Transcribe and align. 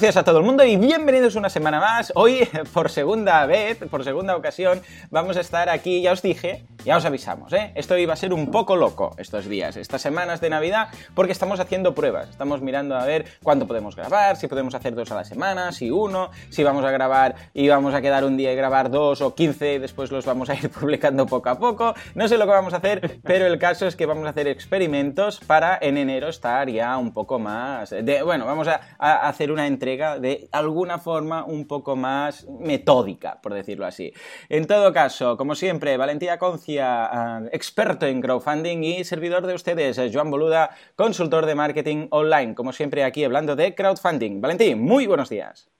buenos 0.00 0.14
días 0.14 0.22
a 0.22 0.24
todo 0.24 0.38
el 0.38 0.44
mundo 0.44 0.64
y 0.64 0.78
bienvenidos 0.78 1.34
una 1.34 1.50
semana 1.50 1.78
más. 1.78 2.10
Hoy, 2.14 2.48
por 2.72 2.88
segunda 2.88 3.44
vez, 3.44 3.76
por 3.90 4.02
segunda 4.02 4.34
ocasión, 4.34 4.80
vamos 5.10 5.36
a 5.36 5.40
estar 5.40 5.68
aquí, 5.68 6.00
ya 6.00 6.12
os 6.12 6.22
dije, 6.22 6.64
ya 6.84 6.96
os 6.96 7.04
avisamos, 7.04 7.52
¿eh? 7.52 7.72
Esto 7.74 7.96
iba 7.98 8.14
a 8.14 8.16
ser 8.16 8.32
un 8.32 8.50
poco 8.50 8.76
loco 8.76 9.14
estos 9.18 9.46
días, 9.46 9.76
estas 9.76 10.02
semanas 10.02 10.40
de 10.40 10.50
Navidad, 10.50 10.88
porque 11.14 11.32
estamos 11.32 11.60
haciendo 11.60 11.94
pruebas. 11.94 12.30
Estamos 12.30 12.62
mirando 12.62 12.96
a 12.96 13.04
ver 13.04 13.26
cuánto 13.42 13.66
podemos 13.66 13.96
grabar, 13.96 14.36
si 14.36 14.46
podemos 14.48 14.74
hacer 14.74 14.94
dos 14.94 15.10
a 15.12 15.14
la 15.14 15.24
semana, 15.24 15.72
si 15.72 15.90
uno, 15.90 16.30
si 16.48 16.64
vamos 16.64 16.84
a 16.84 16.90
grabar 16.90 17.34
y 17.52 17.68
vamos 17.68 17.94
a 17.94 18.00
quedar 18.00 18.24
un 18.24 18.36
día 18.36 18.52
y 18.52 18.56
grabar 18.56 18.90
dos 18.90 19.20
o 19.20 19.34
quince 19.34 19.74
y 19.74 19.78
después 19.78 20.10
los 20.10 20.24
vamos 20.24 20.48
a 20.50 20.54
ir 20.54 20.70
publicando 20.80 21.26
poco 21.26 21.50
a 21.50 21.58
poco. 21.58 21.94
No 22.14 22.28
sé 22.28 22.38
lo 22.38 22.46
que 22.46 22.52
vamos 22.52 22.74
a 22.74 22.78
hacer, 22.78 23.20
pero 23.22 23.46
el 23.46 23.58
caso 23.58 23.86
es 23.86 23.96
que 23.96 24.06
vamos 24.06 24.26
a 24.26 24.30
hacer 24.30 24.48
experimentos 24.48 25.40
para 25.40 25.78
en 25.80 25.98
enero 25.98 26.28
estar 26.28 26.68
ya 26.68 26.96
un 26.96 27.12
poco 27.12 27.38
más... 27.38 27.90
De, 27.90 28.22
bueno, 28.22 28.46
vamos 28.46 28.68
a, 28.68 28.80
hacer 28.98 29.52
una 29.52 29.66
entrega 29.66 30.18
de 30.18 30.48
alguna 30.52 30.98
forma 30.98 31.44
un 31.44 31.66
poco 31.66 31.96
más 31.96 32.46
metódica, 32.48 33.40
por 33.40 33.54
decirlo 33.54 33.86
así. 33.86 34.12
En 34.48 34.66
todo 34.66 34.92
caso, 34.92 35.36
como 35.36 35.54
siempre, 35.54 35.96
Valentía 35.96 36.38
Concia, 36.38 36.69
eh, 36.78 37.48
experto 37.52 38.06
en 38.06 38.20
crowdfunding 38.20 38.82
y 38.82 39.04
servidor 39.04 39.46
de 39.46 39.54
ustedes, 39.54 39.98
eh, 39.98 40.10
Joan 40.12 40.30
Boluda, 40.30 40.70
consultor 40.96 41.46
de 41.46 41.54
marketing 41.54 42.08
online, 42.10 42.54
como 42.54 42.72
siempre 42.72 43.04
aquí 43.04 43.24
hablando 43.24 43.56
de 43.56 43.74
crowdfunding. 43.74 44.40
Valentín, 44.40 44.80
muy 44.80 45.06
buenos 45.06 45.28
días. 45.28 45.70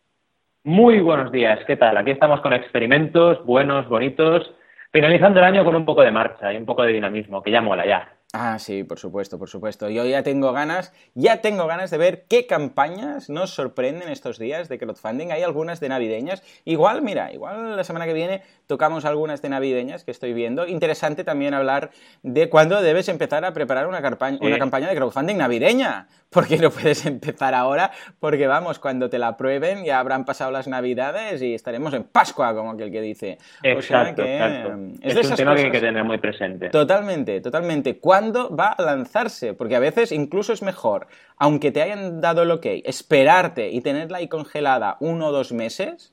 Muy 0.65 1.01
buenos 1.01 1.33
días, 1.33 1.59
¿qué 1.67 1.77
tal? 1.77 1.97
Aquí 1.97 2.11
estamos 2.11 2.41
con 2.41 2.53
experimentos 2.53 3.45
buenos, 3.45 3.89
bonitos, 3.89 4.53
finalizando 4.93 5.41
el 5.41 5.47
año 5.47 5.65
con 5.65 5.75
un 5.75 5.85
poco 5.85 6.03
de 6.03 6.11
marcha 6.11 6.53
y 6.53 6.57
un 6.57 6.67
poco 6.67 6.83
de 6.83 6.93
dinamismo, 6.93 7.43
que 7.43 7.51
ya 7.51 7.61
mola 7.61 7.87
ya. 7.87 8.13
Ah, 8.33 8.61
sí, 8.61 8.85
por 8.85 9.01
supuesto, 9.01 9.41
por 9.41 9.49
supuesto. 9.49 9.91
Yo 9.91 10.05
ya 10.07 10.23
tengo 10.23 10.53
ganas, 10.53 10.93
ya 11.15 11.41
tengo 11.41 11.67
ganas 11.67 11.91
de 11.91 11.99
ver 11.99 12.27
qué 12.29 12.47
campañas 12.47 13.29
nos 13.29 13.51
sorprenden 13.51 14.09
estos 14.09 14.39
días 14.39 14.69
de 14.69 14.79
crowdfunding. 14.79 15.33
Hay 15.33 15.43
algunas 15.43 15.81
de 15.81 15.89
navideñas. 15.89 16.45
Igual, 16.65 17.03
mira, 17.03 17.33
igual 17.33 17.77
la 17.77 17.83
semana 17.83 18.07
que 18.07 18.13
viene 18.13 18.43
tocamos 18.69 19.05
algunas 19.05 19.43
de 19.43 19.49
navideñas 19.49 20.05
que 20.05 20.13
estoy 20.13 20.33
viendo. 20.33 20.69
Interesante 20.69 21.25
también 21.25 21.55
hablar 21.55 21.91
de 22.23 22.49
cuándo 22.49 22.81
debes 22.81 23.09
empezar 23.09 23.45
a 23.45 23.53
preparar 23.53 23.89
una, 23.89 24.01
campaña, 24.01 24.39
una 24.41 24.61
campaña 24.61 24.89
de 24.89 24.95
crowdfunding 24.95 25.37
navideña. 25.37 26.07
Porque 26.31 26.59
no 26.59 26.71
puedes 26.71 27.05
empezar 27.07 27.55
ahora, 27.55 27.91
porque 28.21 28.47
vamos, 28.47 28.79
cuando 28.79 29.11
te 29.11 29.19
la 29.19 29.37
prueben 29.37 29.85
ya 29.85 29.99
habrán 29.99 30.25
pasado 30.25 30.53
las 30.53 30.69
navidades 30.69 31.43
y 31.43 31.55
estaremos 31.55 31.93
en 31.93 32.05
Pascua, 32.05 32.55
como 32.55 32.71
aquel 32.71 32.93
que 32.93 33.01
dice. 33.01 33.39
Exacto, 33.65 34.23
exacto. 34.23 34.79
Es, 35.03 35.17
es 35.17 35.29
un 35.29 35.35
tema 35.35 35.57
que 35.57 35.63
hay 35.63 35.71
que 35.73 35.81
tener 35.81 36.05
muy 36.05 36.19
presente. 36.19 36.69
Totalmente, 36.69 37.41
totalmente. 37.41 37.99
¿Cuándo 37.99 38.20
va 38.23 38.69
a 38.69 38.83
lanzarse? 38.83 39.55
Porque 39.55 39.77
a 39.77 39.81
veces 39.81 40.13
incluso 40.13 40.53
es 40.53 40.63
mejor, 40.63 41.07
aunque 41.37 41.73
te 41.73 41.83
hayan 41.83 42.21
dado 42.21 42.43
el 42.43 42.51
ok, 42.51 42.67
esperarte 42.85 43.71
y 43.71 43.81
tenerla 43.81 44.19
ahí 44.19 44.29
congelada 44.29 44.97
uno 45.01 45.29
o 45.29 45.33
dos 45.33 45.53
meses 45.53 46.13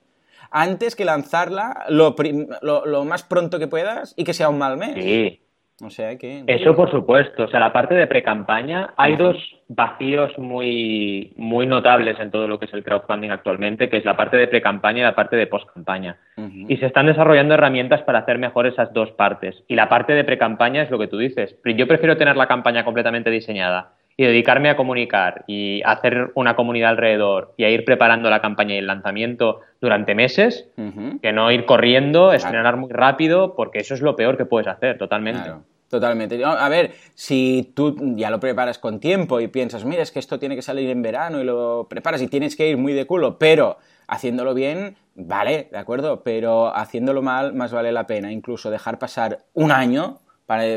antes 0.51 0.95
que 0.95 1.05
lanzarla 1.05 1.85
lo, 1.89 2.15
lo, 2.61 3.05
más 3.05 3.23
pronto 3.23 3.59
que 3.59 3.67
puedas 3.67 4.13
y 4.15 4.23
que 4.23 4.33
sea 4.33 4.49
un 4.49 4.57
mal 4.57 4.77
mes. 4.77 5.39
O 5.83 5.91
sea 5.91 6.17
que... 6.17 6.43
Eso 6.47 6.75
por 6.75 6.89
supuesto. 6.89 7.43
O 7.43 7.47
sea, 7.47 7.59
la 7.59 7.71
parte 7.71 7.93
de 7.93 8.07
pre-campaña, 8.07 8.93
hay 8.97 9.15
dos 9.15 9.37
vacíos 9.67 10.35
muy, 10.39 11.33
muy 11.35 11.67
notables 11.67 12.19
en 12.19 12.31
todo 12.31 12.47
lo 12.47 12.57
que 12.57 12.65
es 12.65 12.73
el 12.73 12.83
crowdfunding 12.83 13.29
actualmente, 13.29 13.87
que 13.89 13.97
es 13.97 14.05
la 14.05 14.17
parte 14.17 14.37
de 14.37 14.47
pre-campaña 14.47 14.99
y 14.99 15.03
la 15.03 15.15
parte 15.15 15.35
de 15.35 15.45
post-campaña. 15.45 16.17
Y 16.67 16.77
se 16.77 16.87
están 16.87 17.05
desarrollando 17.05 17.53
herramientas 17.53 18.01
para 18.03 18.19
hacer 18.19 18.39
mejor 18.39 18.65
esas 18.65 18.91
dos 18.93 19.11
partes. 19.11 19.63
Y 19.67 19.75
la 19.75 19.87
parte 19.87 20.13
de 20.13 20.23
pre-campaña 20.23 20.81
es 20.81 20.89
lo 20.89 20.97
que 20.97 21.07
tú 21.07 21.17
dices. 21.17 21.55
Yo 21.63 21.87
prefiero 21.87 22.17
tener 22.17 22.37
la 22.37 22.47
campaña 22.47 22.83
completamente 22.83 23.29
diseñada 23.29 23.96
y 24.17 24.25
dedicarme 24.25 24.69
a 24.69 24.75
comunicar 24.75 25.45
y 25.45 25.81
hacer 25.85 26.31
una 26.33 26.55
comunidad 26.55 26.89
alrededor 26.89 27.53
y 27.55 27.63
a 27.65 27.69
ir 27.69 27.85
preparando 27.85 28.31
la 28.31 28.41
campaña 28.41 28.73
y 28.73 28.79
el 28.79 28.87
lanzamiento 28.87 29.61
durante 29.79 30.15
meses, 30.15 30.67
que 31.21 31.31
no 31.31 31.51
ir 31.51 31.65
corriendo, 31.65 32.33
estrenar 32.33 32.77
muy 32.77 32.91
rápido, 32.91 33.55
porque 33.55 33.77
eso 33.79 33.93
es 33.93 34.01
lo 34.01 34.15
peor 34.15 34.35
que 34.35 34.45
puedes 34.45 34.67
hacer, 34.67 34.97
totalmente. 34.97 35.43
Claro. 35.43 35.63
Totalmente. 35.87 36.43
A 36.43 36.67
ver, 36.67 36.91
si 37.13 37.71
tú 37.73 37.95
ya 38.17 38.29
lo 38.29 38.41
preparas 38.41 38.77
con 38.77 38.99
tiempo 38.99 39.39
y 39.39 39.47
piensas, 39.47 39.85
mira, 39.85 40.01
es 40.01 40.11
que 40.11 40.19
esto 40.19 40.37
tiene 40.37 40.55
que 40.55 40.61
salir 40.61 40.89
en 40.89 41.01
verano 41.01 41.39
y 41.39 41.45
lo 41.45 41.87
preparas 41.89 42.21
y 42.21 42.27
tienes 42.27 42.57
que 42.57 42.67
ir 42.67 42.75
muy 42.75 42.91
de 42.91 43.05
culo, 43.05 43.37
pero 43.37 43.77
haciéndolo 44.07 44.53
bien, 44.53 44.97
vale, 45.15 45.69
de 45.71 45.77
acuerdo, 45.77 46.23
pero 46.23 46.75
haciéndolo 46.75 47.21
mal, 47.21 47.53
más 47.53 47.71
vale 47.71 47.93
la 47.93 48.05
pena 48.05 48.33
incluso 48.33 48.69
dejar 48.69 48.99
pasar 48.99 49.45
un 49.53 49.71
año 49.71 50.19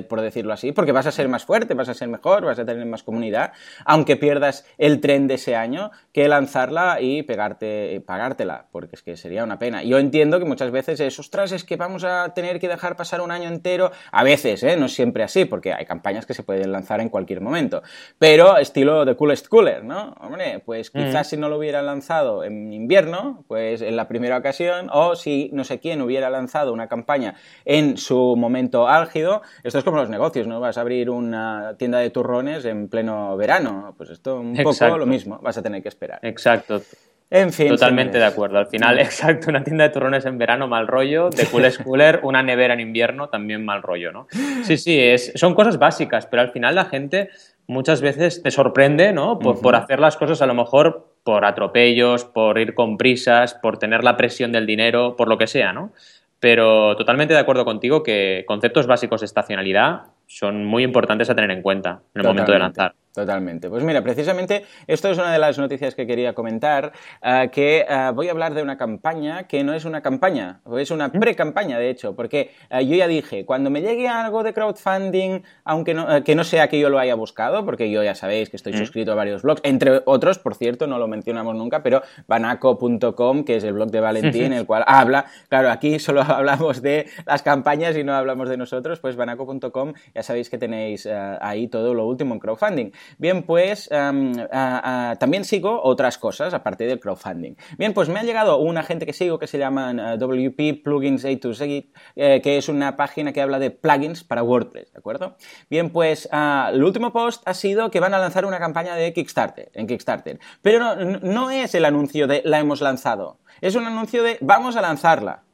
por 0.09 0.21
decirlo 0.21 0.53
así, 0.53 0.73
porque 0.73 0.93
vas 0.93 1.07
a 1.07 1.13
ser 1.13 1.29
más 1.29 1.45
fuerte, 1.45 1.75
vas 1.75 1.89
a 1.89 1.95
ser 1.95 2.09
mejor, 2.09 2.45
vas 2.45 2.59
a 2.59 2.65
tener 2.65 2.85
más 2.87 3.05
comunidad, 3.05 3.53
aunque 3.85 4.17
pierdas 4.17 4.67
el 4.79 5.01
tren 5.01 5.29
de 5.29 5.35
ese 5.35 5.55
año, 5.55 5.93
que 6.13 6.27
lanzarla 6.27 7.01
y 7.01 7.23
pegarte, 7.23 8.03
pagártela, 8.05 8.67
porque 8.73 8.97
es 8.97 9.03
que 9.03 9.17
sería 9.17 9.45
una 9.45 9.59
pena. 9.59 9.83
Yo 9.85 9.99
entiendo 9.99 10.41
que 10.41 10.45
muchas 10.45 10.73
veces 10.73 10.99
es, 10.99 11.19
ostras, 11.19 11.53
es 11.53 11.65
que 11.65 11.77
vamos 11.77 12.03
a 12.05 12.35
tener 12.35 12.59
que 12.59 12.69
dejar 12.69 12.97
pasar 12.97 13.21
un 13.21 13.31
año 13.31 13.49
entero, 13.49 13.93
a 14.11 14.25
veces, 14.25 14.63
¿eh? 14.65 14.77
no 14.77 14.87
es 14.87 14.93
siempre 14.93 15.23
así, 15.23 15.45
porque 15.45 15.73
hay 15.73 15.87
campañas 15.87 16.27
que 16.27 16.35
se 16.35 16.43
pueden 16.43 16.73
lanzar 16.73 17.01
en 17.01 17.09
cualquier 17.09 17.41
momento, 17.41 17.83
pero 18.19 18.57
estilo 18.59 19.05
de 19.05 19.17
coolest 19.17 19.47
cooler, 19.47 19.85
¿no? 19.85 20.15
Hombre, 20.21 20.61
pues 20.65 20.91
quizás 20.91 21.29
si 21.29 21.37
no 21.37 21.49
lo 21.49 21.59
hubieran 21.59 21.87
lanzado 21.87 22.43
en 22.43 22.73
invierno, 22.73 23.45
pues 23.47 23.83
en 23.83 23.97
la 23.97 24.09
primera 24.09 24.37
ocasión, 24.37 24.89
o 24.93 25.15
si 25.15 25.51
no 25.53 25.63
sé 25.63 25.79
quién 25.79 26.03
hubiera 26.03 26.29
lanzado 26.29 26.73
una 26.73 26.89
campaña 26.89 27.35
en 27.65 27.97
su 27.97 28.35
momento 28.37 28.89
álgido, 28.89 29.43
esto 29.63 29.79
es 29.79 29.85
como 29.85 29.99
los 29.99 30.09
negocios, 30.09 30.47
¿no? 30.47 30.61
Vas 30.61 30.79
a 30.79 30.81
abrir 30.81 31.11
una 31.11 31.75
tienda 31.79 31.99
de 31.99 32.11
turrones 32.11 32.65
en 32.65 32.89
pleno 32.89 33.37
verano. 33.37 33.95
Pues 33.97 34.11
esto 34.11 34.41
un 34.41 34.57
poco 34.57 34.99
lo 34.99 35.07
mismo, 35.07 35.39
vas 35.43 35.59
a 35.59 35.63
tener 35.63 35.83
que 35.83 35.89
esperar. 35.89 36.19
Exacto. 36.23 36.83
En 37.31 37.53
fin. 37.53 37.69
Totalmente 37.69 38.19
de 38.19 38.25
acuerdo. 38.25 38.59
Al 38.59 38.67
final, 38.67 38.99
exacto, 38.99 39.51
una 39.51 39.63
tienda 39.63 39.85
de 39.85 39.91
turrones 39.91 40.27
en 40.27 40.37
verano, 40.37 40.67
mal 40.67 40.89
rollo. 40.89 41.31
De 41.31 41.47
cool 41.47 41.65
cooler, 41.85 42.21
una 42.25 42.43
nevera 42.43 42.75
en 42.75 42.81
invierno, 42.81 43.29
también 43.29 43.65
mal 43.65 43.83
rollo, 43.83 44.11
¿no? 44.11 44.27
Sí, 44.65 44.77
sí, 44.77 44.99
es, 44.99 45.33
son 45.37 45.55
cosas 45.55 45.79
básicas, 45.79 46.27
pero 46.27 46.43
al 46.43 46.51
final 46.51 46.75
la 46.75 46.87
gente 46.87 47.31
muchas 47.69 48.01
veces 48.01 48.43
te 48.43 48.51
sorprende, 48.51 49.13
¿no? 49.13 49.39
Por, 49.39 49.61
por 49.61 49.77
hacer 49.77 50.01
las 50.01 50.17
cosas 50.17 50.43
a 50.43 50.47
lo 50.47 50.55
mejor 50.55 51.15
por 51.23 51.45
atropellos, 51.45 52.25
por 52.25 52.59
ir 52.59 52.75
con 52.75 52.99
prisas, 52.99 53.55
por 53.55 53.79
tener 53.79 54.03
la 54.03 54.17
presión 54.17 54.51
del 54.51 54.67
dinero, 54.67 55.15
por 55.17 55.29
lo 55.29 55.39
que 55.39 55.47
sea, 55.47 55.73
¿no? 55.73 55.93
Pero 56.41 56.97
totalmente 56.97 57.35
de 57.35 57.41
acuerdo 57.41 57.65
contigo 57.65 58.03
que 58.03 58.45
conceptos 58.47 58.87
básicos 58.87 59.21
de 59.21 59.27
estacionalidad 59.27 60.05
son 60.27 60.65
muy 60.65 60.83
importantes 60.83 61.29
a 61.29 61.35
tener 61.35 61.51
en 61.51 61.63
cuenta 61.63 62.01
en 62.15 62.23
el 62.23 62.27
momento 62.27 62.51
de 62.53 62.59
lanzar. 62.59 62.95
Totalmente. 63.13 63.69
Pues 63.69 63.83
mira, 63.83 64.03
precisamente 64.03 64.65
esto 64.87 65.11
es 65.11 65.19
una 65.19 65.33
de 65.33 65.41
las 65.41 65.59
noticias 65.59 65.97
que 65.97 66.07
quería 66.07 66.33
comentar, 66.33 66.93
uh, 67.25 67.51
que 67.51 67.85
uh, 67.89 68.15
voy 68.15 68.29
a 68.29 68.31
hablar 68.31 68.55
de 68.55 68.63
una 68.63 68.79
campaña 68.79 69.49
que 69.49 69.65
no 69.65 69.75
es 69.75 69.85
una 69.85 70.01
campaña, 70.01 70.61
es 70.79 70.93
una 70.93 71.11
pre-campaña, 71.11 71.77
de 71.81 71.91
hecho, 71.91 72.15
porque 72.15 72.53
uh, 72.71 72.79
yo 72.79 72.95
ya 72.95 73.09
dije, 73.09 73.45
cuando 73.45 73.69
me 73.69 73.83
llegue 73.83 74.07
algo 74.07 74.45
de 74.45 74.53
crowdfunding, 74.53 75.43
aunque 75.65 75.93
no, 75.93 76.23
que 76.23 76.37
no 76.37 76.45
sea 76.45 76.69
que 76.69 76.79
yo 76.79 76.89
lo 76.89 77.01
haya 77.01 77.17
buscado, 77.17 77.65
porque 77.65 77.91
yo 77.91 78.05
ya 78.05 78.15
sabéis 78.15 78.49
que 78.49 78.57
estoy 78.57 78.75
suscrito 78.75 79.11
a 79.11 79.15
varios 79.17 79.43
blogs, 79.43 79.61
entre 79.65 80.03
otros, 80.05 80.39
por 80.39 80.55
cierto, 80.55 80.87
no 80.87 80.99
lo 80.99 81.09
mencionamos 81.09 81.57
nunca, 81.57 81.83
pero 81.83 82.03
banaco.com, 82.29 83.43
que 83.43 83.57
es 83.57 83.65
el 83.65 83.73
blog 83.73 83.91
de 83.91 83.99
Valentín, 83.99 84.45
en 84.45 84.53
el 84.53 84.67
cual 84.67 84.85
habla, 84.87 85.27
claro, 85.49 85.71
aquí 85.71 85.99
solo 85.99 86.23
hablamos 86.29 86.81
de 86.81 87.07
las 87.27 87.43
campañas 87.43 87.97
y 87.97 88.05
no 88.05 88.15
hablamos 88.15 88.49
de 88.49 88.57
nosotros, 88.57 89.01
pues 89.01 89.17
banaco.com, 89.17 89.95
ya 90.15 90.23
sabéis 90.23 90.49
que 90.49 90.59
tenéis 90.59 91.09
ahí 91.41 91.67
todo 91.67 91.93
lo 91.93 92.07
último 92.07 92.35
en 92.35 92.41
crowdfunding. 92.41 92.93
Bien, 93.19 93.43
pues 93.43 93.89
uh, 93.93 95.17
también 95.19 95.45
sigo 95.45 95.83
otras 95.83 96.19
cosas 96.19 96.55
aparte 96.55 96.87
del 96.87 97.01
crowdfunding. 97.01 97.55
Bien, 97.79 97.93
pues 97.93 98.09
me 98.09 98.21
ha 98.21 98.23
llegado 98.23 98.59
una 98.59 98.83
gente 98.83 99.07
que 99.07 99.13
sigo 99.13 99.39
que 99.39 99.47
se 99.47 99.59
llaman 99.59 100.01
uh, 100.01 100.17
WP 100.17 100.83
Plugins 100.83 101.25
A 101.25 101.29
to 101.41 101.55
Z, 101.55 101.85
eh, 102.17 102.41
que 102.43 102.59
es 102.59 102.69
una 102.69 102.97
página 102.97 103.33
que 103.33 103.41
habla 103.41 103.59
de 103.59 103.71
plugins 103.71 104.25
para 104.25 104.43
WordPress, 104.43 104.93
¿de 104.93 104.99
acuerdo? 104.99 105.37
Bien, 105.69 105.91
pues 105.91 106.29
el 106.33 106.83
último 106.83 107.13
post 107.13 107.43
ha 107.47 107.55
sido 107.55 107.91
que 107.91 108.01
van 108.01 108.15
a 108.15 108.19
lanzar 108.19 108.45
una 108.45 108.59
campaña 108.59 108.95
de 108.95 109.13
Kickstarter, 109.13 109.71
en 109.75 109.87
Kickstarter. 109.87 110.39
Pero 110.63 110.97
no 110.97 111.51
es 111.51 111.75
el 111.75 111.85
anuncio 111.85 112.27
de 112.27 112.43
la 112.45 112.59
hemos 112.59 112.81
lanzado, 112.81 113.41
es 113.61 113.75
un 113.75 113.87
anuncio 113.87 114.23
de 114.23 114.39
vamos 114.41 114.77
a 114.77 114.81
lanzarla. 114.81 115.45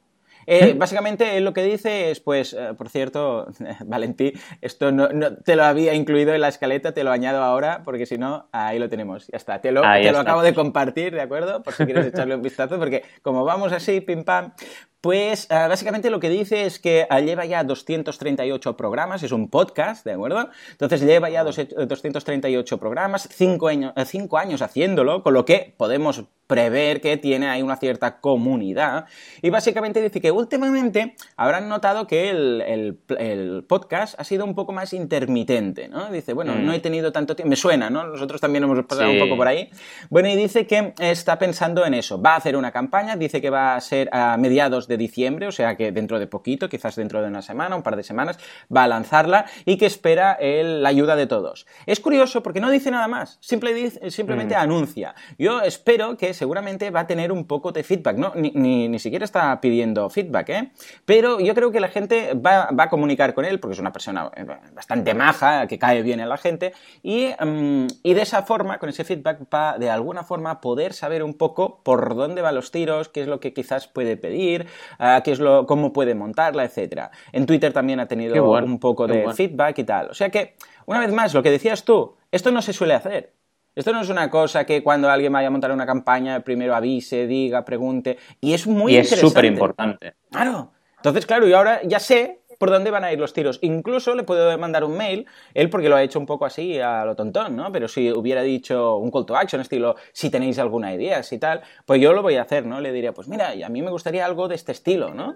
Eh, 0.47 0.75
básicamente 0.77 1.39
lo 1.41 1.51
que 1.51 1.61
dice 1.61 2.09
es, 2.09 2.21
pues, 2.21 2.53
eh, 2.53 2.69
por 2.77 2.87
cierto, 2.89 3.47
Valentí, 3.85 4.31
esto 4.61 4.93
no, 4.93 5.09
no, 5.09 5.35
te 5.35 5.57
lo 5.57 5.65
había 5.65 5.93
incluido 5.93 6.33
en 6.33 6.39
la 6.39 6.47
escaleta, 6.47 6.93
te 6.93 7.03
lo 7.03 7.11
añado 7.11 7.43
ahora, 7.43 7.81
porque 7.83 8.05
si 8.05 8.17
no, 8.17 8.47
ahí 8.53 8.79
lo 8.79 8.87
tenemos, 8.89 9.27
ya 9.27 9.35
está. 9.35 9.59
Te 9.59 9.73
lo, 9.73 9.81
te 9.81 10.11
lo 10.11 10.19
acabo 10.19 10.41
de 10.41 10.53
compartir, 10.53 11.13
¿de 11.13 11.21
acuerdo? 11.21 11.61
Por 11.61 11.73
si 11.73 11.85
quieres 11.85 12.07
echarle 12.07 12.35
un 12.35 12.41
vistazo, 12.41 12.79
porque 12.79 13.03
como 13.21 13.43
vamos 13.43 13.73
así, 13.73 13.99
pim 13.99 14.23
pam, 14.23 14.53
pues 15.01 15.47
uh, 15.51 15.69
básicamente 15.69 16.09
lo 16.09 16.19
que 16.19 16.29
dice 16.29 16.65
es 16.65 16.79
que 16.79 17.07
lleva 17.23 17.45
ya 17.45 17.63
238 17.63 18.77
programas, 18.77 19.23
es 19.23 19.31
un 19.31 19.49
podcast, 19.49 20.05
¿de 20.05 20.13
acuerdo? 20.13 20.49
Entonces 20.71 21.01
lleva 21.01 21.29
ya 21.29 21.43
dos, 21.43 21.55
238 21.57 22.77
programas, 22.77 23.27
5 23.31 23.67
años, 23.67 23.93
cinco 24.05 24.37
años 24.37 24.61
haciéndolo, 24.61 25.23
con 25.23 25.33
lo 25.33 25.45
que 25.45 25.75
podemos 25.77 26.23
prever 26.47 27.01
que 27.01 27.17
tiene 27.17 27.49
ahí 27.49 27.61
una 27.61 27.75
cierta 27.75 28.19
comunidad. 28.19 29.05
Y 29.41 29.49
básicamente 29.49 30.01
dice 30.01 30.21
que 30.21 30.31
últimamente 30.31 31.15
habrán 31.35 31.69
notado 31.69 32.07
que 32.07 32.29
el, 32.29 33.65
podcast 33.67 34.19
ha 34.19 34.23
sido 34.23 34.45
un 34.45 34.55
poco 34.55 34.71
más 34.71 34.93
intermitente, 34.93 35.87
¿no? 35.89 36.09
Dice, 36.09 36.33
bueno, 36.33 36.55
no 36.55 36.73
he 36.73 36.79
mm. 36.79 36.81
tenido 36.81 37.11
tanto 37.11 37.35
tiempo, 37.35 37.49
me 37.49 37.55
suena, 37.55 37.89
¿no? 37.89 38.05
Nosotros 38.05 38.39
también 38.39 38.63
hemos 38.63 38.83
pasado 38.85 39.11
un 39.11 39.19
poco 39.19 39.35
por 39.35 39.47
ahí. 39.47 39.69
Bueno, 40.09 40.29
y 40.29 40.35
dice 40.35 40.65
que 40.65 40.93
está 40.99 41.37
pensando 41.37 41.85
en 41.85 41.93
eso, 41.93 42.21
va 42.21 42.33
a 42.33 42.37
hacer 42.37 42.55
una 42.55 42.71
campaña, 42.71 43.15
dice 43.17 43.41
que 43.41 43.49
va 43.49 43.75
a 43.75 43.81
ser 43.81 44.09
a 44.13 44.37
mediados 44.37 44.87
de 44.87 44.97
diciembre, 44.97 45.47
o 45.47 45.51
sea 45.51 45.75
que 45.75 45.91
dentro 45.91 46.19
de 46.19 46.27
poquito, 46.27 46.69
quizás 46.69 46.95
dentro 46.95 47.21
de 47.21 47.27
una 47.27 47.41
semana, 47.41 47.75
un 47.75 47.83
par 47.83 47.97
de 47.97 48.03
semanas, 48.03 48.39
va 48.73 48.83
a 48.83 48.87
lanzarla 48.87 49.45
y 49.65 49.77
que 49.77 49.85
espera 49.85 50.37
la 50.39 50.89
ayuda 50.89 51.15
de 51.15 51.27
todos. 51.27 51.67
Es 51.85 51.99
curioso 51.99 52.41
porque 52.41 52.61
no 52.61 52.69
dice 52.69 52.91
nada 52.91 53.07
más, 53.07 53.37
simplemente 53.41 54.55
mm. 54.55 54.59
anuncia. 54.59 55.15
Yo 55.37 55.61
espero 55.61 56.17
que 56.17 56.33
seguramente 56.37 56.89
va 56.91 57.01
a 57.01 57.07
tener 57.07 57.31
un 57.31 57.45
poco 57.45 57.71
de 57.71 57.83
feedback, 57.83 58.17
¿no? 58.17 58.31
Ni, 58.35 58.97
siquiera 58.99 59.25
está 59.25 59.59
pidiendo 59.59 60.09
feedback, 60.09 60.49
¿eh? 60.49 60.71
Pero 61.05 61.39
yo 61.39 61.53
creo 61.53 61.71
que 61.71 61.79
la 61.79 61.89
gente 61.89 62.33
va, 62.33 62.69
a 62.77 62.89
comunicar 62.89 63.33
con 63.33 63.45
él 63.45 63.59
porque 63.59 63.73
es 63.73 63.79
una 63.79 63.91
persona 63.91 64.31
eh, 64.35 64.45
bastante 64.73 65.13
maja, 65.13 65.67
que 65.67 65.77
cae 65.77 66.01
bien 66.01 66.19
en 66.19 66.29
la 66.29 66.37
gente 66.37 66.73
y, 67.03 67.27
mm, 67.39 67.87
y 68.03 68.13
de 68.13 68.21
esa 68.21 68.43
forma, 68.43 68.79
con 68.79 68.89
ese 68.89 69.03
feedback, 69.03 69.41
va 69.53 69.77
de 69.77 69.89
alguna 69.89 70.23
forma 70.23 70.61
poder 70.61 70.93
saber 70.93 71.23
un 71.23 71.33
poco 71.33 71.81
por 71.83 72.15
dónde 72.15 72.41
van 72.41 72.55
los 72.55 72.71
tiros, 72.71 73.09
qué 73.09 73.21
es 73.21 73.27
lo 73.27 73.39
que 73.39 73.53
quizás 73.53 73.87
puede 73.87 74.17
pedir, 74.17 74.67
ah, 74.99 75.21
qué 75.23 75.31
es 75.31 75.39
lo, 75.39 75.65
cómo 75.65 75.93
puede 75.93 76.15
montarla, 76.15 76.63
etcétera. 76.63 77.11
En 77.31 77.45
Twitter 77.45 77.73
también 77.73 77.99
ha 77.99 78.07
tenido 78.07 78.51
un 78.51 78.79
poco 78.79 79.07
de 79.07 79.31
feedback 79.33 79.79
y 79.79 79.83
tal. 79.83 80.09
O 80.09 80.13
sea 80.13 80.29
que, 80.29 80.55
una 80.85 80.99
vez 80.99 81.11
más, 81.11 81.33
lo 81.33 81.43
que 81.43 81.51
decías 81.51 81.83
tú, 81.83 82.15
esto 82.31 82.51
no 82.51 82.61
se 82.61 82.73
suele 82.73 82.93
hacer. 82.93 83.33
Esto 83.77 83.93
no 83.93 84.01
es 84.01 84.09
una 84.09 84.27
cosa 84.31 84.65
que 84.65 84.81
cuando 84.81 85.07
alguien 85.07 85.31
vaya 85.31 85.49
a 85.49 85.51
montar 85.51 85.71
una 85.71 85.85
campaña 85.85 86.39
primero 86.39 86.73
avise, 86.73 87.27
diga, 87.27 87.63
pregunte. 87.63 88.17
Y 88.41 88.55
es 88.55 88.65
muy 88.65 88.95
y 88.95 88.97
es 88.97 89.11
súper 89.11 89.45
importante. 89.45 90.15
Claro. 90.31 90.71
Entonces, 90.95 91.27
claro, 91.27 91.45
yo 91.45 91.59
ahora 91.59 91.81
ya 91.83 91.99
sé 91.99 92.41
por 92.57 92.71
dónde 92.71 92.89
van 92.89 93.03
a 93.03 93.13
ir 93.13 93.19
los 93.19 93.33
tiros. 93.33 93.59
Incluso 93.61 94.15
le 94.15 94.23
puedo 94.23 94.57
mandar 94.57 94.83
un 94.83 94.97
mail, 94.97 95.27
él 95.53 95.69
porque 95.69 95.89
lo 95.89 95.95
ha 95.95 96.01
hecho 96.01 96.17
un 96.17 96.25
poco 96.25 96.47
así 96.47 96.79
a 96.79 97.05
lo 97.05 97.15
tontón, 97.15 97.55
¿no? 97.55 97.71
Pero 97.71 97.87
si 97.87 98.11
hubiera 98.11 98.41
dicho 98.41 98.95
un 98.97 99.11
call 99.11 99.27
to 99.27 99.37
action, 99.37 99.61
estilo, 99.61 99.95
si 100.11 100.31
tenéis 100.31 100.57
alguna 100.57 100.91
idea, 100.91 101.21
si 101.21 101.37
tal, 101.37 101.61
pues 101.85 102.01
yo 102.01 102.13
lo 102.13 102.23
voy 102.23 102.37
a 102.37 102.41
hacer, 102.41 102.65
¿no? 102.65 102.81
Le 102.81 102.91
diría, 102.91 103.13
pues 103.13 103.27
mira, 103.27 103.51
a 103.63 103.69
mí 103.69 103.83
me 103.83 103.91
gustaría 103.91 104.25
algo 104.25 104.47
de 104.47 104.55
este 104.55 104.71
estilo, 104.71 105.13
¿no? 105.13 105.35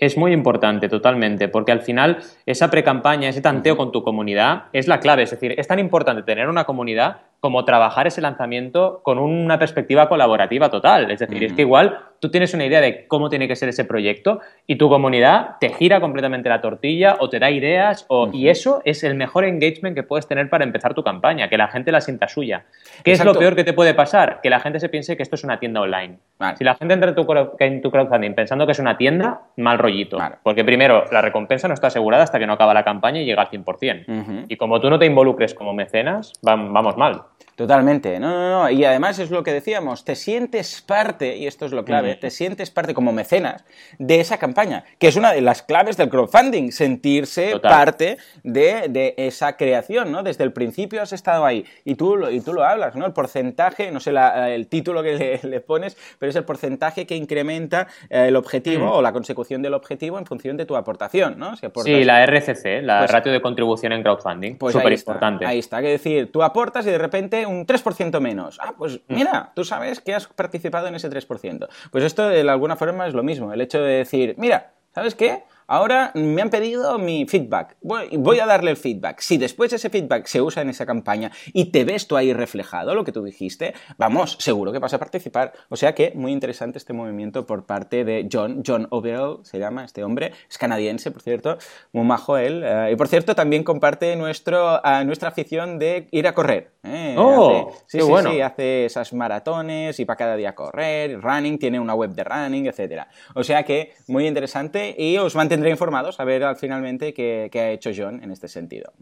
Es 0.00 0.16
muy 0.16 0.32
importante, 0.32 0.88
totalmente, 0.88 1.48
porque 1.48 1.70
al 1.70 1.82
final 1.82 2.22
esa 2.46 2.70
pre-campaña, 2.70 3.28
ese 3.28 3.42
tanteo 3.42 3.76
con 3.76 3.92
tu 3.92 4.02
comunidad 4.02 4.64
es 4.72 4.88
la 4.88 5.00
clave. 5.00 5.24
Es 5.24 5.30
decir, 5.32 5.54
es 5.58 5.68
tan 5.68 5.78
importante 5.78 6.22
tener 6.22 6.48
una 6.48 6.64
comunidad 6.64 7.20
como 7.42 7.64
trabajar 7.64 8.06
ese 8.06 8.20
lanzamiento 8.20 9.00
con 9.02 9.18
una 9.18 9.58
perspectiva 9.58 10.08
colaborativa 10.08 10.70
total. 10.70 11.10
Es 11.10 11.18
decir, 11.18 11.42
es 11.42 11.52
que 11.52 11.62
igual 11.62 12.11
tú 12.22 12.30
tienes 12.30 12.54
una 12.54 12.64
idea 12.64 12.80
de 12.80 13.08
cómo 13.08 13.28
tiene 13.28 13.48
que 13.48 13.56
ser 13.56 13.68
ese 13.68 13.84
proyecto 13.84 14.38
y 14.68 14.76
tu 14.76 14.88
comunidad 14.88 15.56
te 15.58 15.70
gira 15.70 16.00
completamente 16.00 16.48
la 16.48 16.60
tortilla 16.60 17.16
o 17.18 17.28
te 17.28 17.40
da 17.40 17.50
ideas 17.50 18.06
o, 18.06 18.30
y 18.32 18.48
eso 18.48 18.80
es 18.84 19.02
el 19.02 19.16
mejor 19.16 19.44
engagement 19.44 19.96
que 19.96 20.04
puedes 20.04 20.28
tener 20.28 20.48
para 20.48 20.62
empezar 20.62 20.94
tu 20.94 21.02
campaña, 21.02 21.48
que 21.48 21.58
la 21.58 21.66
gente 21.66 21.90
la 21.90 22.00
sienta 22.00 22.28
suya. 22.28 22.64
¿Qué 23.02 23.10
es 23.10 23.24
lo 23.24 23.34
peor 23.34 23.56
que 23.56 23.64
te 23.64 23.72
puede 23.72 23.92
pasar? 23.92 24.38
Que 24.40 24.50
la 24.50 24.60
gente 24.60 24.78
se 24.78 24.88
piense 24.88 25.16
que 25.16 25.24
esto 25.24 25.34
es 25.34 25.42
una 25.42 25.58
tienda 25.58 25.80
online. 25.80 26.18
Si 26.56 26.62
la 26.62 26.76
gente 26.76 26.94
entra 26.94 27.08
en 27.08 27.16
tu, 27.16 27.26
en 27.58 27.82
tu, 27.82 27.90
crowdfunding 27.90 28.34
pensando 28.34 28.66
que 28.66 28.72
es 28.72 28.78
una 28.78 28.96
tienda, 28.96 29.40
mal 29.56 29.80
rollito. 29.80 30.18
Porque 30.44 30.64
primero, 30.64 31.04
la 31.10 31.22
recompensa 31.22 31.66
no 31.66 31.74
está 31.74 31.88
asegurada 31.88 32.22
hasta 32.22 32.38
que 32.38 32.46
no 32.46 32.52
acaba 32.52 32.72
la 32.72 32.84
campaña 32.84 33.20
y 33.20 33.24
llega 33.24 33.42
al 33.42 33.48
100%. 33.48 34.46
Y 34.46 34.56
como 34.56 34.80
tú 34.80 34.90
no 34.90 34.98
te 35.00 35.06
involucres 35.06 35.54
como 35.54 35.74
mecenas, 35.74 36.32
vamos 36.40 36.96
mal. 36.96 37.22
Totalmente, 37.62 38.18
no, 38.18 38.28
no, 38.28 38.62
no, 38.62 38.70
y 38.70 38.84
además 38.84 39.20
es 39.20 39.30
lo 39.30 39.44
que 39.44 39.52
decíamos, 39.52 40.04
te 40.04 40.16
sientes 40.16 40.82
parte, 40.82 41.36
y 41.36 41.46
esto 41.46 41.64
es 41.64 41.70
lo 41.70 41.84
clave, 41.84 42.16
te 42.16 42.28
sientes 42.28 42.72
parte 42.72 42.92
como 42.92 43.12
mecenas 43.12 43.64
de 44.00 44.18
esa 44.18 44.38
campaña, 44.38 44.82
que 44.98 45.06
es 45.06 45.14
una 45.14 45.32
de 45.32 45.42
las 45.42 45.62
claves 45.62 45.96
del 45.96 46.08
crowdfunding, 46.08 46.72
sentirse 46.72 47.60
parte 47.60 48.18
de, 48.42 49.14
esa 49.16 49.56
creación, 49.56 50.10
¿no? 50.10 50.24
Desde 50.24 50.42
el 50.42 50.52
principio 50.52 51.02
has 51.02 51.12
estado 51.12 51.44
ahí 51.44 51.64
y 51.84 51.94
tú, 51.94 52.16
lo, 52.16 52.32
y 52.32 52.40
tú 52.40 52.52
lo 52.52 52.64
hablas, 52.64 52.96
¿no? 52.96 53.06
El 53.06 53.12
porcentaje, 53.12 53.92
no 53.92 54.00
sé 54.00 54.12
el 54.48 54.66
título 54.66 55.04
que 55.04 55.38
le, 55.40 55.60
pones, 55.60 55.96
pero 56.18 56.30
es 56.30 56.36
el 56.36 56.44
porcentaje 56.44 57.06
que 57.06 57.14
incrementa 57.14 57.86
eh, 58.10 58.24
el 58.26 58.34
objetivo 58.34 58.90
o 58.90 59.02
la 59.02 59.12
consecución 59.12 59.62
del 59.62 59.74
objetivo 59.74 60.18
en 60.18 60.26
función 60.26 60.56
de 60.56 60.66
tu 60.66 60.74
aportación, 60.74 61.38
¿no? 61.38 61.54
sí, 61.56 62.02
la 62.02 62.26
RCC, 62.26 62.82
la 62.82 62.98
pues 62.98 63.10
ratio 63.12 63.30
de 63.30 63.40
contribución 63.40 63.92
en 63.92 64.02
crowdfunding, 64.02 64.56
pues 64.56 64.72
súper 64.72 64.94
importante. 64.94 65.46
Ahí 65.46 65.60
está, 65.60 65.80
que 65.80 65.90
decir, 65.90 66.32
tú 66.32 66.42
aportas 66.42 66.84
y 66.88 66.90
de 66.90 66.98
repente 66.98 67.46
un 67.52 67.66
3% 67.66 68.20
menos. 68.20 68.58
Ah, 68.60 68.74
pues 68.76 69.00
mm. 69.08 69.14
mira, 69.14 69.52
tú 69.54 69.64
sabes 69.64 70.00
que 70.00 70.14
has 70.14 70.26
participado 70.26 70.86
en 70.88 70.94
ese 70.94 71.10
3%. 71.10 71.68
Pues 71.90 72.04
esto 72.04 72.28
de 72.28 72.48
alguna 72.48 72.76
forma 72.76 73.06
es 73.06 73.14
lo 73.14 73.22
mismo, 73.22 73.52
el 73.52 73.60
hecho 73.60 73.80
de 73.80 73.98
decir, 73.98 74.34
mira, 74.38 74.72
¿sabes 74.94 75.14
qué? 75.14 75.44
Ahora 75.66 76.12
me 76.14 76.42
han 76.42 76.50
pedido 76.50 76.98
mi 76.98 77.26
feedback. 77.26 77.76
Voy, 77.80 78.38
a 78.38 78.46
darle 78.46 78.70
el 78.70 78.76
feedback. 78.76 79.20
Si 79.20 79.38
después 79.38 79.72
ese 79.72 79.90
feedback 79.90 80.26
se 80.26 80.40
usa 80.40 80.62
en 80.62 80.70
esa 80.70 80.86
campaña 80.86 81.30
y 81.52 81.66
te 81.66 81.84
ves 81.84 82.06
tú 82.06 82.16
ahí 82.16 82.32
reflejado, 82.32 82.94
lo 82.94 83.04
que 83.04 83.12
tú 83.12 83.22
dijiste, 83.22 83.74
vamos, 83.98 84.36
seguro 84.40 84.72
que 84.72 84.78
vas 84.78 84.94
a 84.94 84.98
participar. 84.98 85.52
O 85.68 85.76
sea 85.76 85.94
que 85.94 86.12
muy 86.14 86.32
interesante 86.32 86.78
este 86.78 86.92
movimiento 86.92 87.46
por 87.46 87.64
parte 87.64 88.04
de 88.04 88.28
John, 88.30 88.62
John 88.66 88.86
Ovell 88.90 89.38
se 89.42 89.58
llama 89.58 89.84
este 89.84 90.04
hombre, 90.04 90.32
es 90.48 90.58
canadiense, 90.58 91.10
por 91.10 91.22
cierto, 91.22 91.58
muy 91.92 92.04
majo 92.04 92.36
él. 92.36 92.62
Eh, 92.64 92.90
y 92.92 92.96
por 92.96 93.08
cierto, 93.08 93.34
también 93.34 93.64
comparte 93.64 94.16
nuestro, 94.16 94.80
nuestra 95.04 95.28
afición 95.28 95.78
de 95.78 96.08
ir 96.10 96.26
a 96.26 96.34
correr. 96.34 96.72
¿eh? 96.82 97.14
Oh, 97.16 97.72
sí, 97.86 98.00
sí, 98.00 98.06
sí, 98.30 98.40
hace 98.40 98.86
esas 98.86 99.12
maratones 99.12 99.98
y 100.00 100.04
para 100.04 100.16
cada 100.16 100.36
día 100.36 100.54
correr, 100.54 101.20
running, 101.20 101.58
tiene 101.58 101.78
una 101.78 101.94
web 101.94 102.10
de 102.10 102.24
running, 102.24 102.66
etc. 102.66 103.04
O 103.34 103.44
sea 103.44 103.62
que 103.64 103.92
muy 104.08 104.26
interesante 104.26 104.94
y 104.96 105.16
os 105.18 105.34
mantendré 105.52 105.62
tendré 105.62 105.70
informados 105.70 106.18
a 106.18 106.24
ver 106.24 106.56
finalmente 106.56 107.12
qué, 107.14 107.50
ha 107.54 107.70
hecho 107.70 107.90
John 107.96 108.22
en 108.22 108.30
este 108.30 108.48
sentido. 108.48 108.92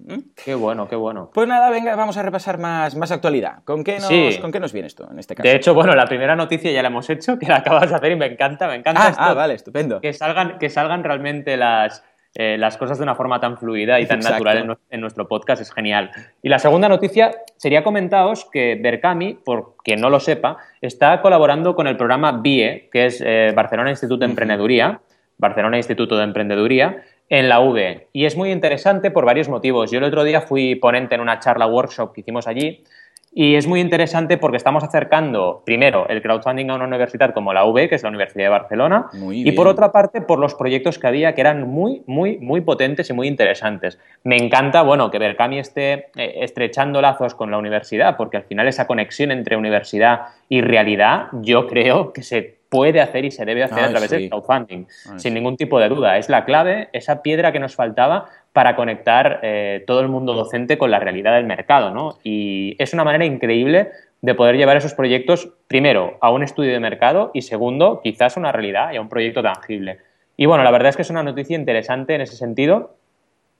Qué 0.45 0.55
bueno, 0.55 0.89
qué 0.89 0.97
bueno. 0.97 1.31
Pues 1.33 1.49
nada, 1.49 1.71
venga, 1.71 1.97
vamos 1.97 2.17
a 2.17 2.23
repasar 2.23 2.59
más, 2.59 2.97
más 2.97 3.11
actualidad. 3.13 3.63
¿Con 3.65 3.85
qué, 3.85 3.99
nos, 3.99 4.39
¿Con 4.39 4.53
qué 4.53 4.61
nos 4.61 4.73
vienes 4.73 4.95
tú 4.95 5.05
en 5.11 5.19
este 5.19 5.35
caso? 5.35 5.49
De 5.49 5.55
hecho, 5.55 5.75
bueno, 5.75 5.95
la 5.95 6.07
primera 6.07 6.37
noticia 6.37 6.71
ya 6.71 6.83
la 6.83 6.89
hemos 6.89 7.09
hecho, 7.09 7.39
que 7.39 7.47
la 7.47 7.59
acabas 7.59 7.91
de 7.91 7.97
hacer 7.97 8.13
y 8.13 8.17
me 8.17 8.27
encanta, 8.27 8.69
me 8.69 8.75
encanta. 8.75 9.15
Ah, 9.17 9.31
ah 9.31 9.35
vale, 9.35 9.55
estupendo. 9.55 10.01
Que 10.01 10.13
salgan, 10.13 10.59
que 10.59 10.69
salgan 10.69 11.05
realmente 11.05 11.57
las, 11.57 12.03
eh, 12.35 12.57
las 12.59 12.77
cosas 12.77 12.99
de 12.99 13.03
una 13.03 13.17
forma 13.17 13.41
tan 13.41 13.59
fluida 13.59 13.99
y 13.99 14.07
tan 14.07 14.21
natural 14.21 14.79
en, 14.89 15.01
nuestro 15.01 15.27
podcast 15.27 15.63
es 15.63 15.73
genial. 15.73 16.13
Y 16.43 16.49
la 16.49 16.61
segunda 16.61 16.89
noticia 16.89 17.33
sería 17.57 17.83
comentaros 17.83 18.49
que 18.53 18.79
Berkami, 18.81 19.35
por 19.35 19.75
quien 19.83 20.01
no 20.01 20.11
lo 20.11 20.21
sepa, 20.21 20.59
está 20.81 21.21
colaborando 21.23 21.75
con 21.75 21.89
el 21.89 21.97
programa 21.97 22.33
BIE, 22.33 22.89
que 22.93 23.07
es 23.07 23.21
eh, 23.25 23.53
Barcelona 23.55 23.91
Instituto 23.91 24.21
de 24.21 24.27
Emprendeduría, 24.27 25.01
Barcelona 25.41 25.79
Instituto 25.79 26.17
de 26.17 26.25
Emprendeduría, 26.25 27.03
en 27.29 27.49
la 27.49 27.61
V. 27.61 28.09
Y 28.13 28.25
es 28.27 28.37
muy 28.37 28.51
interesante 28.51 29.11
por 29.11 29.25
varios 29.25 29.49
motivos. 29.49 29.91
Yo 29.91 29.99
el 29.99 30.05
otro 30.05 30.25
día 30.25 30.41
fui 30.43 30.75
ponente 30.75 31.15
en 31.15 31.21
una 31.21 31.39
charla 31.39 31.67
workshop 31.67 32.13
que 32.13 32.21
hicimos 32.21 32.47
allí 32.47 32.85
y 33.33 33.55
es 33.55 33.69
muy 33.69 33.81
interesante 33.81 34.39
porque 34.39 34.57
estamos 34.57 34.83
acercando, 34.83 35.63
primero, 35.65 36.09
el 36.09 36.21
crowdfunding 36.21 36.69
a 36.71 36.75
una 36.75 36.87
universidad 36.87 37.33
como 37.33 37.53
la 37.53 37.65
UB, 37.65 37.89
que 37.89 37.95
es 37.95 38.03
la 38.03 38.09
Universidad 38.09 38.47
de 38.47 38.49
Barcelona, 38.49 39.07
y 39.31 39.53
por 39.53 39.69
otra 39.69 39.93
parte, 39.93 40.21
por 40.21 40.41
los 40.41 40.57
proyectos 40.57 40.99
que 40.99 41.07
había 41.07 41.33
que 41.33 41.41
eran 41.41 41.69
muy, 41.69 42.03
muy, 42.07 42.39
muy 42.39 42.61
potentes 42.61 43.09
y 43.09 43.13
muy 43.13 43.29
interesantes. 43.29 44.01
Me 44.25 44.37
encanta, 44.37 44.83
bueno, 44.83 45.13
que 45.13 45.21
Berkami 45.21 45.61
esté 45.61 46.09
eh, 46.17 46.39
estrechando 46.41 47.01
lazos 47.01 47.37
con 47.37 47.53
la 47.53 47.59
universidad, 47.59 48.17
porque 48.17 48.37
al 48.37 48.43
final 48.43 48.67
esa 48.67 48.89
conexión 48.89 49.31
entre 49.31 49.57
universidad 49.57 50.23
y 50.49 50.61
realidad, 50.61 51.29
yo 51.35 51.69
creo 51.69 52.13
que 52.13 52.23
se 52.23 52.60
puede 52.71 53.01
hacer 53.01 53.27
y 53.27 53.31
se 53.31 53.45
debe 53.45 53.65
hacer 53.65 53.85
a 53.85 53.91
través 53.91 54.11
del 54.11 54.31
crowdfunding, 54.31 54.87
sin 55.17 55.35
ningún 55.35 55.57
tipo 55.57 55.79
de 55.79 55.89
duda. 55.89 56.17
Es 56.17 56.29
la 56.31 56.45
clave, 56.45 56.89
esa 56.93 57.21
piedra 57.21 57.53
que 57.53 57.59
nos 57.59 57.75
faltaba 57.75 58.31
para 58.53 58.77
conectar 58.77 59.41
eh, 59.43 59.85
todo 59.87 60.01
el 60.01 60.09
mundo 60.09 60.33
docente 60.35 60.79
con 60.79 60.91
la 60.91 61.01
realidad 61.01 61.35
del 61.35 61.45
mercado, 61.45 61.91
¿no? 61.91 62.19
Y 62.23 62.77
es 62.79 62.95
una 62.95 63.05
manera 63.05 63.25
increíble 63.25 63.91
de 64.23 64.35
poder 64.35 64.57
llevar 64.57 64.77
esos 64.77 64.95
proyectos, 64.95 65.51
primero, 65.67 66.17
a 66.21 66.31
un 66.31 66.43
estudio 66.43 66.73
de 66.73 66.81
mercado 66.81 67.31
y 67.35 67.43
segundo, 67.43 68.01
quizás 68.03 68.37
a 68.37 68.41
una 68.41 68.53
realidad 68.53 68.93
y 68.93 68.97
a 68.97 69.01
un 69.01 69.09
proyecto 69.09 69.43
tangible. 69.43 69.99
Y 70.37 70.47
bueno, 70.47 70.63
la 70.63 70.71
verdad 70.71 70.91
es 70.91 70.97
que 70.97 71.03
es 71.03 71.11
una 71.11 71.23
noticia 71.23 71.57
interesante 71.57 72.15
en 72.15 72.21
ese 72.21 72.37
sentido 72.37 72.95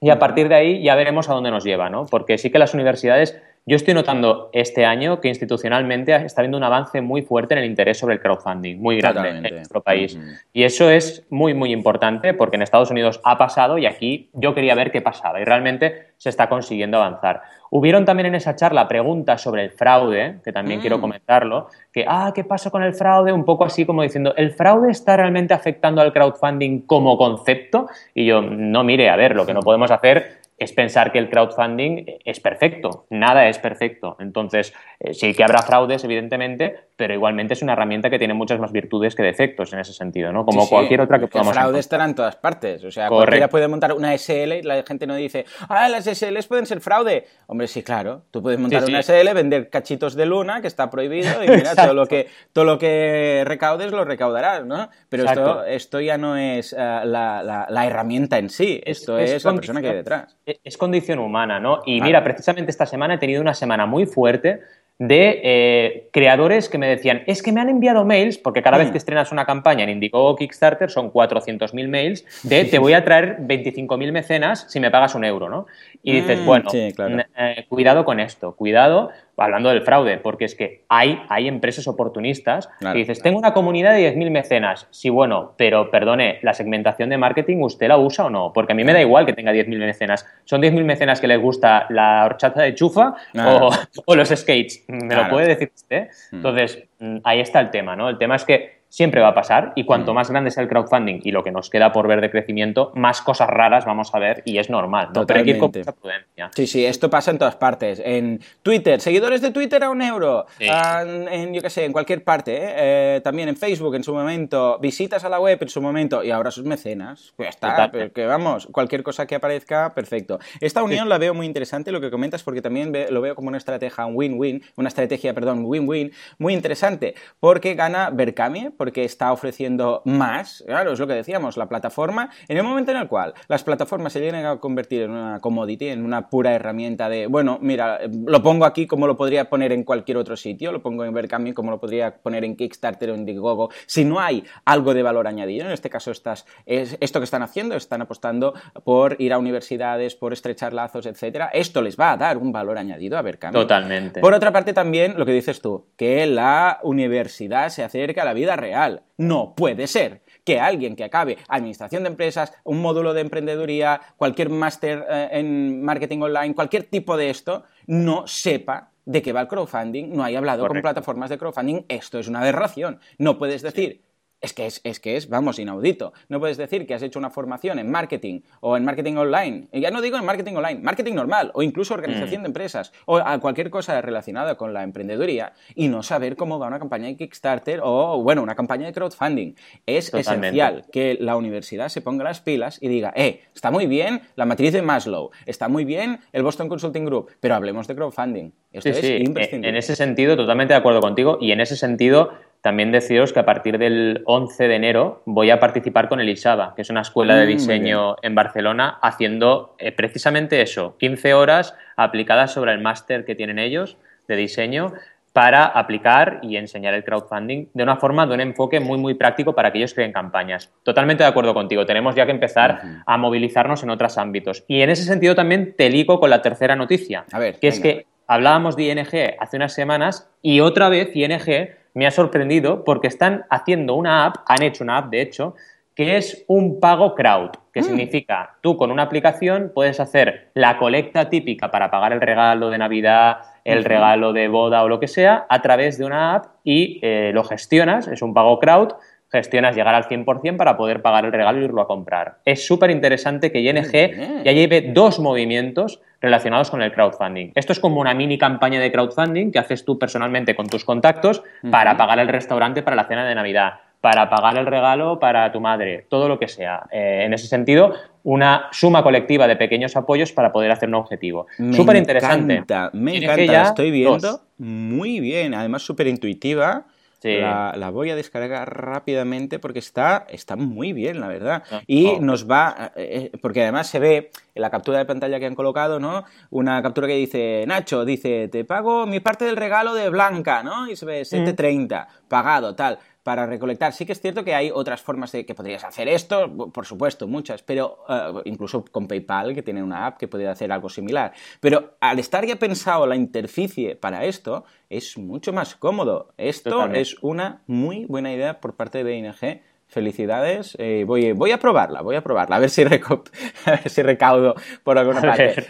y 0.01 0.11
a 0.11 0.19
partir 0.19 0.49
de 0.49 0.55
ahí 0.55 0.83
ya 0.83 0.95
veremos 0.95 1.29
a 1.29 1.35
dónde 1.35 1.51
nos 1.51 1.65
lleva, 1.65 1.91
¿no? 1.91 2.07
Porque 2.07 2.39
sí 2.39 2.51
que 2.51 2.59
las 2.59 2.75
universidades 2.75 3.41
yo 3.67 3.77
estoy 3.77 3.95
notando 3.95 4.51
este 4.53 4.85
año 4.85 5.21
que 5.21 5.29
institucionalmente 5.29 6.15
está 6.15 6.41
habiendo 6.41 6.59
un 6.59 6.65
avance 6.65 7.01
muy 7.03 7.23
fuerte 7.23 7.55
en 7.55 7.61
el 7.61 7.67
interés 7.67 7.99
sobre 7.99 8.15
el 8.15 8.21
crowdfunding, 8.21 8.79
muy 8.79 8.97
grande 8.97 9.49
en 9.49 9.55
nuestro 9.55 9.83
país. 9.83 10.19
Y 10.53 10.65
eso 10.65 10.91
es 10.91 11.27
muy, 11.31 11.55
muy 11.55 11.73
importante 11.73 12.35
porque 12.35 12.57
en 12.57 12.63
Estados 12.63 12.91
Unidos 12.91 13.21
ha 13.23 13.39
pasado 13.39 13.79
y 13.79 13.87
aquí 13.87 14.31
yo 14.33 14.55
quería 14.55 14.75
ver 14.75 14.91
qué 14.91 15.03
pasaba 15.03 15.41
y 15.41 15.45
realmente 15.45 16.11
se 16.17 16.31
está 16.31 16.49
consiguiendo 16.49 16.97
avanzar. 16.97 17.43
Hubieron 17.71 18.05
también 18.05 18.27
en 18.27 18.35
esa 18.35 18.57
charla 18.57 18.89
preguntas 18.89 19.41
sobre 19.41 19.63
el 19.63 19.71
fraude, 19.71 20.41
que 20.45 20.53
también 20.53 20.81
quiero 20.81 20.99
mm. 20.99 21.01
comentarlo, 21.01 21.69
que, 21.93 22.05
ah, 22.07 22.33
¿qué 22.35 22.43
pasa 22.43 22.71
con 22.71 22.83
el 22.83 22.95
fraude? 22.95 23.33
Un 23.33 23.45
poco 23.45 23.65
así 23.65 23.87
como 23.87 24.03
diciendo, 24.03 24.35
¿el 24.37 24.51
fraude 24.51 24.91
está 24.91 25.17
realmente 25.17 25.55
afectando 25.55 26.03
al 26.03 26.13
crowdfunding 26.13 26.81
como 26.81 27.17
concepto? 27.17 27.89
Y 28.13 28.27
yo, 28.27 28.43
no, 28.43 28.83
mire, 28.83 29.09
a 29.09 29.17
ver, 29.17 29.37
lo 29.37 29.47
que 29.47 29.55
no 29.55 29.61
podemos 29.61 29.91
hacer 29.93 30.40
es 30.61 30.73
pensar 30.73 31.11
que 31.11 31.19
el 31.19 31.31
crowdfunding 31.31 32.05
es 32.23 32.39
perfecto. 32.39 33.07
Nada 33.09 33.49
es 33.49 33.59
perfecto. 33.59 34.17
Entonces, 34.21 34.75
eh, 35.01 35.15
sí 35.15 35.33
que 35.33 35.43
habrá 35.43 35.63
fraudes, 35.63 36.05
evidentemente, 36.05 36.77
pero 36.97 37.15
igualmente 37.15 37.55
es 37.55 37.63
una 37.63 37.73
herramienta 37.73 38.11
que 38.11 38.19
tiene 38.19 38.35
muchas 38.35 38.61
más 38.61 38.71
virtudes 38.71 39.15
que 39.15 39.23
defectos 39.23 39.73
en 39.73 39.79
ese 39.79 39.95
sentido, 39.95 40.33
¿no? 40.33 40.45
Como 40.45 40.69
cualquier 40.69 41.01
otra 41.01 41.19
que 41.19 41.29
podamos. 41.29 41.57
El 41.57 41.63
fraude 41.63 41.79
estará 41.81 42.05
en 42.05 42.15
todas 42.15 42.37
partes. 42.37 42.85
O 42.85 42.91
sea, 42.91 43.09
cualquiera 43.09 43.49
puede 43.49 43.69
montar 43.69 43.95
una 43.95 44.13
SL 44.13 44.53
y 44.53 44.63
la 44.63 44.83
gente 44.83 45.07
no 45.07 45.15
dice, 45.15 45.47
ah, 45.71 45.89
las 45.89 46.05
SLs 46.05 46.47
pueden 46.47 46.67
ser 46.67 46.83
fraude. 46.83 47.25
Hombre, 47.47 47.67
sí, 47.67 47.83
claro. 47.83 48.25
Tú 48.31 48.43
puedes 48.43 48.61
montar 48.61 48.85
una 48.85 49.03
SL, 49.03 49.33
vender 49.33 49.71
cachitos 49.71 50.15
de 50.15 50.27
luna, 50.27 50.61
que 50.61 50.67
está 50.67 50.91
prohibido, 50.91 51.43
y 51.43 51.49
mira, 51.57 51.75
todo 51.75 51.95
lo, 51.95 52.05
que, 52.05 52.29
todo 52.53 52.67
lo 52.67 52.79
que 52.79 53.45
recaudes 53.47 53.93
lo 53.93 54.05
recaudarás, 54.05 54.67
¿no? 54.67 54.91
Pero 55.09 55.25
esto, 55.25 55.65
esto 55.65 56.01
ya 56.01 56.19
no 56.19 56.37
es 56.37 56.75
eh, 56.75 56.77
la, 56.77 57.67
la, 57.67 57.87
herramienta 57.87 58.37
en 58.37 58.51
sí, 58.51 58.79
esto 58.85 59.19
es, 59.19 59.43
la 59.43 59.55
persona 59.55 59.81
que 59.81 59.89
hay 59.89 59.97
detrás. 59.97 60.37
Es 60.65 60.77
condición 60.77 61.19
humana, 61.19 61.61
¿no? 61.61 61.81
Y 61.85 62.01
mira, 62.01 62.25
precisamente 62.25 62.71
esta 62.71 62.87
semana 62.87 63.15
he 63.15 63.19
tenido 63.19 63.41
una 63.41 63.55
semana 63.55 63.87
muy 63.87 64.07
fuerte 64.07 64.61
de 65.01 65.41
eh, 65.43 66.09
creadores 66.13 66.69
que 66.69 66.77
me 66.77 66.87
decían, 66.87 67.23
es 67.27 67.43
que 67.43 67.53
me 67.53 67.61
han 67.63 67.71
enviado 67.71 68.05
mails, 68.05 68.37
porque 68.37 68.61
cada 68.61 68.77
vez 68.77 68.89
mm. 68.89 68.93
que 68.93 68.99
estrenas 68.99 69.33
una 69.33 69.47
campaña 69.47 69.85
en 69.85 69.89
Indiegogo 69.89 70.29
o 70.29 70.37
Kickstarter 70.37 70.91
son 70.91 71.11
400.000 71.11 71.89
mails 71.89 72.25
de 72.43 72.67
te 72.67 72.79
voy 72.79 72.93
a 72.93 73.03
traer 73.03 73.39
25.000 73.39 74.13
mecenas 74.13 74.67
si 74.69 74.79
me 74.79 74.91
pagas 74.91 75.15
un 75.15 75.25
euro, 75.25 75.49
¿no? 75.49 75.67
Y 76.03 76.13
dices, 76.13 76.41
mm, 76.41 76.45
bueno, 76.45 76.71
eh, 76.75 77.65
cuidado 77.71 78.05
con 78.05 78.21
esto, 78.21 78.55
cuidado, 78.55 79.11
hablando 79.41 79.71
del 79.71 79.83
fraude, 79.83 80.19
porque 80.19 80.45
es 80.45 80.55
que 80.55 80.85
hay, 80.89 81.23
hay 81.29 81.49
empresas 81.49 81.89
oportunistas 81.89 82.69
y 82.81 82.99
dices, 82.99 83.23
tengo 83.23 83.39
una 83.39 83.53
comunidad 83.53 83.95
de 83.95 84.15
10.000 84.15 84.31
mecenas. 84.31 84.87
Sí, 84.91 85.09
bueno, 85.09 85.55
pero 85.57 85.91
perdone, 85.91 86.39
¿la 86.43 86.55
segmentación 86.55 87.09
de 87.09 87.19
marketing 87.19 87.59
usted 87.63 87.89
la 87.89 87.99
usa 87.99 88.27
o 88.27 88.31
no? 88.31 88.53
Porque 88.53 88.73
a 88.73 88.77
mí 88.77 88.85
me 88.85 88.93
da 88.93 89.01
igual 89.01 89.27
que 89.27 89.33
tenga 89.33 89.53
10.000 89.53 89.79
mecenas. 89.79 90.27
¿Son 90.45 90.61
10.000 90.61 90.85
mecenas 90.85 91.21
que 91.21 91.27
les 91.27 91.41
gusta 91.41 91.87
la 91.89 92.25
horchata 92.25 92.63
de 92.63 92.75
chufa 92.75 93.15
o, 94.07 94.15
los 94.15 94.29
skates? 94.29 94.85
¿Me 94.89 95.15
lo 95.15 95.29
puede 95.29 95.49
decir 95.49 95.73
usted? 95.75 96.09
Mm. 96.33 96.37
Entonces, 96.37 96.85
mm, 96.99 97.19
ahí 97.25 97.41
está 97.41 97.61
el 97.61 97.71
tema, 97.71 97.97
¿no? 97.97 98.09
El 98.09 98.19
tema 98.19 98.37
es 98.37 98.45
que 98.45 98.80
siempre 98.91 99.23
va 99.23 99.29
a 99.29 99.35
pasar 99.35 99.73
y 99.77 99.85
cuanto 99.85 100.13
mm. 100.13 100.15
más 100.15 100.31
grande 100.31 100.51
sea 100.51 100.63
el 100.63 100.69
crowdfunding 100.69 101.21
y 101.23 101.31
lo 101.31 101.43
que 101.43 101.53
nos 101.53 101.71
queda 101.71 101.93
por 101.93 102.07
ver 102.07 102.21
de 102.21 102.31
crecimiento, 102.31 102.93
más 102.95 103.23
cosas 103.23 103.49
raras 103.49 103.87
vamos 103.87 104.15
a 104.15 104.19
ver 104.19 104.43
y 104.45 104.59
es 104.59 104.69
normal, 104.69 105.11
¿no? 105.15 105.25
Pero 105.27 105.39
hay 105.39 105.45
que 105.45 105.53
ir 105.53 105.59
con 105.59 105.73
mucha 105.75 105.93
prudencia. 105.93 106.51
Sí, 106.55 106.67
sí, 106.67 106.85
esto 106.85 107.09
pasa 107.09 107.31
en 107.31 107.39
todas 107.39 107.57
partes. 107.57 108.03
En 108.05 108.41
Twitter, 108.63 109.01
seguidores 109.01 109.41
de 109.41 109.53
Twitter 109.53 109.83
a 109.85 109.91
un 109.91 110.03
euro. 110.03 110.47
En, 110.59 111.55
yo 111.55 111.63
qué 111.63 111.71
sé, 111.71 111.85
en 111.85 111.93
cualquier 111.93 112.25
parte. 112.25 112.57
¿eh? 112.57 112.75
Eh, 113.17 113.21
también 113.23 113.49
en 113.49 113.57
Facebook 113.57 113.95
en 113.95 114.05
su 114.05 114.13
momento, 114.13 114.79
visitas 114.81 115.25
a 115.25 115.29
la 115.29 115.41
web 115.41 115.59
en 115.63 115.69
su 115.69 115.81
momento 115.81 116.25
y 116.25 116.31
ahora 116.31 116.51
sus 116.51 116.65
mecenas. 116.65 117.33
Pues 117.37 117.47
ya 117.47 117.51
está, 117.51 117.91
que 118.13 118.27
vamos, 118.27 118.67
cualquier 118.73 119.03
cosa 119.03 119.27
que 119.27 119.37
aparezca, 119.37 119.95
perfecto. 119.95 120.41
Esta 120.61 120.83
unión 120.83 121.09
la 121.09 121.19
veo 121.19 121.33
muy 121.33 121.47
interesante, 121.47 121.93
lo 121.93 122.01
que 122.01 122.11
comentas, 122.11 122.43
porque 122.43 122.61
también 122.61 122.93
lo 123.11 123.21
veo 123.21 123.35
como 123.37 123.49
una 123.49 123.59
estrategia 123.59 124.07
win-win, 124.07 124.63
una 124.77 124.89
estrategia, 124.89 125.35
perdón, 125.35 125.65
win-win, 125.65 126.13
muy 126.39 126.55
interesante, 126.55 127.15
porque 127.39 127.75
gana 127.75 128.11
Berkami, 128.11 128.71
porque 128.81 129.05
está 129.05 129.31
ofreciendo 129.31 130.01
más, 130.07 130.65
claro, 130.67 130.93
es 130.93 130.99
lo 130.99 131.07
que 131.07 131.13
decíamos, 131.13 131.59
la 131.59 131.69
plataforma, 131.69 132.31
en 132.49 132.57
el 132.57 132.63
momento 132.63 132.93
en 132.93 132.97
el 132.97 133.09
cual 133.09 133.35
las 133.47 133.63
plataformas 133.63 134.15
se 134.15 134.21
llegan 134.21 134.47
a 134.47 134.57
convertir 134.57 135.03
en 135.03 135.11
una 135.11 135.39
commodity, 135.39 135.89
en 135.89 136.03
una 136.03 136.31
pura 136.31 136.55
herramienta 136.55 137.11
de, 137.11 137.27
bueno, 137.27 137.59
mira, 137.61 138.01
lo 138.25 138.43
pongo 138.43 138.65
aquí 138.65 138.87
como 138.87 139.07
lo 139.07 139.19
podría 139.19 139.51
poner 139.51 139.73
en 139.73 139.85
cualquier 139.85 140.17
otro 140.17 140.35
sitio, 140.35 140.73
lo 140.73 140.81
pongo 140.81 141.05
en 141.05 141.13
Verkami 141.13 141.53
como 141.53 141.71
lo 141.71 141.79
podría 141.79 142.23
poner 142.23 142.43
en 142.43 142.57
Kickstarter 142.57 143.11
o 143.11 143.13
en 143.13 143.21
Indiegogo, 143.21 143.69
si 143.85 144.07
no 144.07 144.19
hay 144.19 144.45
algo 144.65 144.95
de 144.95 145.03
valor 145.03 145.27
añadido, 145.27 145.67
en 145.67 145.73
este 145.73 145.91
caso 145.91 146.11
estas, 146.11 146.47
es, 146.65 146.97
esto 147.01 147.21
que 147.21 147.25
están 147.25 147.43
haciendo, 147.43 147.75
están 147.75 148.01
apostando 148.01 148.55
por 148.83 149.17
ir 149.21 149.35
a 149.35 149.39
universidades, 149.39 150.15
por 150.15 150.33
estrechar 150.33 150.73
lazos, 150.73 151.05
etcétera, 151.05 151.51
esto 151.53 151.83
les 151.83 152.01
va 152.01 152.13
a 152.13 152.17
dar 152.17 152.39
un 152.39 152.51
valor 152.51 152.79
añadido 152.79 153.19
a 153.19 153.21
Verkami. 153.21 153.53
Totalmente. 153.53 154.23
Por 154.23 154.33
otra 154.33 154.53
parte 154.53 154.73
también 154.73 155.19
lo 155.19 155.27
que 155.27 155.33
dices 155.33 155.61
tú, 155.61 155.85
que 155.99 156.25
la 156.25 156.81
universidad 156.83 157.69
se 157.69 157.85
acerca 157.85 158.23
a 158.23 158.25
la 158.25 158.33
vida 158.33 158.57
real 158.57 158.70
no 159.17 159.55
puede 159.55 159.87
ser 159.87 160.23
que 160.45 160.59
alguien 160.59 160.97
que 160.97 161.05
acabe 161.05 161.39
administración 161.49 162.03
de 162.03 162.11
empresas, 162.11 162.53
un 162.65 162.81
módulo 162.81 163.15
de 163.15 163.21
emprendeduría, 163.21 164.01
cualquier 164.17 164.49
máster 164.49 165.05
eh, 165.09 165.29
en 165.33 165.83
marketing 165.83 166.21
online, 166.21 166.55
cualquier 166.55 166.85
tipo 166.85 167.17
de 167.17 167.31
esto, 167.31 167.65
no 167.87 168.27
sepa 168.27 168.91
de 169.05 169.23
qué 169.23 169.33
va 169.33 169.43
el 169.43 169.49
crowdfunding, 169.49 170.15
no 170.15 170.25
haya 170.25 170.39
hablado 170.39 170.67
con 170.67 170.81
plataformas 170.81 171.31
de 171.31 171.39
crowdfunding. 171.39 171.85
Esto 171.89 172.19
es 172.19 172.29
una 172.29 172.41
aberración. 172.41 173.01
No 173.19 173.39
puedes 173.39 173.63
decir 173.63 174.03
es 174.41 174.53
que 174.53 174.67
es, 174.67 174.81
es 174.85 175.01
que 175.01 175.17
es, 175.17 175.29
vamos, 175.29 175.59
inaudito. 175.59 176.13
No 176.29 176.41
puedes 176.41 176.57
decir 176.57 176.87
que 176.87 176.95
has 176.95 177.03
hecho 177.03 177.19
una 177.19 177.31
formación 177.31 177.79
en 177.79 177.91
marketing 177.91 178.41
o 178.61 178.77
en 178.77 178.85
marketing 178.85 179.17
online. 179.17 179.69
Y 179.73 179.81
ya 179.81 179.91
no 179.91 180.01
digo 180.01 180.17
en 180.17 180.25
marketing 180.25 180.55
online, 180.55 180.81
marketing 180.81 181.15
normal 181.15 181.51
o 181.55 181.63
incluso 181.63 181.95
organización 181.95 182.41
mm. 182.41 182.45
de 182.45 182.47
empresas 182.49 182.93
o 183.07 183.19
a 183.19 183.39
cualquier 183.39 183.71
cosa 183.71 184.01
relacionada 184.01 184.57
con 184.57 184.73
la 184.73 184.83
emprendeduría 184.83 185.53
y 185.75 185.89
no 185.89 186.03
saber 186.03 186.37
cómo 186.37 186.59
va 186.59 186.69
una 186.69 186.79
campaña 186.79 187.07
de 187.07 187.17
Kickstarter 187.17 187.81
o, 187.83 188.23
bueno, 188.23 188.43
una 188.43 188.55
campaña 188.55 188.87
de 188.87 188.93
crowdfunding. 188.93 189.55
Es 189.87 190.13
esencial 190.15 190.87
que 190.91 191.17
la 191.21 191.37
universidad 191.37 191.89
se 191.89 192.01
ponga 192.01 192.25
las 192.25 192.41
pilas 192.41 192.79
y 192.81 192.89
diga, 192.89 193.13
eh, 193.15 193.43
está 193.55 193.71
muy 193.71 193.87
bien 193.87 194.23
la 194.37 194.47
matriz 194.47 194.73
de 194.73 194.83
Maslow, 194.83 195.31
está 195.47 195.69
muy 195.69 195.85
bien 195.85 196.21
el 196.33 196.43
Boston 196.43 196.69
Consulting 196.69 197.05
Group, 197.05 197.31
pero 197.41 197.55
hablemos 197.55 197.87
de 197.87 197.95
crowdfunding. 197.95 198.53
Esto 198.73 198.89
es 198.91 199.21
imprescindible. 199.21 199.69
En 199.69 199.77
ese 199.77 199.97
sentido, 199.97 200.37
totalmente 200.37 200.73
de 200.75 200.79
acuerdo 200.79 201.01
contigo 201.01 201.39
y 201.41 201.53
en 201.53 201.61
ese 201.61 201.77
sentido 201.77 202.31
también 202.63 202.93
deciros 202.93 203.33
que 203.33 203.41
a 203.41 203.47
partir 203.47 203.79
del 203.79 204.23
11 204.27 204.69
de 204.69 204.75
enero 204.75 205.23
voy 205.25 205.51
a 205.51 205.61
participar 205.61 206.09
con 206.09 206.21
el 206.21 206.29
ISABA, 206.29 206.75
que 206.75 206.83
es 206.83 206.91
una 206.91 207.01
escuela 207.01 207.37
de 207.37 207.47
mm, 207.47 207.49
diseño 207.49 208.17
en 208.23 208.35
Barcelona, 208.35 208.99
haciendo 209.03 209.75
eh, 209.79 209.93
precisamente 209.93 210.61
eso, 210.61 210.97
15 210.99 211.35
horas 211.35 211.75
aplicadas 211.97 212.53
sobre 212.53 212.73
el 212.73 212.81
máster 212.81 213.25
que 213.25 213.35
tienen 213.35 213.59
ellos 213.59 213.97
de 214.29 214.37
diseño 214.37 214.93
para 215.33 215.65
aplicar 215.65 216.41
y 216.43 216.57
enseñar 216.57 216.93
el 216.93 217.05
crowdfunding 217.05 217.67
de 217.73 217.83
una 217.83 217.97
forma, 217.97 218.27
de 218.27 218.35
un 218.35 218.41
enfoque 218.41 218.81
muy, 218.81 218.99
muy 218.99 219.15
práctico 219.15 219.55
para 219.55 219.71
que 219.71 219.79
ellos 219.79 219.95
creen 219.95 220.13
campañas. 220.13 220.73
Totalmente 220.83 221.23
de 221.23 221.29
acuerdo 221.29 221.55
contigo, 221.55 221.87
tenemos 221.87 222.17
ya 222.17 222.27
que 222.27 222.33
empezar 222.33 223.03
a 223.07 223.17
movilizarnos 223.17 223.83
en 223.85 223.91
otros 223.91 224.19
ámbitos. 224.19 224.65
Y 224.67 224.83
en 224.83 224.91
ese 224.91 225.05
sentido 225.05 225.35
también 225.37 225.75
te 225.77 225.89
ligo 225.89 226.19
con 226.19 226.31
la 226.31 226.43
tercera 226.43 226.75
noticia, 226.75 227.25
que 227.61 227.69
es 227.69 227.79
que 227.79 228.07
hablábamos 228.27 228.77
de 228.77 228.85
ING 228.85 229.37
hace 229.39 229.57
unas 229.57 229.73
semanas 229.73 230.29
y 230.43 230.61
otra 230.61 230.89
vez 230.89 231.15
ING 231.15 231.71
me 231.95 232.07
ha 232.07 232.11
sorprendido 232.11 232.85
porque 232.85 233.09
están 233.09 233.45
haciendo 233.51 233.95
una 233.95 234.27
app, 234.27 234.37
han 234.47 234.63
hecho 234.63 234.85
una 234.85 234.99
app 234.99 235.11
de 235.11 235.23
hecho, 235.23 235.55
que 235.95 236.17
es 236.17 236.45
un 236.47 236.81
pago 236.81 237.15
crowd, 237.15 237.51
que 237.73 237.81
mm. 237.81 237.85
significa 237.85 238.57
tú 238.63 238.77
con 238.77 238.91
una 238.91 239.03
aplicación 239.03 239.73
puedes 239.75 240.01
hacer 240.01 240.51
la 240.55 240.79
colecta 240.79 241.29
típica 241.29 241.71
para 241.71 241.91
pagar 241.91 242.13
el 242.13 242.21
regalo 242.21 242.71
de 242.71 242.79
Navidad, 242.79 243.39
el 243.65 243.85
regalo 243.85 244.33
de 244.33 244.49
boda 244.49 244.83
o 244.83 244.89
lo 244.89 245.01
que 245.01 245.09
sea, 245.09 245.47
a 245.49 245.61
través 245.63 245.99
de 245.99 246.05
una 246.05 246.35
app 246.35 246.47
y 246.65 247.01
eh, 247.03 247.33
lo 247.35 247.45
gestionas, 247.45 248.09
es 248.09 248.23
un 248.23 248.33
pago 248.33 248.59
crowd, 248.59 248.95
gestionas 249.31 249.77
llegar 249.77 249.95
al 249.95 250.05
100% 250.05 250.57
para 250.57 250.77
poder 250.77 251.03
pagar 251.03 251.25
el 251.25 251.33
regalo 251.33 251.61
y 251.61 251.65
irlo 251.65 251.83
a 251.83 251.87
comprar. 251.87 252.39
Es 252.45 252.67
súper 252.67 252.91
interesante 252.91 253.53
que 253.53 253.61
ING 253.61 254.43
ya 254.45 254.53
lleve 254.53 254.93
dos 254.93 255.21
movimientos 255.21 256.01
relacionados 256.21 256.71
con 256.71 256.83
el 256.83 256.93
crowdfunding. 256.93 257.53
Esto 257.55 257.73
es 257.73 257.81
como 257.81 258.01
una 258.01 258.15
mini 258.15 258.39
campaña 258.39 258.81
de 258.81 258.93
crowdfunding 258.93 259.51
que 259.51 259.59
haces 259.59 259.85
tú 259.85 259.99
personalmente 259.99 260.55
con 260.55 260.67
tus 260.67 260.85
contactos 260.85 261.43
para 261.71 261.97
pagar 261.97 262.19
el 262.19 262.29
restaurante 262.29 262.83
para 262.83 262.97
la 262.97 263.05
cena 263.05 263.27
de 263.27 263.35
Navidad, 263.35 263.75
para 264.01 264.29
pagar 264.31 264.57
el 264.59 264.67
regalo 264.67 265.19
para 265.19 265.51
tu 265.53 265.61
madre, 265.61 266.07
todo 266.09 266.29
lo 266.29 266.39
que 266.39 266.49
sea. 266.49 266.85
Eh, 266.91 267.23
en 267.25 267.35
ese 267.35 267.47
sentido, 267.47 267.95
una 268.23 268.69
suma 268.73 269.03
colectiva 269.03 269.47
de 269.47 269.57
pequeños 269.57 269.97
apoyos 269.97 270.33
para 270.33 270.53
poder 270.53 270.71
hacer 270.71 270.89
un 270.89 270.97
objetivo. 270.97 271.47
Súper 271.73 271.97
interesante. 271.97 272.65
Me 272.93 273.17
encanta, 273.17 273.53
la 273.53 273.63
estoy 273.63 273.91
viendo 273.91 274.41
muy 274.59 275.21
bien, 275.21 275.55
además 275.55 275.83
súper 275.83 276.07
intuitiva. 276.07 276.85
La, 277.23 277.91
voy 277.91 278.11
a 278.11 278.17
descargar 278.17 278.69
rápidamente 278.83 279.59
porque 279.59 279.79
está, 279.79 280.27
está 280.29 280.57
muy 280.57 280.93
bien, 280.93 281.21
la 281.21 281.29
verdad. 281.29 281.63
Ah, 281.71 281.83
y 281.87 282.07
oh. 282.07 282.21
nos 282.21 282.51
va, 282.51 282.93
eh, 282.97 283.31
eh, 283.33 283.39
porque 283.43 283.63
además 283.63 283.89
se 283.89 283.99
ve 283.99 284.31
en 284.55 284.63
la 284.63 284.71
captura 284.71 284.99
de 284.99 285.05
pantalla 285.05 285.39
que 285.39 285.47
han 285.47 285.55
colocado, 285.55 286.01
¿no? 286.01 286.25
Una 286.51 286.83
captura 286.83 287.07
que 287.07 287.17
dice, 287.17 287.65
Nacho, 287.67 288.05
dice, 288.05 288.49
te 288.49 288.65
pago 288.65 289.07
mi 289.07 289.21
parte 289.21 289.45
del 289.45 289.57
regalo 289.57 289.95
de 289.95 290.09
Blanca, 290.09 290.63
¿no? 290.63 290.89
Y 290.91 290.97
se 290.97 291.05
ve 291.05 291.23
7.30, 291.23 292.07
mm. 292.07 292.29
pagado, 292.29 292.75
tal 292.75 292.99
para 293.23 293.47
recolectar. 293.47 293.93
Sí 293.93 294.07
que 294.07 294.13
es 294.13 294.21
cierto 294.21 294.45
que 294.45 294.55
hay 294.55 294.71
otras 294.73 295.03
formas 295.03 295.33
de 295.33 295.45
que 295.45 295.55
podrías 295.55 295.85
hacer 295.85 296.09
esto, 296.09 296.71
por 296.73 296.87
supuesto, 296.87 297.27
muchas, 297.27 297.63
pero 297.63 298.05
eh, 298.09 298.43
incluso 298.45 298.85
con 298.85 299.07
PayPal, 299.07 299.55
que 299.55 299.63
tiene 299.63 299.83
una 299.83 300.07
app 300.07 300.19
que 300.19 300.29
puede 300.29 300.49
hacer 300.49 300.73
algo 300.73 300.89
similar. 300.89 301.33
Pero 301.61 301.97
al 302.01 302.19
estar 302.19 302.47
ya 302.47 302.57
pensado 302.57 303.07
la 303.07 303.17
interficie 303.17 303.97
para 303.97 304.25
esto, 304.25 304.65
es 304.89 305.19
mucho 305.19 305.53
más 305.53 305.75
cómodo. 305.75 306.33
Esto 306.37 306.87
es 306.87 307.17
una 307.23 307.63
muy 307.67 308.07
buena 308.07 308.33
idea 308.33 308.61
por 308.61 308.75
parte 308.75 309.05
de 309.05 309.17
ING 309.17 309.61
felicidades. 309.91 310.77
Eh, 310.79 311.05
voy, 311.07 311.33
voy 311.33 311.51
a 311.51 311.59
probarla, 311.59 312.01
voy 312.01 312.17
a 312.17 312.23
probarla, 312.23 312.57
a 312.57 312.59
ver 312.61 312.71
si, 312.71 312.85
si 313.87 314.03
recaudo 314.03 314.55
por 314.83 314.99
alguna 314.99 315.21
parte. 315.21 315.67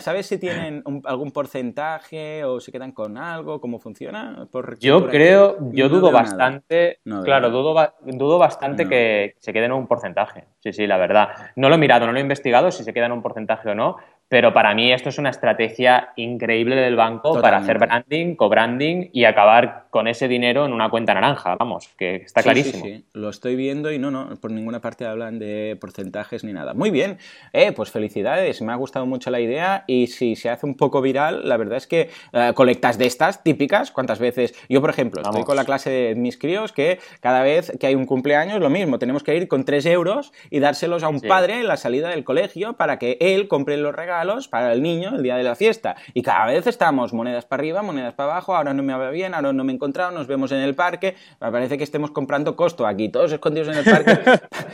¿Sabes 0.00 0.26
si 0.26 0.38
tienen 0.38 0.82
algún 1.04 1.30
porcentaje 1.30 2.44
o 2.44 2.60
si 2.60 2.72
quedan 2.72 2.92
con 2.92 3.16
algo? 3.16 3.60
¿Cómo 3.60 3.78
funciona? 3.78 4.48
yo 4.80 5.06
creo, 5.06 5.58
yo 5.72 5.88
dudo 5.88 6.10
bastante, 6.10 7.00
claro, 7.24 7.50
dudo, 7.50 7.94
dudo 8.04 8.38
bastante 8.38 8.88
que 8.88 9.34
se 9.38 9.52
queden 9.52 9.72
un 9.72 9.86
porcentaje. 9.86 10.44
Sí, 10.60 10.72
sí, 10.72 10.86
la 10.86 10.96
verdad. 10.96 11.28
No 11.56 11.68
lo 11.68 11.74
he 11.74 11.78
mirado, 11.78 12.06
no 12.06 12.12
lo 12.12 12.18
he 12.18 12.22
investigado 12.22 12.70
si 12.70 12.84
se 12.84 12.92
quedan 12.92 13.12
un 13.12 13.22
porcentaje 13.22 13.68
o 13.70 13.74
no, 13.74 13.96
pero 14.28 14.52
para 14.52 14.74
mí 14.74 14.92
esto 14.92 15.08
es 15.08 15.18
una 15.18 15.30
estrategia 15.30 16.10
increíble 16.16 16.76
del 16.76 16.96
banco 16.96 17.40
para 17.40 17.58
hacer 17.58 17.78
branding, 17.78 18.36
co-branding 18.36 19.08
y 19.12 19.24
acabar 19.24 19.86
con 19.88 20.06
ese 20.06 20.28
dinero 20.28 20.66
en 20.66 20.74
una 20.74 20.90
cuenta 20.90 21.14
naranja, 21.14 21.56
vamos, 21.56 21.88
que 21.96 22.16
está 22.16 22.42
clarísimo. 22.42 22.84
Sí, 22.84 22.96
sí, 22.96 23.04
lo 23.14 23.30
estoy 23.30 23.56
viendo 23.56 23.90
y 23.90 23.98
no, 23.98 24.10
no, 24.10 24.36
por 24.36 24.50
ninguna 24.50 24.80
parte 24.80 25.06
hablan 25.06 25.38
de 25.38 25.78
porcentajes 25.80 26.44
ni 26.44 26.52
nada. 26.52 26.74
Muy 26.74 26.90
bien, 26.90 27.16
eh, 27.54 27.72
pues 27.72 27.90
felicidades, 27.90 28.60
me 28.60 28.72
ha 28.72 28.76
gustado 28.76 29.06
mucho 29.06 29.30
la 29.30 29.40
idea 29.40 29.84
y 29.86 30.08
si 30.08 30.36
se 30.36 30.50
hace 30.50 30.66
un 30.66 30.76
poco 30.76 31.00
viral, 31.00 31.48
la 31.48 31.56
verdad 31.56 31.78
es 31.78 31.86
que 31.86 32.10
eh, 32.32 32.52
colectas 32.54 32.98
de 32.98 33.06
estas 33.06 33.42
típicas, 33.42 33.90
¿cuántas 33.90 34.18
veces? 34.18 34.54
Yo, 34.68 34.82
por 34.82 34.90
ejemplo, 34.90 35.22
estoy 35.22 35.44
con 35.44 35.56
la 35.56 35.64
clase 35.64 35.88
de 35.88 36.14
mis 36.14 36.36
críos 36.36 36.72
que 36.72 36.98
cada 37.20 37.42
vez 37.42 37.72
que 37.80 37.86
hay 37.86 37.94
un 37.94 38.04
cumpleaños, 38.04 38.60
lo 38.60 38.68
mismo, 38.68 38.98
tenemos 38.98 39.22
que 39.22 39.34
ir 39.34 39.48
con 39.48 39.64
3 39.64 39.86
euros 39.86 40.32
y 40.50 40.58
dárselos 40.58 41.02
a 41.02 41.08
un 41.08 41.22
padre 41.22 41.60
en 41.60 41.66
la 41.66 41.78
salida 41.78 42.10
del 42.10 42.24
colegio 42.24 42.74
para 42.74 42.98
que 42.98 43.16
él 43.20 43.48
compre 43.48 43.78
los 43.78 43.94
regalos 43.94 44.17
para 44.48 44.72
el 44.72 44.82
niño 44.82 45.14
el 45.14 45.22
día 45.22 45.36
de 45.36 45.42
la 45.42 45.54
fiesta. 45.54 45.96
Y 46.12 46.22
cada 46.22 46.46
vez 46.46 46.66
estamos 46.66 47.12
monedas 47.12 47.44
para 47.46 47.60
arriba, 47.60 47.82
monedas 47.82 48.14
para 48.14 48.32
abajo, 48.32 48.56
ahora 48.56 48.74
no 48.74 48.82
me 48.82 48.92
va 48.94 49.10
bien, 49.10 49.34
ahora 49.34 49.52
no 49.52 49.64
me 49.64 49.72
he 49.72 49.74
encontrado, 49.74 50.10
nos 50.10 50.26
vemos 50.26 50.50
en 50.52 50.58
el 50.58 50.74
parque. 50.74 51.14
Me 51.40 51.52
parece 51.52 51.78
que 51.78 51.84
estemos 51.84 52.10
comprando 52.10 52.56
costo 52.56 52.86
aquí, 52.86 53.08
todos 53.08 53.32
escondidos 53.32 53.68
en 53.68 53.74
el 53.74 53.84
parque, 53.84 54.18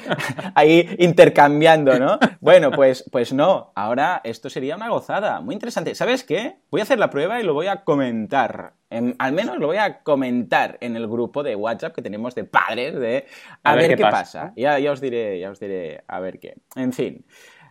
ahí 0.54 0.96
intercambiando, 0.98 1.98
¿no? 1.98 2.18
Bueno, 2.40 2.70
pues, 2.70 3.04
pues 3.12 3.32
no, 3.32 3.72
ahora 3.74 4.20
esto 4.24 4.48
sería 4.48 4.76
una 4.76 4.88
gozada, 4.88 5.40
muy 5.40 5.54
interesante. 5.54 5.94
¿Sabes 5.94 6.24
qué? 6.24 6.56
Voy 6.70 6.80
a 6.80 6.84
hacer 6.84 6.98
la 6.98 7.10
prueba 7.10 7.40
y 7.40 7.44
lo 7.44 7.54
voy 7.54 7.66
a 7.66 7.84
comentar. 7.84 8.72
al 8.90 9.32
menos 9.32 9.58
lo 9.58 9.66
voy 9.66 9.76
a 9.76 10.02
comentar 10.02 10.78
en 10.80 10.96
el 10.96 11.06
grupo 11.06 11.42
de 11.42 11.54
WhatsApp 11.54 11.94
que 11.94 12.02
tenemos 12.02 12.34
de 12.34 12.44
padres 12.44 12.98
de 12.98 13.26
a, 13.62 13.74
ver, 13.74 13.96
qué, 13.96 14.02
pasa. 14.02 14.52
Ya, 14.56 14.78
ya 14.78 14.92
os 14.92 15.00
diré, 15.00 15.38
ya 15.38 15.50
os 15.50 15.60
diré 15.60 16.02
a 16.08 16.20
ver 16.20 16.38
qué. 16.40 16.54
En 16.76 16.92
fin. 16.92 17.24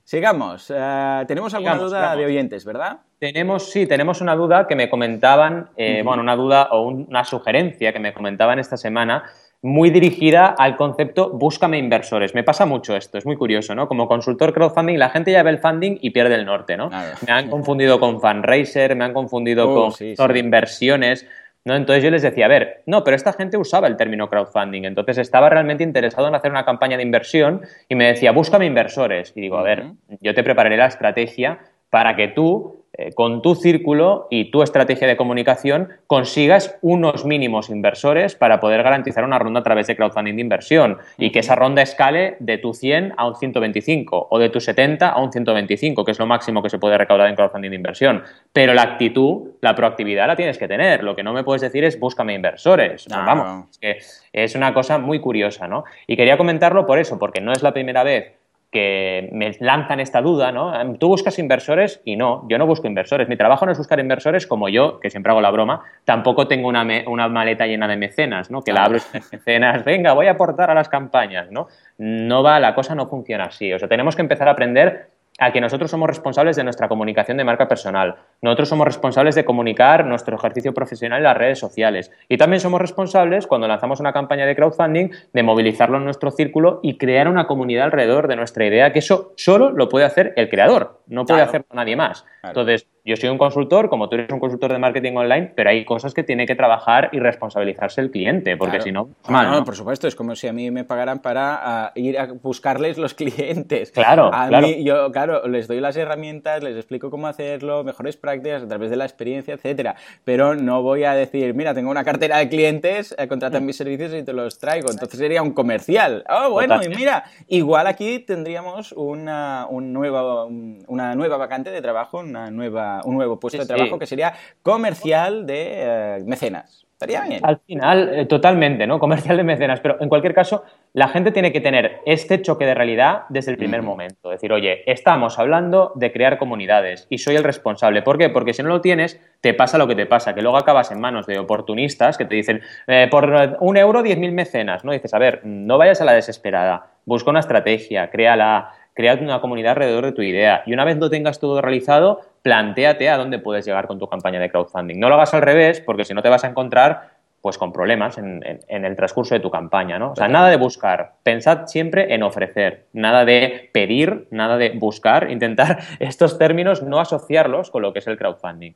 Sigamos. 0.03 0.72
Eh, 0.75 1.24
tenemos 1.27 1.53
alguna 1.53 1.75
duda 1.75 2.15
de 2.15 2.25
oyentes, 2.25 2.65
¿verdad? 2.65 3.00
Tenemos, 3.19 3.72
sí, 3.72 3.88
tenemos 3.88 4.19
una 4.19 4.36
duda 4.36 4.67
que 4.67 4.75
me 4.75 4.89
comentaban, 4.89 5.69
eh, 5.77 6.01
bueno, 6.03 6.22
una 6.22 6.36
duda 6.36 6.67
o 6.72 6.88
una 6.88 7.24
sugerencia 7.24 7.93
que 7.93 8.00
me 8.00 8.13
comentaban 8.13 8.60
esta 8.60 8.75
semana, 8.75 9.24
muy 9.62 9.91
dirigida 9.91 10.48
al 10.48 10.75
concepto 10.75 11.29
búscame 11.29 11.77
inversores. 11.77 12.36
Me 12.36 12.43
pasa 12.43 12.65
mucho 12.65 12.98
esto, 12.98 13.17
es 13.17 13.25
muy 13.25 13.38
curioso, 13.38 13.74
¿no? 13.75 13.88
Como 13.88 14.10
consultor 14.10 14.53
crowdfunding, 14.53 14.98
la 14.98 15.10
gente 15.10 15.31
ya 15.31 15.41
ve 15.41 15.51
el 15.51 15.60
funding 15.60 16.00
y 16.01 16.10
pierde 16.10 16.36
el 16.36 16.45
norte, 16.45 16.75
¿no? 16.75 16.89
Me 17.25 17.31
han 17.31 17.50
confundido 17.50 17.98
con 17.98 18.19
fundraiser, 18.19 18.98
me 18.98 19.05
han 19.05 19.13
confundido 19.13 19.69
oh, 19.69 19.83
con 19.83 19.91
sí, 19.93 20.15
de 20.15 20.39
inversiones. 20.39 21.25
¿No? 21.65 21.75
Entonces 21.75 22.03
yo 22.03 22.12
les 22.12 22.22
decía, 22.22 22.46
a 22.46 22.50
ver, 22.50 22.84
no, 22.86 23.03
pero 23.03 23.15
esta 23.15 23.34
gente 23.34 23.58
usaba 23.58 23.88
el 23.88 23.98
término 23.98 24.29
crowdfunding, 24.29 24.84
entonces 24.84 25.17
estaba 25.17 25.50
realmente 25.50 25.84
interesado 25.84 26.27
en 26.27 26.36
hacer 26.36 26.51
una 26.51 26.65
campaña 26.65 26.98
de 26.98 27.03
inversión 27.03 27.62
y 27.89 27.96
me 27.96 28.08
decía, 28.08 28.32
búscame 28.32 28.65
inversores. 28.65 29.34
Y 29.36 29.41
digo, 29.41 29.58
a 29.58 29.63
ver, 29.63 29.86
yo 30.22 30.34
te 30.34 30.43
prepararé 30.43 30.77
la 30.77 30.88
estrategia 30.88 31.60
para 31.93 32.15
que 32.15 32.27
tú 32.27 32.83
eh, 32.95 33.12
con 33.13 33.43
tu 33.43 33.53
círculo 33.53 34.27
y 34.31 34.50
tu 34.50 34.63
estrategia 34.63 35.07
de 35.07 35.15
comunicación 35.15 35.89
consigas 36.07 36.75
unos 36.81 37.23
mínimos 37.23 37.69
inversores 37.69 38.33
para 38.33 38.59
poder 38.59 38.81
garantizar 38.81 39.23
una 39.23 39.38
ronda 39.38 39.59
a 39.59 39.63
través 39.63 39.85
de 39.85 39.95
crowdfunding 39.95 40.35
de 40.35 40.41
inversión 40.41 40.97
y 41.19 41.31
que 41.31 41.39
esa 41.39 41.53
ronda 41.53 41.83
escale 41.83 42.35
de 42.39 42.57
tu 42.57 42.73
100 42.73 43.13
a 43.15 43.27
un 43.27 43.35
125 43.35 44.27
o 44.31 44.39
de 44.39 44.50
tu 44.50 44.59
70 44.59 45.07
a 45.07 45.21
un 45.21 45.31
125, 45.31 46.03
que 46.03 46.12
es 46.12 46.17
lo 46.17 46.25
máximo 46.25 46.63
que 46.63 46.71
se 46.71 46.79
puede 46.79 46.97
recaudar 46.97 47.29
en 47.29 47.35
crowdfunding 47.35 47.69
de 47.69 47.75
inversión. 47.75 48.23
Pero 48.51 48.73
la 48.73 48.81
actitud, 48.81 49.51
la 49.62 49.75
proactividad 49.75 50.25
la 50.25 50.35
tienes 50.35 50.57
que 50.57 50.67
tener. 50.67 51.03
Lo 51.03 51.15
que 51.15 51.21
no 51.21 51.31
me 51.31 51.43
puedes 51.43 51.62
decir 51.62 51.83
es 51.83 52.00
búscame 52.00 52.33
inversores. 52.33 53.07
Vamos, 53.07 53.69
es 53.69 53.77
que 53.77 53.97
es 54.33 54.55
una 54.55 54.73
cosa 54.73 54.97
muy 54.97 55.19
curiosa, 55.19 55.67
¿no? 55.67 55.83
Y 56.07 56.15
quería 56.15 56.38
comentarlo 56.38 56.88
por 56.88 56.97
eso, 56.97 57.19
porque 57.19 57.39
no 57.39 57.51
es 57.51 57.62
la 57.62 57.71
primera 57.71 58.03
vez 58.03 58.33
que 58.74 59.30
me 59.32 59.56
lanzan 59.60 60.00
esta 60.00 60.21
duda, 60.21 60.52
¿no? 60.52 60.78
Em, 60.78 60.97
Tú 60.97 61.08
buscas 61.08 61.38
inversores 61.38 62.02
y 62.04 62.15
no, 62.15 62.45
yo 62.50 62.58
no 62.58 62.65
busco 62.65 62.88
inversores. 62.88 63.30
Mi 63.30 63.38
trabajo 63.38 63.65
no 63.65 63.71
es 63.71 63.78
buscar 63.78 64.00
inversores 64.00 64.47
como 64.47 64.67
yo, 64.67 65.00
que 65.00 65.12
siempre 65.12 65.32
hago 65.32 65.41
la 65.41 65.52
broma, 65.52 65.84
tampoco 66.04 66.47
tengo 66.47 66.67
una, 66.67 66.86
una 67.08 67.30
maleta 67.30 67.67
llena 67.67 67.88
de 67.88 67.95
mecenas, 67.95 68.50
¿no? 68.50 68.63
Que 68.63 68.74
la 68.74 68.84
abro 68.84 69.00
de 69.13 69.21
mecenas, 69.32 69.86
venga, 69.86 70.13
voy 70.13 70.26
a 70.26 70.32
aportar 70.32 70.71
a 70.71 70.74
las 70.74 70.89
campañas, 70.89 71.52
¿no? 71.52 71.67
No 72.00 72.41
va, 72.41 72.60
la 72.60 72.74
cosa 72.74 72.95
no 72.95 73.08
funciona 73.08 73.45
así. 73.45 73.71
O 73.71 73.78
sea, 73.78 73.88
tenemos 73.88 74.15
que 74.15 74.24
empezar 74.24 74.47
a 74.47 74.52
aprender 74.52 75.12
a 75.39 75.52
que 75.52 75.62
nosotros 75.62 75.89
somos 75.89 76.08
responsables 76.08 76.56
de 76.56 76.63
nuestra 76.63 76.88
comunicación 76.88 77.38
de 77.38 77.43
marca 77.43 77.67
personal. 77.67 78.15
Nosotros 78.41 78.69
somos 78.69 78.86
responsables 78.86 79.36
de 79.36 79.46
comunicar 79.46 80.06
nuestro 80.06 80.36
ejercicio 80.36 80.74
profesional 80.74 81.17
en 81.17 81.24
las 81.24 81.38
redes 81.38 81.60
sociales. 81.60 82.12
Y 82.30 82.38
también 82.38 82.60
somos 82.60 82.80
responsables, 82.80 83.48
cuando 83.48 83.67
lanzamos 83.67 84.00
una 84.00 84.13
campaña 84.13 84.46
de 84.46 84.56
crowdfunding, 84.56 85.10
de 85.34 85.43
movilizarlo 85.43 85.98
en 85.98 86.06
nuestro 86.06 86.32
círculo 86.32 86.80
y 86.84 86.98
crear 86.98 87.28
una 87.28 87.48
comunidad 87.48 87.86
alrededor 87.86 88.28
de 88.28 88.36
nuestra 88.36 88.65
idea, 88.65 88.91
que 88.93 89.00
eso 89.00 89.34
solo 89.36 89.72
lo 89.72 89.89
puede 89.89 90.06
hacer 90.06 90.34
el 90.36 90.50
creador, 90.50 91.02
no 91.08 91.26
puede 91.26 91.41
hacerlo 91.41 91.67
nadie 91.74 91.96
más. 91.96 92.26
Entonces, 92.43 92.88
yo 93.06 93.15
soy 93.17 93.29
un 93.29 93.38
consultor, 93.38 93.89
como 93.89 94.08
tú 94.10 94.15
eres 94.15 94.32
un 94.32 94.39
consultor 94.39 94.71
de 94.71 94.79
marketing 94.79 95.15
online, 95.15 95.53
pero 95.56 95.69
hay 95.69 95.84
cosas 95.84 96.13
que 96.13 96.23
tiene 96.23 96.45
que 96.45 96.56
trabajar 96.56 97.10
y 97.12 97.19
responsabilizarse 97.19 98.01
el 98.01 98.12
cliente, 98.12 98.56
porque 98.58 98.82
si 98.82 98.91
no, 98.91 99.10
mal, 99.27 99.51
no, 99.51 99.63
por 99.65 99.75
supuesto, 99.75 100.08
es 100.08 100.15
como 100.15 100.36
si 100.36 100.47
a 100.47 100.53
mí 100.53 100.71
me 100.71 100.84
pagaran 100.84 101.19
para 101.19 101.60
ah, 101.62 101.91
ir 101.95 102.17
a 102.17 102.27
buscarles 102.27 102.97
los 102.97 103.13
clientes. 103.13 103.91
Claro, 103.91 104.29
a 104.34 104.47
claro. 104.47 104.67
Mí, 104.67 104.84
yo, 104.84 105.12
claro, 105.12 105.47
les 105.47 105.67
doy 105.67 105.79
las 105.79 105.97
herramientas, 105.97 106.63
les 106.63 106.75
explico 106.75 107.10
cómo 107.10 107.27
hacerlo, 107.27 107.84
mejores 107.84 108.17
prácticas 108.17 108.63
a 108.63 108.67
través 108.67 108.89
de 108.89 108.95
la 108.95 109.06
experiencia, 109.06 109.53
etcétera. 109.53 109.95
Pero 110.23 110.56
no 110.56 110.82
voy 110.82 111.03
a 111.03 111.13
decir, 111.13 111.53
mira, 111.53 111.73
tengo 111.73 111.91
una 111.91 112.03
cartera 112.03 112.38
de 112.38 112.49
clientes, 112.49 113.15
eh, 113.17 113.27
contratan 113.27 113.65
mis 113.65 113.77
servicios 113.77 114.13
y 114.13 114.23
te 114.23 114.34
los 114.34 114.60
traigo. 114.60 114.89
Entonces 114.91 115.19
sería 115.19 115.41
un 115.41 115.51
comercial. 115.51 116.23
Oh, 116.29 116.51
bueno, 116.51 116.82
y 116.84 116.89
mira, 116.89 117.25
igual 117.47 117.88
aquí 117.88 118.19
tendríamos 118.19 118.91
una, 118.93 119.67
un 119.69 119.93
nuevo, 119.93 120.47
una 120.88 121.15
nueva 121.15 121.38
vacante 121.38 121.69
de 121.69 121.82
trabajo, 121.82 122.23
una 122.34 122.50
nueva 122.50 123.02
un 123.06 123.15
nuevo 123.15 123.39
puesto 123.39 123.60
de 123.60 123.67
trabajo 123.67 124.00
que 124.00 124.08
sería 124.08 124.34
comercial 124.62 125.46
de 125.46 125.67
eh, 125.69 126.24
mecenas. 126.26 126.86
Estaría 126.93 127.28
bien. 127.28 127.41
Al 127.43 127.60
final, 127.60 128.10
eh, 128.13 128.26
totalmente, 128.26 128.88
¿no? 128.88 128.98
Comercial 128.98 129.36
de 129.36 129.43
mecenas. 129.43 129.82
Pero 129.82 129.98
en 130.00 130.08
cualquier 130.08 130.34
caso, 130.34 130.63
la 130.93 131.10
gente 131.10 131.32
tiene 131.32 131.52
que 131.52 131.60
tener 131.60 132.00
este 132.06 132.41
choque 132.41 132.65
de 132.65 132.74
realidad 132.74 133.24
desde 133.28 133.52
el 133.52 133.58
primer 133.58 133.82
momento. 133.82 134.30
Decir, 134.30 134.54
oye, 134.54 134.89
estamos 134.89 135.38
hablando 135.38 135.91
de 135.96 136.13
crear 136.13 136.38
comunidades 136.38 137.08
y 137.10 137.17
soy 137.17 137.36
el 137.36 137.43
responsable. 137.43 138.04
¿Por 138.04 138.17
qué? 138.17 138.30
Porque 138.30 138.54
si 138.54 138.63
no 138.63 138.69
lo 138.69 138.80
tienes, 138.80 139.19
te 139.41 139.54
pasa 139.54 139.78
lo 139.78 139.88
que 139.88 139.96
te 139.96 140.06
pasa, 140.06 140.34
que 140.34 140.41
luego 140.41 140.56
acabas 140.56 140.91
en 140.91 141.02
manos 141.02 141.28
de 141.28 141.39
oportunistas 141.39 142.17
que 142.17 142.26
te 142.26 142.36
dicen, 142.36 142.62
eh, 142.88 143.08
por 143.12 143.58
un 143.60 143.76
euro, 143.76 144.02
diez 144.02 144.17
mil 144.17 144.32
mecenas, 144.32 144.86
¿no? 144.86 144.93
dices, 144.93 145.13
a 145.13 145.19
ver, 145.19 145.41
no 145.43 145.78
vayas 145.78 146.00
a 146.00 146.06
la 146.06 146.13
desesperada, 146.13 146.88
busca 147.06 147.32
una 147.32 147.41
estrategia, 147.41 148.10
créala 148.10 148.72
crea 148.93 149.15
una 149.15 149.41
comunidad 149.41 149.71
alrededor 149.71 150.06
de 150.06 150.12
tu 150.12 150.21
idea. 150.21 150.63
Y 150.65 150.73
una 150.73 150.86
vez 150.86 150.97
lo 150.97 151.10
tengas 151.10 151.39
todo 151.39 151.62
realizado, 151.62 152.21
plantéate 152.41 153.10
a 153.10 153.17
dónde 153.17 153.39
puedes 153.39 153.65
llegar 153.65 153.88
con 153.88 153.99
tu 153.99 154.08
campaña 154.08 154.39
de 154.39 154.49
crowdfunding. 154.49 154.99
No 154.99 155.10
lo 155.10 155.15
hagas 155.15 155.34
al 155.34 155.41
revés, 155.41 155.82
porque 155.82 156.06
si 156.06 156.13
no 156.13 156.21
te 156.21 156.29
vas 156.29 156.43
a 156.43 156.47
encontrar 156.47 157.12
pues 157.43 157.58
con 157.58 157.73
problemas 157.73 158.17
en, 158.17 158.41
el 158.69 158.95
transcurso 158.95 159.36
de 159.36 159.41
tu 159.41 159.51
campaña, 159.51 159.99
¿no? 159.99 160.13
O 160.13 160.15
sea, 160.15 160.29
nada 160.29 160.47
de 160.47 160.56
buscar, 160.56 161.15
pensad 161.23 161.67
siempre 161.67 162.13
en 162.13 162.23
ofrecer, 162.23 162.86
nada 162.93 163.25
de 163.25 163.69
pedir, 163.73 164.29
nada 164.32 164.56
de 164.56 164.69
buscar, 164.69 165.29
intentar 165.29 165.79
estos 165.99 166.38
términos 166.38 166.84
no 166.84 167.01
asociarlos 167.01 167.69
con 167.69 167.82
lo 167.82 167.91
que 167.91 167.99
es 167.99 168.08
el 168.08 168.17
crowdfunding. 168.17 168.71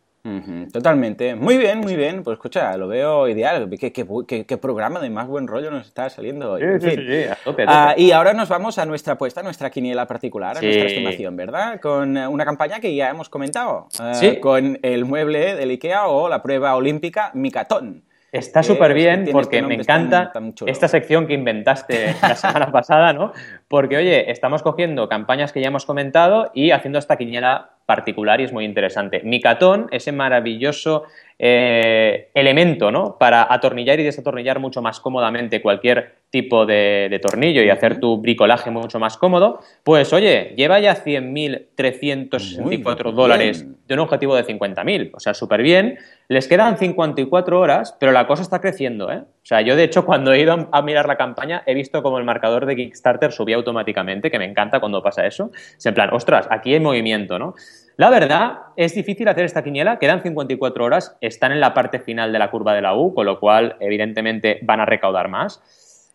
totalmente. 0.73 1.35
Muy 1.35 1.57
bien, 1.57 1.79
muy 1.79 1.95
bien. 1.95 2.23
Pues 2.23 2.35
escucha, 2.35 2.75
lo 2.75 2.89
veo 2.89 3.29
ideal. 3.29 3.69
¿Qué, 3.69 4.57
programa 4.61 4.99
de 4.99 5.11
más 5.11 5.27
buen 5.27 5.47
rollo 5.47 5.71
nos 5.71 5.87
está 5.87 6.09
saliendo 6.09 6.51
hoy? 6.51 6.61
Sí, 6.81 6.89
sí, 6.89 6.97
sí, 7.07 7.23
a 7.23 7.37
tope, 7.41 7.63
ah, 7.65 7.95
y 7.97 8.11
ahora 8.11 8.33
nos 8.33 8.49
vamos 8.49 8.77
a 8.79 8.85
nuestra 8.85 9.13
apuesta, 9.13 9.39
a 9.39 9.43
nuestra 9.43 9.69
quiniela 9.69 10.05
particular, 10.07 10.57
a 10.57 10.61
nuestra 10.61 10.87
estimación, 10.87 11.37
¿verdad? 11.37 11.79
Con 11.79 12.17
eh, 12.17 12.27
una 12.27 12.43
campaña 12.43 12.81
que 12.81 12.93
ya 12.93 13.09
hemos 13.09 13.29
comentado. 13.29 13.87
Eh, 14.21 14.41
con 14.41 14.77
el 14.81 15.05
mueble 15.05 15.55
del 15.55 15.69
IKEA 15.69 16.07
o 16.07 16.27
la 16.27 16.43
prueba 16.43 16.75
olímpica 16.75 17.31
Micatón. 17.33 18.03
Está 18.37 18.63
súper 18.63 18.93
bien 18.93 19.27
porque 19.31 19.61
me 19.61 19.75
encanta 19.75 20.31
esta 20.65 20.87
sección 20.87 21.27
que 21.27 21.33
inventaste 21.33 22.15
la 22.21 22.35
semana 22.35 22.71
pasada, 22.71 23.13
¿no? 23.13 23.33
Porque, 23.67 23.97
oye, 23.97 24.31
estamos 24.31 24.63
cogiendo 24.63 25.09
campañas 25.09 25.51
que 25.51 25.61
ya 25.61 25.67
hemos 25.67 25.85
comentado 25.85 26.51
y 26.53 26.71
haciendo 26.71 26.99
esta 26.99 27.17
quiniela 27.17 27.71
particular 27.85 28.41
y 28.41 28.43
es 28.43 28.53
muy 28.53 28.65
interesante. 28.65 29.21
Micatón, 29.23 29.87
ese 29.91 30.11
maravilloso 30.11 31.03
eh, 31.39 32.31
elemento, 32.33 32.89
¿no? 32.89 33.15
Para 33.19 33.53
atornillar 33.53 33.99
y 33.99 34.03
desatornillar 34.03 34.59
mucho 34.59 34.81
más 34.81 34.99
cómodamente 34.99 35.61
cualquier 35.61 36.15
tipo 36.31 36.65
de, 36.65 37.19
tornillo 37.21 37.61
y 37.61 37.69
hacer 37.69 37.99
tu 37.99 38.17
bricolaje 38.17 38.71
mucho 38.71 38.97
más 38.99 39.17
cómodo, 39.17 39.59
pues 39.83 40.13
oye, 40.13 40.55
lleva 40.57 40.79
ya 40.79 41.03
100.364 41.03 43.13
dólares 43.13 43.67
de 43.87 43.93
un 43.93 43.99
objetivo 43.99 44.35
de 44.35 44.45
50.000, 44.45 45.11
o 45.13 45.19
sea, 45.19 45.35
súper 45.35 45.61
bien. 45.61 45.99
Les 46.27 46.47
quedan 46.47 46.79
54 46.79 47.59
horas, 47.59 47.95
pero 47.99 48.11
la 48.11 48.25
cosa 48.25 48.41
está 48.41 48.59
creciendo, 48.59 49.11
¿eh? 49.11 49.19
O 49.19 49.45
sea, 49.47 49.61
yo 49.61 49.75
de 49.75 49.83
hecho 49.83 50.05
cuando 50.05 50.33
he 50.33 50.41
ido 50.41 50.69
a 50.71 50.81
mirar 50.81 51.07
la 51.07 51.17
campaña 51.17 51.61
he 51.65 51.75
visto 51.75 52.03
como 52.03 52.17
el 52.17 52.25
marcador 52.25 52.65
de 52.65 52.75
Kickstarter 52.75 53.31
subía 53.31 53.55
automáticamente, 53.57 54.31
que 54.31 54.39
me 54.39 54.45
encanta 54.45 54.79
cuando 54.79 55.03
pasa 55.03 55.27
eso. 55.27 55.51
Es 55.77 55.85
en 55.85 55.93
plan, 55.93 56.09
ostras, 56.11 56.47
aquí 56.49 56.73
hay 56.73 56.79
movimiento, 56.79 57.37
¿no? 57.39 57.53
La 57.97 58.11
verdad, 58.11 58.59
es 58.75 58.93
difícil 58.93 59.27
hacer 59.27 59.43
esta 59.45 59.63
quiniela, 59.63 59.97
quedan 59.97 60.21
54 60.21 60.85
horas, 60.85 61.17
están 61.19 61.51
en 61.51 61.59
la 61.59 61.73
parte 61.73 61.99
final 61.99 62.31
de 62.31 62.37
la 62.37 62.51
curva 62.51 62.75
de 62.75 62.81
la 62.83 62.95
U, 62.95 63.15
con 63.15 63.25
lo 63.25 63.39
cual 63.39 63.75
evidentemente 63.79 64.59
van 64.61 64.79
a 64.79 64.85
recaudar 64.85 65.29
más. 65.29 65.63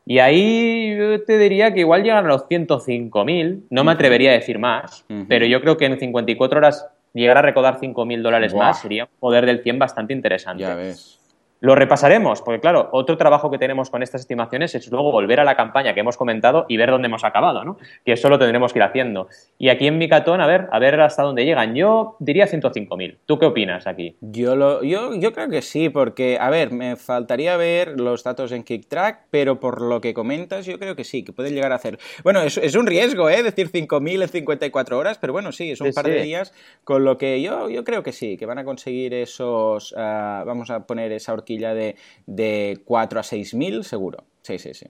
Y 0.06 0.20
ahí 0.20 0.96
yo 0.96 1.24
te 1.24 1.38
diría 1.38 1.74
que 1.74 1.80
igual 1.80 2.04
llegan 2.04 2.24
a 2.24 2.28
los 2.28 2.48
105.000, 2.48 3.64
no 3.70 3.82
me 3.82 3.92
atrevería 3.92 4.30
a 4.30 4.34
decir 4.34 4.60
más, 4.60 5.04
pero 5.28 5.44
yo 5.44 5.60
creo 5.60 5.76
que 5.76 5.86
en 5.86 5.98
54 5.98 6.58
horas 6.58 6.86
llegar 7.14 7.38
a 7.38 7.42
recaudar 7.42 7.80
5.000 7.80 8.22
dólares 8.22 8.54
más 8.54 8.80
sería 8.80 9.04
un 9.04 9.10
poder 9.18 9.44
del 9.44 9.62
100 9.62 9.80
bastante 9.80 10.12
interesante. 10.12 10.62
Ya 10.62 10.76
ves. 10.76 11.21
Lo 11.62 11.76
repasaremos, 11.76 12.42
porque 12.42 12.58
claro, 12.58 12.88
otro 12.90 13.16
trabajo 13.16 13.48
que 13.48 13.56
tenemos 13.56 13.88
con 13.88 14.02
estas 14.02 14.22
estimaciones 14.22 14.74
es 14.74 14.90
luego 14.90 15.12
volver 15.12 15.38
a 15.38 15.44
la 15.44 15.54
campaña 15.54 15.94
que 15.94 16.00
hemos 16.00 16.16
comentado 16.16 16.66
y 16.68 16.76
ver 16.76 16.90
dónde 16.90 17.06
hemos 17.06 17.22
acabado, 17.22 17.64
¿no? 17.64 17.78
Que 18.04 18.14
eso 18.14 18.28
lo 18.28 18.36
tendremos 18.36 18.72
que 18.72 18.80
ir 18.80 18.82
haciendo. 18.82 19.28
Y 19.58 19.68
aquí 19.68 19.86
en 19.86 19.96
Micatón, 19.96 20.40
a 20.40 20.48
ver, 20.48 20.66
a 20.72 20.80
ver 20.80 21.00
hasta 21.00 21.22
dónde 21.22 21.44
llegan. 21.44 21.76
Yo 21.76 22.16
diría 22.18 22.48
105.000. 22.48 23.18
¿Tú 23.26 23.38
qué 23.38 23.46
opinas 23.46 23.86
aquí? 23.86 24.16
Yo, 24.20 24.56
lo, 24.56 24.82
yo, 24.82 25.14
yo 25.14 25.32
creo 25.32 25.48
que 25.48 25.62
sí, 25.62 25.88
porque, 25.88 26.36
a 26.40 26.50
ver, 26.50 26.72
me 26.72 26.96
faltaría 26.96 27.56
ver 27.56 28.00
los 28.00 28.24
datos 28.24 28.50
en 28.50 28.64
KickTrack, 28.64 29.26
pero 29.30 29.60
por 29.60 29.82
lo 29.82 30.00
que 30.00 30.14
comentas, 30.14 30.66
yo 30.66 30.80
creo 30.80 30.96
que 30.96 31.04
sí, 31.04 31.22
que 31.22 31.32
pueden 31.32 31.54
llegar 31.54 31.70
a 31.70 31.76
hacer. 31.76 31.96
Bueno, 32.24 32.42
es, 32.42 32.58
es 32.58 32.74
un 32.74 32.88
riesgo, 32.88 33.30
¿eh? 33.30 33.40
Decir 33.44 33.70
5.000 33.70 34.22
en 34.22 34.28
54 34.28 34.98
horas, 34.98 35.18
pero 35.18 35.32
bueno, 35.32 35.52
sí, 35.52 35.70
es 35.70 35.80
un 35.80 35.92
par 35.92 36.06
de 36.06 36.22
días, 36.22 36.52
con 36.82 37.04
lo 37.04 37.18
que 37.18 37.40
yo, 37.40 37.70
yo 37.70 37.84
creo 37.84 38.02
que 38.02 38.10
sí, 38.10 38.36
que 38.36 38.46
van 38.46 38.58
a 38.58 38.64
conseguir 38.64 39.14
esos, 39.14 39.92
uh, 39.92 40.44
vamos 40.44 40.68
a 40.70 40.88
poner 40.88 41.12
esa 41.12 41.32
horquilla 41.32 41.51
de, 41.60 41.96
de 42.26 42.80
4 42.84 43.20
a 43.20 43.22
6 43.22 43.54
mil, 43.54 43.84
seguro. 43.84 44.24
Sí, 44.42 44.58
sí, 44.58 44.74
sí. 44.74 44.86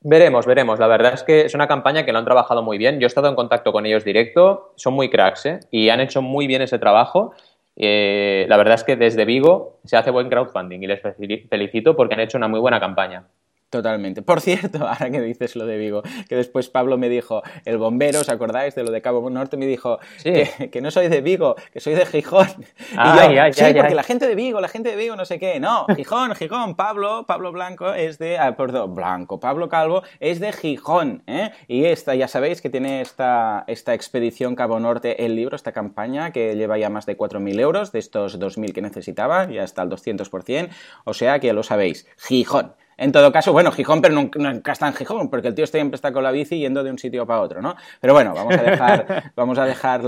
Veremos, 0.00 0.46
veremos. 0.46 0.78
La 0.78 0.86
verdad 0.86 1.14
es 1.14 1.24
que 1.24 1.42
es 1.42 1.54
una 1.54 1.66
campaña 1.66 2.04
que 2.04 2.12
lo 2.12 2.18
han 2.18 2.24
trabajado 2.24 2.62
muy 2.62 2.78
bien. 2.78 3.00
Yo 3.00 3.06
he 3.06 3.08
estado 3.08 3.28
en 3.28 3.34
contacto 3.34 3.72
con 3.72 3.84
ellos 3.84 4.04
directo, 4.04 4.72
son 4.76 4.94
muy 4.94 5.10
cracks 5.10 5.46
¿eh? 5.46 5.60
y 5.70 5.88
han 5.88 6.00
hecho 6.00 6.22
muy 6.22 6.46
bien 6.46 6.62
ese 6.62 6.78
trabajo. 6.78 7.32
Eh, 7.74 8.46
la 8.48 8.56
verdad 8.56 8.74
es 8.74 8.84
que 8.84 8.96
desde 8.96 9.24
Vigo 9.24 9.78
se 9.84 9.96
hace 9.96 10.10
buen 10.10 10.28
crowdfunding 10.28 10.82
y 10.82 10.86
les 10.86 11.00
felicito 11.48 11.96
porque 11.96 12.14
han 12.14 12.20
hecho 12.20 12.38
una 12.38 12.48
muy 12.48 12.60
buena 12.60 12.78
campaña. 12.78 13.24
Totalmente. 13.70 14.22
Por 14.22 14.40
cierto, 14.40 14.78
ahora 14.88 15.10
que 15.10 15.20
dices 15.20 15.54
lo 15.54 15.66
de 15.66 15.76
Vigo, 15.76 16.02
que 16.28 16.36
después 16.36 16.70
Pablo 16.70 16.96
me 16.96 17.08
dijo, 17.08 17.42
el 17.66 17.76
bombero, 17.76 18.20
¿os 18.20 18.28
acordáis 18.30 18.74
de 18.74 18.82
lo 18.82 18.90
de 18.90 19.02
Cabo 19.02 19.28
Norte? 19.28 19.56
Me 19.56 19.66
dijo 19.66 19.98
que, 20.22 20.80
no 20.80 20.90
soy 20.90 21.08
de 21.08 21.20
Vigo, 21.20 21.54
que 21.72 21.80
soy 21.80 21.94
de 21.94 22.06
Gijón. 22.06 22.48
y 22.92 23.34
yo, 23.34 23.52
sí, 23.52 23.64
porque 23.74 23.94
la 23.94 24.02
gente 24.02 24.26
de 24.26 24.34
Vigo, 24.34 24.60
la 24.60 24.68
gente 24.68 24.90
de 24.90 24.96
Vigo, 24.96 25.16
no 25.16 25.26
sé 25.26 25.38
qué. 25.38 25.60
No, 25.60 25.86
Gijón, 25.96 26.34
Gijón. 26.34 26.76
Pablo, 26.76 27.24
Pablo 27.26 27.52
Blanco 27.52 27.92
es 27.92 28.18
de, 28.18 28.38
ah, 28.38 28.56
perdón, 28.56 28.94
Blanco, 28.94 29.38
Pablo 29.38 29.68
Calvo 29.68 30.02
es 30.20 30.40
de 30.40 30.52
Gijón. 30.52 31.22
¿eh? 31.26 31.50
Y 31.66 31.84
esta, 31.84 32.14
ya 32.14 32.28
sabéis 32.28 32.62
que 32.62 32.70
tiene 32.70 33.02
esta, 33.02 33.64
esta 33.66 33.92
expedición 33.92 34.54
Cabo 34.54 34.80
Norte, 34.80 35.26
el 35.26 35.36
libro, 35.36 35.56
esta 35.56 35.72
campaña, 35.72 36.32
que 36.32 36.56
lleva 36.56 36.78
ya 36.78 36.88
más 36.88 37.04
de 37.04 37.18
4.000 37.18 37.60
euros 37.60 37.92
de 37.92 37.98
estos 37.98 38.40
2.000 38.40 38.72
que 38.72 38.80
necesitaba, 38.80 39.44
ya 39.50 39.62
hasta 39.62 39.82
el 39.82 39.90
200%. 39.90 40.70
O 41.04 41.12
sea 41.12 41.38
que 41.38 41.48
ya 41.48 41.52
lo 41.52 41.62
sabéis, 41.62 42.06
Gijón. 42.16 42.74
En 42.98 43.12
todo 43.12 43.30
caso, 43.30 43.52
bueno, 43.52 43.70
Gijón, 43.70 44.02
pero 44.02 44.12
nunca, 44.12 44.72
está 44.72 44.88
en 44.88 44.94
Gijón, 44.94 45.30
porque 45.30 45.46
el 45.46 45.54
tío 45.54 45.68
siempre 45.68 45.94
está 45.94 46.12
con 46.12 46.24
la 46.24 46.32
bici 46.32 46.58
yendo 46.58 46.82
de 46.82 46.90
un 46.90 46.98
sitio 46.98 47.24
para 47.26 47.40
otro, 47.40 47.62
¿no? 47.62 47.76
Pero 48.00 48.12
bueno, 48.12 48.34
vamos 48.34 48.56
a 48.56 48.62
dejar, 48.62 49.32
vamos 49.36 49.56
a 49.56 49.64
dejar 49.64 50.00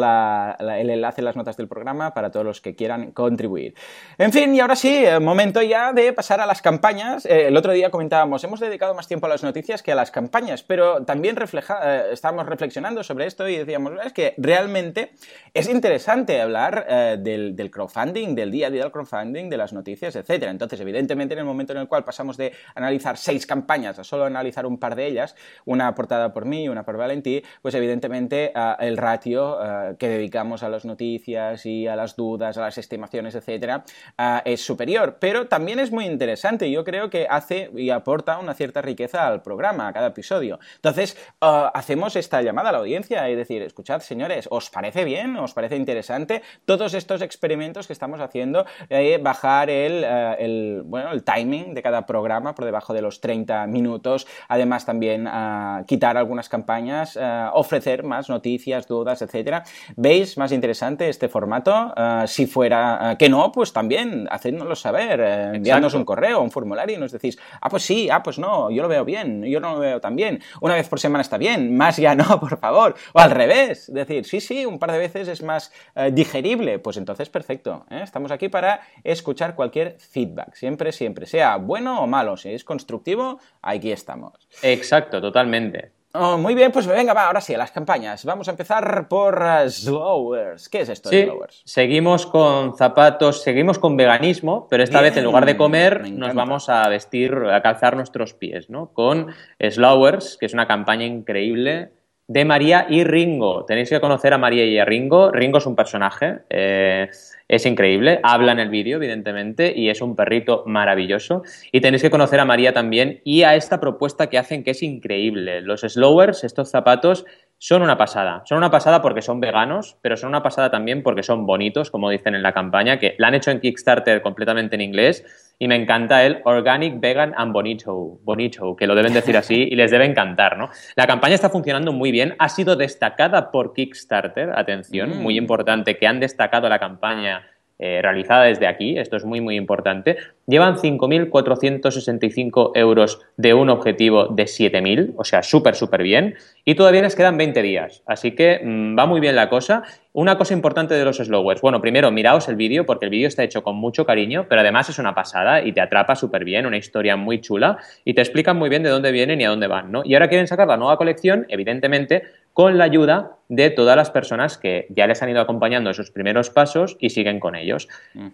el 0.59 0.91
enlace 0.91 1.21
en 1.21 1.25
las 1.25 1.37
notas 1.37 1.57
del 1.57 1.69
programa 1.69 2.13
para 2.13 2.33
todos 2.33 2.45
los 2.45 2.61
que 2.61 2.75
quieran 2.75 3.13
contribuir. 3.13 3.75
En 4.19 4.33
fin, 4.33 4.53
y 4.57 4.59
ahora 4.59 4.75
sí, 4.75 5.05
eh, 5.05 5.21
momento 5.21 5.63
ya 5.63 5.93
de 5.93 6.13
pasar 6.13 6.41
a 6.41 6.47
las 6.47 6.63
campañas. 6.63 7.27
Eh, 7.27 7.47
el 7.47 7.57
otro 7.57 7.71
día 7.73 7.93
comentábamos, 7.93 8.43
hemos 8.43 8.59
dedicado 8.59 8.93
más 8.93 9.07
tiempo 9.07 9.27
a 9.27 9.29
las 9.29 9.45
noticias 9.45 9.85
que 9.85 9.93
a 9.93 9.95
las 9.95 10.11
campañas, 10.11 10.65
pero 10.65 11.05
también 11.05 11.37
refleja, 11.37 11.79
eh, 11.85 12.13
estábamos 12.13 12.47
reflexionando 12.47 13.05
sobre 13.05 13.27
esto 13.27 13.49
y 13.49 13.57
decíamos, 13.57 13.93
es 14.05 14.13
que 14.13 14.35
realmente 14.37 15.13
es 15.55 15.69
interesante 15.69 16.41
hablar 16.41 16.87
del, 17.21 17.55
del 17.55 17.71
crowdfunding, 17.71 18.35
del 18.35 18.51
día 18.51 18.67
a 18.67 18.71
día 18.71 18.83
del 18.83 18.91
crowdfunding, 18.91 19.49
de 19.49 19.57
las 19.57 19.73
noticias, 19.73 20.17
etcétera. 20.17 20.51
Entonces, 20.51 20.81
evidentemente, 20.81 21.35
en 21.35 21.39
el 21.39 21.45
momento 21.45 21.73
en 21.73 21.79
el 21.79 21.87
cual 21.87 22.03
pasamos 22.03 22.37
de 22.37 22.53
analizar 22.81 23.17
seis 23.17 23.47
campañas 23.47 24.01
solo 24.03 24.25
analizar 24.25 24.67
un 24.67 24.79
par 24.79 24.95
de 24.95 25.07
ellas, 25.07 25.37
una 25.65 25.89
aportada 25.89 26.33
por 26.33 26.45
mí 26.45 26.65
y 26.65 26.69
una 26.69 26.85
por 26.85 26.97
Valentí, 26.97 27.43
pues 27.63 27.75
evidentemente 27.75 28.53
ah, 28.55 28.77
el 28.81 28.97
ratio 28.97 29.59
ah, 29.61 29.93
que 29.99 30.09
dedicamos 30.09 30.63
a 30.63 30.69
las 30.69 30.85
noticias 30.85 31.65
y 31.67 31.87
a 31.87 31.97
las 31.97 32.17
dudas, 32.17 32.57
a 32.59 32.63
las 32.63 32.79
estimaciones, 32.79 33.35
etcétera, 33.35 33.85
ah, 34.19 34.43
es 34.45 34.61
superior. 34.61 35.19
Pero 35.21 35.47
también 35.47 35.79
es 35.79 35.93
muy 35.93 36.07
interesante. 36.07 36.71
Yo 36.71 36.85
creo 36.85 37.11
que 37.11 37.27
hace 37.29 37.71
y 37.77 37.91
aporta 37.91 38.39
una 38.39 38.55
cierta 38.55 38.83
riqueza 38.83 39.27
al 39.27 39.43
programa, 39.43 39.89
a 39.89 39.93
cada 39.93 40.09
episodio. 40.09 40.59
Entonces, 40.77 41.17
hacemos 41.41 42.17
esta 42.17 42.43
llamada 42.43 42.71
a 42.71 42.73
la 42.73 42.79
audiencia 42.79 43.29
y 43.31 43.35
decir, 43.35 43.63
escuchad, 43.63 44.01
señores, 44.01 44.49
¿os 44.51 44.71
parece 44.71 45.05
bien? 45.05 45.37
¿Os 45.37 45.55
parece 45.55 45.77
interesante? 45.77 46.43
Todos 46.65 46.95
estos 46.95 47.23
experimentos 47.23 47.87
que 47.87 47.93
estamos 47.93 48.21
haciendo, 48.21 48.67
eh, 48.89 49.19
bajar 49.23 49.71
el, 49.71 50.05
el, 50.05 50.83
bueno, 50.85 51.13
el 51.13 51.23
timing 51.23 51.75
de 51.75 51.83
cada 51.83 52.07
programa 52.07 52.55
por 52.55 52.65
debajo 52.71 52.95
de 52.95 53.03
los 53.03 53.21
30 53.21 53.67
minutos, 53.67 54.27
además 54.49 54.87
también 54.87 55.27
uh, 55.27 55.85
quitar 55.87 56.17
algunas 56.17 56.49
campañas, 56.49 57.17
uh, 57.17 57.51
ofrecer 57.55 58.05
más 58.05 58.29
noticias, 58.29 58.87
dudas, 58.87 59.23
etcétera. 59.23 59.65
¿Veis 59.97 60.39
más 60.39 60.53
interesante 60.53 61.09
este 61.09 61.29
formato? 61.29 61.93
Uh, 61.97 62.27
si 62.27 62.47
fuera 62.47 63.17
que 63.19 63.29
no, 63.29 63.51
pues 63.51 63.73
también 63.73 64.29
hacednoslo 64.31 64.77
saber, 64.77 65.21
enviadnos 65.55 65.95
un 65.95 66.05
correo, 66.05 66.41
un 66.41 66.51
formulario 66.51 66.97
y 66.97 67.01
nos 67.01 67.13
decís, 67.13 67.39
ah, 67.61 67.69
pues 67.69 67.83
sí, 67.83 68.09
ah, 68.11 68.23
pues 68.23 68.39
no, 68.39 68.71
yo 68.71 68.83
lo 68.83 68.89
veo 68.89 69.05
bien, 69.05 69.43
yo 69.43 69.61
no 69.61 69.75
lo 69.75 69.81
veo 69.81 70.01
tan 70.01 70.17
bien, 70.17 70.41
una 70.61 70.75
vez 70.75 70.89
por 70.89 71.01
semana 71.01 71.23
está 71.23 71.39
bien, 71.39 71.77
más 71.77 71.97
ya 71.97 72.15
no, 72.15 72.25
por 72.41 72.59
favor, 72.59 72.95
o 73.13 73.19
al 73.19 73.31
revés, 73.31 73.93
decir, 73.93 74.25
sí, 74.25 74.41
sí, 74.41 74.65
un 74.65 74.79
par 74.79 74.93
de 74.93 74.99
veces 74.99 75.29
es 75.29 75.43
más 75.43 75.73
digerible, 76.13 76.79
pues 76.79 76.97
entonces 76.97 77.29
perfecto, 77.29 77.87
¿eh? 77.91 78.01
estamos 78.03 78.31
aquí 78.31 78.49
para 78.49 78.81
escuchar 79.03 79.55
cualquier 79.55 79.97
feedback, 79.99 80.55
siempre, 80.55 80.93
siempre, 80.93 81.27
sea 81.27 81.57
bueno 81.57 82.03
o 82.03 82.07
malo, 82.07 82.37
si 82.37 82.51
constructivo, 82.65 83.39
aquí 83.63 83.93
estamos. 83.93 84.49
Exacto, 84.63 85.21
totalmente. 85.21 85.93
Oh, 86.13 86.37
muy 86.39 86.57
bien, 86.57 86.73
pues 86.73 86.89
venga, 86.89 87.15
va, 87.15 87.27
ahora 87.27 87.41
sí, 87.41 87.55
a 87.55 87.59
las 87.59 87.71
campañas. 87.71 88.25
Vamos 88.25 88.49
a 88.49 88.51
empezar 88.51 89.07
por 89.07 89.41
uh, 89.41 89.71
Slowers. 89.71 90.69
¿Qué 90.69 90.81
es 90.81 90.89
esto 90.89 91.09
de 91.09 91.25
Slowers? 91.25 91.63
Seguimos 91.65 92.27
con 92.27 92.77
zapatos, 92.77 93.43
seguimos 93.43 93.79
con 93.79 93.97
veganismo, 93.97 94.67
pero 94.69 94.83
esta 94.83 95.01
vez 95.01 95.17
en 95.17 95.23
lugar 95.23 95.47
de 95.47 95.57
comer 95.57 96.11
nos 96.11 96.35
vamos 96.35 96.69
a 96.69 96.89
vestir, 96.89 97.33
a 97.53 97.63
calzar 97.63 97.95
nuestros 97.95 98.35
pies, 98.35 98.71
¿no? 98.71 98.93
Con 98.93 99.29
Slowers, 99.61 100.37
que 100.37 100.47
es 100.47 100.53
una 100.53 100.67
campaña 100.67 101.07
increíble 101.07 101.93
de 102.31 102.45
María 102.45 102.87
y 102.89 103.03
Ringo. 103.03 103.65
Tenéis 103.65 103.91
que 103.91 104.01
conocer 104.01 104.33
a 104.33 104.39
María 104.39 104.65
y 104.65 104.79
a 104.79 104.85
Ringo. 104.85 105.33
Ringo 105.33 105.59
es 105.59 105.67
un 105.67 105.75
personaje. 105.75 106.39
Eh, 106.49 107.11
es 107.49 107.67
increíble, 107.67 108.21
habla 108.23 108.53
en 108.53 108.61
el 108.61 108.69
vídeo, 108.69 108.99
evidentemente, 108.99 109.73
y 109.77 109.89
es 109.89 110.01
un 110.01 110.15
perrito 110.15 110.63
maravilloso. 110.65 111.43
Y 111.73 111.81
tenéis 111.81 112.03
que 112.03 112.11
conocer 112.11 112.39
a 112.39 112.45
María 112.45 112.73
también 112.73 113.21
y 113.25 113.43
a 113.43 113.57
esta 113.57 113.81
propuesta 113.81 114.29
que 114.29 114.39
hacen 114.39 114.63
que 114.63 114.71
es 114.71 114.85
increíble. 114.85 115.61
Los 115.61 115.81
slowers, 115.81 116.45
estos 116.45 116.71
zapatos, 116.71 117.27
son 117.59 117.83
una 117.83 117.99
pasada. 117.99 118.45
Son 118.47 118.59
una 118.59 118.71
pasada 118.71 119.03
porque 119.03 119.23
son 119.23 119.41
veganos, 119.41 119.97
pero 120.01 120.17
son 120.17 120.29
una 120.29 120.45
pasada 120.45 120.71
también 120.71 121.03
porque 121.03 121.25
son 121.25 121.47
bonitos, 121.47 121.91
como 121.91 122.11
dicen 122.11 122.37
en 122.37 122.45
la 122.45 122.55
campaña, 122.55 123.01
que 123.01 123.17
la 123.19 123.27
han 123.27 123.35
hecho 123.35 123.51
en 123.51 123.59
Kickstarter 123.59 124.23
completamente 124.23 124.77
en 124.77 124.83
inglés. 124.83 125.50
Y 125.63 125.69
me 125.69 125.77
encanta 125.77 126.25
el 126.25 126.41
Organic, 126.45 127.01
Vegan 127.01 127.35
and 127.37 127.53
Bonito, 127.53 128.19
bonito, 128.23 128.75
que 128.75 128.87
lo 128.87 128.95
deben 128.95 129.13
decir 129.13 129.37
así 129.37 129.69
y 129.71 129.77
les 129.77 129.91
debe 129.91 130.07
encantar, 130.07 130.57
¿no? 130.57 130.71
La 130.97 131.07
campaña 131.07 131.35
está 131.35 131.51
funcionando 131.51 131.93
muy 131.93 132.11
bien, 132.11 132.35
ha 132.39 132.49
sido 132.49 132.77
destacada 132.77 133.51
por 133.51 133.75
Kickstarter, 133.75 134.53
atención, 134.57 135.23
muy 135.23 135.35
mm. 135.35 135.43
importante, 135.43 135.99
que 135.99 136.07
han 136.07 136.19
destacado 136.19 136.67
la 136.71 136.79
campaña 136.79 137.47
eh, 137.83 138.01
realizada 138.03 138.45
desde 138.45 138.67
aquí, 138.67 138.99
esto 138.99 139.17
es 139.17 139.25
muy 139.25 139.41
muy 139.41 139.57
importante, 139.57 140.19
llevan 140.47 140.77
5.465 140.77 142.73
euros 142.75 143.23
de 143.39 143.55
un 143.55 143.71
objetivo 143.71 144.27
de 144.27 144.43
7.000, 144.45 145.15
o 145.17 145.25
sea, 145.25 145.43
súper 145.43 145.75
súper 145.75 146.03
bien, 146.03 146.35
y 146.67 146.75
todavía 146.75 147.01
les 147.01 147.17
quedan 147.17 147.39
20 147.39 147.63
días, 147.63 148.03
así 148.05 148.33
que 148.33 148.61
mm, 148.63 148.99
va 148.99 149.07
muy 149.07 149.21
bien 149.21 149.35
la 149.35 149.49
cosa. 149.49 149.83
Una 150.13 150.37
cosa 150.37 150.55
importante 150.55 150.95
de 150.95 151.05
los 151.05 151.19
slowers, 151.19 151.61
bueno, 151.61 151.81
primero 151.81 152.11
miraos 152.11 152.49
el 152.49 152.57
vídeo 152.57 152.85
porque 152.85 153.05
el 153.05 153.13
vídeo 153.13 153.29
está 153.29 153.45
hecho 153.45 153.63
con 153.63 153.77
mucho 153.77 154.05
cariño, 154.05 154.47
pero 154.49 154.61
además 154.61 154.89
es 154.89 154.99
una 154.99 155.15
pasada 155.15 155.63
y 155.63 155.73
te 155.73 155.81
atrapa 155.81 156.17
súper 156.17 156.45
bien, 156.45 156.67
una 156.67 156.77
historia 156.77 157.17
muy 157.17 157.41
chula 157.41 157.79
y 158.05 158.15
te 158.15 158.21
explican 158.21 158.59
muy 158.59 158.69
bien 158.69 158.83
de 158.83 158.91
dónde 158.91 159.13
vienen 159.13 159.41
y 159.41 159.45
a 159.45 159.51
dónde 159.51 159.69
van, 159.69 159.93
¿no? 159.93 160.03
Y 160.05 160.15
ahora 160.15 160.29
quieren 160.29 160.49
sacar 160.49 160.67
la 160.67 160.77
nueva 160.77 160.97
colección, 160.97 161.47
evidentemente, 161.49 162.25
con 162.53 162.79
la 162.79 162.85
ayuda 162.85 163.37
de 163.49 163.71
todas 163.71 163.97
las 163.97 164.11
personas 164.11 164.59
que 164.59 164.87
ya 164.91 165.07
les 165.07 165.23
han 165.23 165.29
ido 165.29 165.41
acompañando 165.41 165.91
esos 165.91 166.11
primeros 166.11 166.51
pasos 166.51 166.97
y 167.01 167.11
siguen 167.11 167.41
con 167.41 167.57
ellos. 167.57 167.89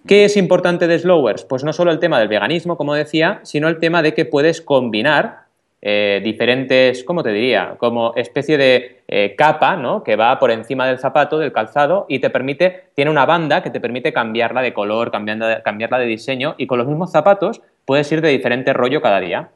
¿Qué 0.06 0.26
es 0.26 0.36
importante 0.36 0.86
de 0.86 0.98
Slowers? 0.98 1.44
Pues 1.44 1.64
no 1.64 1.72
solo 1.72 1.90
el 1.90 1.98
tema 1.98 2.18
del 2.18 2.28
veganismo, 2.28 2.76
como 2.76 2.94
decía, 2.94 3.40
sino 3.42 3.68
el 3.68 3.78
tema 3.78 4.02
de 4.02 4.14
que 4.14 4.26
puedes 4.26 4.60
combinar 4.60 5.46
eh, 5.80 6.20
diferentes, 6.22 7.02
¿cómo 7.04 7.22
te 7.22 7.30
diría? 7.30 7.76
Como 7.78 8.14
especie 8.14 8.58
de 8.58 9.02
eh, 9.08 9.34
capa, 9.36 9.76
¿no? 9.76 10.02
Que 10.02 10.16
va 10.16 10.38
por 10.38 10.50
encima 10.50 10.86
del 10.86 10.98
zapato, 10.98 11.38
del 11.38 11.52
calzado, 11.52 12.06
y 12.08 12.18
te 12.18 12.28
permite, 12.28 12.88
tiene 12.94 13.10
una 13.10 13.24
banda 13.24 13.62
que 13.62 13.70
te 13.70 13.80
permite 13.80 14.12
cambiarla 14.12 14.62
de 14.62 14.74
color, 14.74 15.10
cambiarla 15.10 15.98
de 15.98 16.06
diseño, 16.06 16.56
y 16.58 16.66
con 16.66 16.78
los 16.78 16.88
mismos 16.88 17.12
zapatos 17.12 17.62
puedes 17.84 18.10
ir 18.12 18.20
de 18.20 18.30
diferente 18.30 18.72
rollo 18.72 19.00
cada 19.00 19.20
día. 19.20 19.50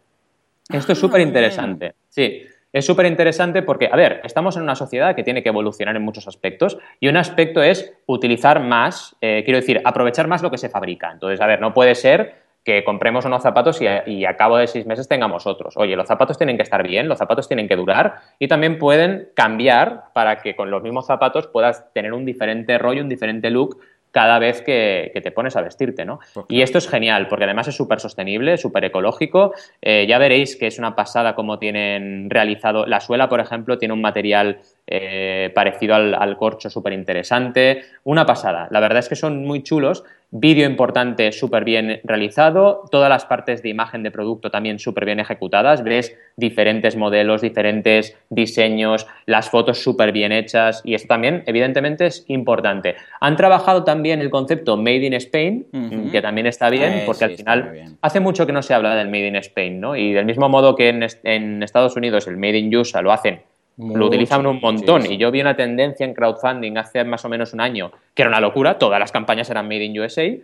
Esto 0.72 0.92
es 0.92 0.98
ah, 0.98 1.00
súper 1.00 1.20
interesante. 1.20 1.94
Sí 2.08 2.44
es 2.72 2.86
súper 2.86 3.06
interesante 3.06 3.62
porque, 3.62 3.88
a 3.90 3.96
ver, 3.96 4.20
estamos 4.24 4.56
en 4.56 4.62
una 4.62 4.76
sociedad 4.76 5.16
que 5.16 5.24
tiene 5.24 5.42
que 5.42 5.48
evolucionar 5.48 5.96
en 5.96 6.02
muchos 6.02 6.28
aspectos 6.28 6.78
y 7.00 7.08
un 7.08 7.16
aspecto 7.16 7.62
es 7.62 7.92
utilizar 8.06 8.60
más, 8.60 9.16
eh, 9.20 9.42
quiero 9.44 9.58
decir, 9.58 9.80
aprovechar 9.84 10.28
más 10.28 10.42
lo 10.42 10.50
que 10.50 10.58
se 10.58 10.68
fabrica. 10.68 11.10
Entonces, 11.10 11.40
a 11.40 11.46
ver, 11.46 11.60
no 11.60 11.74
puede 11.74 11.94
ser 11.94 12.40
que 12.64 12.84
compremos 12.84 13.24
unos 13.24 13.42
zapatos 13.42 13.80
y 13.80 13.86
a, 13.86 14.06
y 14.06 14.24
a, 14.26 14.36
cabo 14.36 14.58
de 14.58 14.66
seis 14.66 14.86
meses 14.86 15.08
tengamos 15.08 15.46
otros. 15.46 15.76
Oye, 15.76 15.96
los 15.96 16.06
zapatos 16.06 16.36
tienen 16.36 16.56
que 16.56 16.62
estar 16.62 16.86
bien, 16.86 17.08
los 17.08 17.18
zapatos 17.18 17.48
tienen 17.48 17.66
que 17.66 17.74
durar 17.74 18.16
y 18.38 18.48
también 18.48 18.78
pueden 18.78 19.30
cambiar 19.34 20.12
para 20.12 20.36
que 20.36 20.54
con 20.54 20.70
los 20.70 20.82
mismos 20.82 21.06
zapatos 21.06 21.46
puedas 21.46 21.92
tener 21.94 22.12
un 22.12 22.24
diferente 22.24 22.76
rollo, 22.76 23.02
un 23.02 23.08
diferente 23.08 23.50
look 23.50 23.78
cada 24.10 24.38
vez 24.38 24.62
que, 24.62 25.12
te 25.22 25.30
pones 25.30 25.56
a 25.56 25.62
vestirte, 25.62 26.04
¿no? 26.04 26.20
Y 26.48 26.62
esto 26.62 26.78
es 26.78 26.88
genial, 26.88 27.28
porque 27.28 27.44
además 27.44 27.68
es 27.68 27.76
súper 27.76 28.00
sostenible, 28.00 28.56
súper 28.56 28.84
ecológico. 28.84 29.52
Eh, 29.82 30.06
ya 30.08 30.18
veréis 30.18 30.56
que 30.56 30.66
es 30.66 30.78
una 30.78 30.96
pasada 30.96 31.34
como 31.34 31.58
tienen 31.58 32.28
realizado. 32.30 32.86
La 32.86 33.00
suela, 33.00 33.28
por 33.28 33.40
ejemplo, 33.40 33.78
tiene 33.78 33.94
un 33.94 34.00
material 34.00 34.60
eh, 34.90 35.50
parecido 35.54 35.94
al, 35.94 36.14
al 36.14 36.36
corcho 36.36 36.68
súper 36.68 36.92
interesante. 36.92 37.82
Una 38.04 38.26
pasada. 38.26 38.68
La 38.70 38.80
verdad 38.80 38.98
es 38.98 39.08
que 39.08 39.16
son 39.16 39.44
muy 39.44 39.62
chulos 39.62 40.04
Vídeo 40.32 40.64
importante, 40.64 41.32
súper 41.32 41.64
bien 41.64 42.00
realizado. 42.04 42.84
Todas 42.92 43.08
las 43.08 43.24
partes 43.24 43.64
de 43.64 43.68
imagen 43.68 44.04
de 44.04 44.12
producto 44.12 44.48
también 44.48 44.78
súper 44.78 45.04
bien 45.04 45.18
ejecutadas. 45.18 45.82
Ves 45.82 46.16
diferentes 46.36 46.94
modelos, 46.94 47.40
diferentes 47.40 48.16
diseños, 48.28 49.08
las 49.26 49.50
fotos 49.50 49.82
súper 49.82 50.12
bien 50.12 50.30
hechas. 50.30 50.82
Y 50.84 50.94
esto 50.94 51.08
también, 51.08 51.42
evidentemente, 51.46 52.06
es 52.06 52.24
importante. 52.28 52.94
Han 53.20 53.34
trabajado 53.34 53.82
también 53.82 54.20
el 54.20 54.30
concepto 54.30 54.76
Made 54.76 55.06
in 55.06 55.14
Spain, 55.14 55.66
que 56.12 56.22
también 56.22 56.46
está 56.46 56.70
bien, 56.70 56.92
eh, 56.92 57.02
porque 57.06 57.24
al 57.24 57.32
final 57.32 57.96
hace 58.00 58.20
mucho 58.20 58.46
que 58.46 58.52
no 58.52 58.62
se 58.62 58.72
habla 58.72 58.94
del 58.94 59.08
Made 59.08 59.26
in 59.26 59.36
Spain, 59.36 59.80
¿no? 59.80 59.96
Y 59.96 60.12
del 60.12 60.26
mismo 60.26 60.48
modo 60.48 60.76
que 60.76 60.90
en, 60.90 61.04
en 61.24 61.64
Estados 61.64 61.96
Unidos 61.96 62.28
el 62.28 62.36
Made 62.36 62.56
in 62.56 62.76
USA 62.76 63.02
lo 63.02 63.10
hacen 63.10 63.49
lo 63.80 64.06
utilizan 64.06 64.46
un 64.46 64.60
montón. 64.60 65.10
Y 65.10 65.16
yo 65.16 65.30
vi 65.30 65.40
una 65.40 65.56
tendencia 65.56 66.04
en 66.04 66.14
crowdfunding 66.14 66.76
hace 66.76 67.04
más 67.04 67.24
o 67.24 67.28
menos 67.28 67.52
un 67.52 67.60
año, 67.60 67.90
que 68.14 68.22
era 68.22 68.28
una 68.28 68.40
locura, 68.40 68.78
todas 68.78 69.00
las 69.00 69.12
campañas 69.12 69.48
eran 69.50 69.66
Made 69.66 69.84
in 69.84 70.00
USA. 70.00 70.36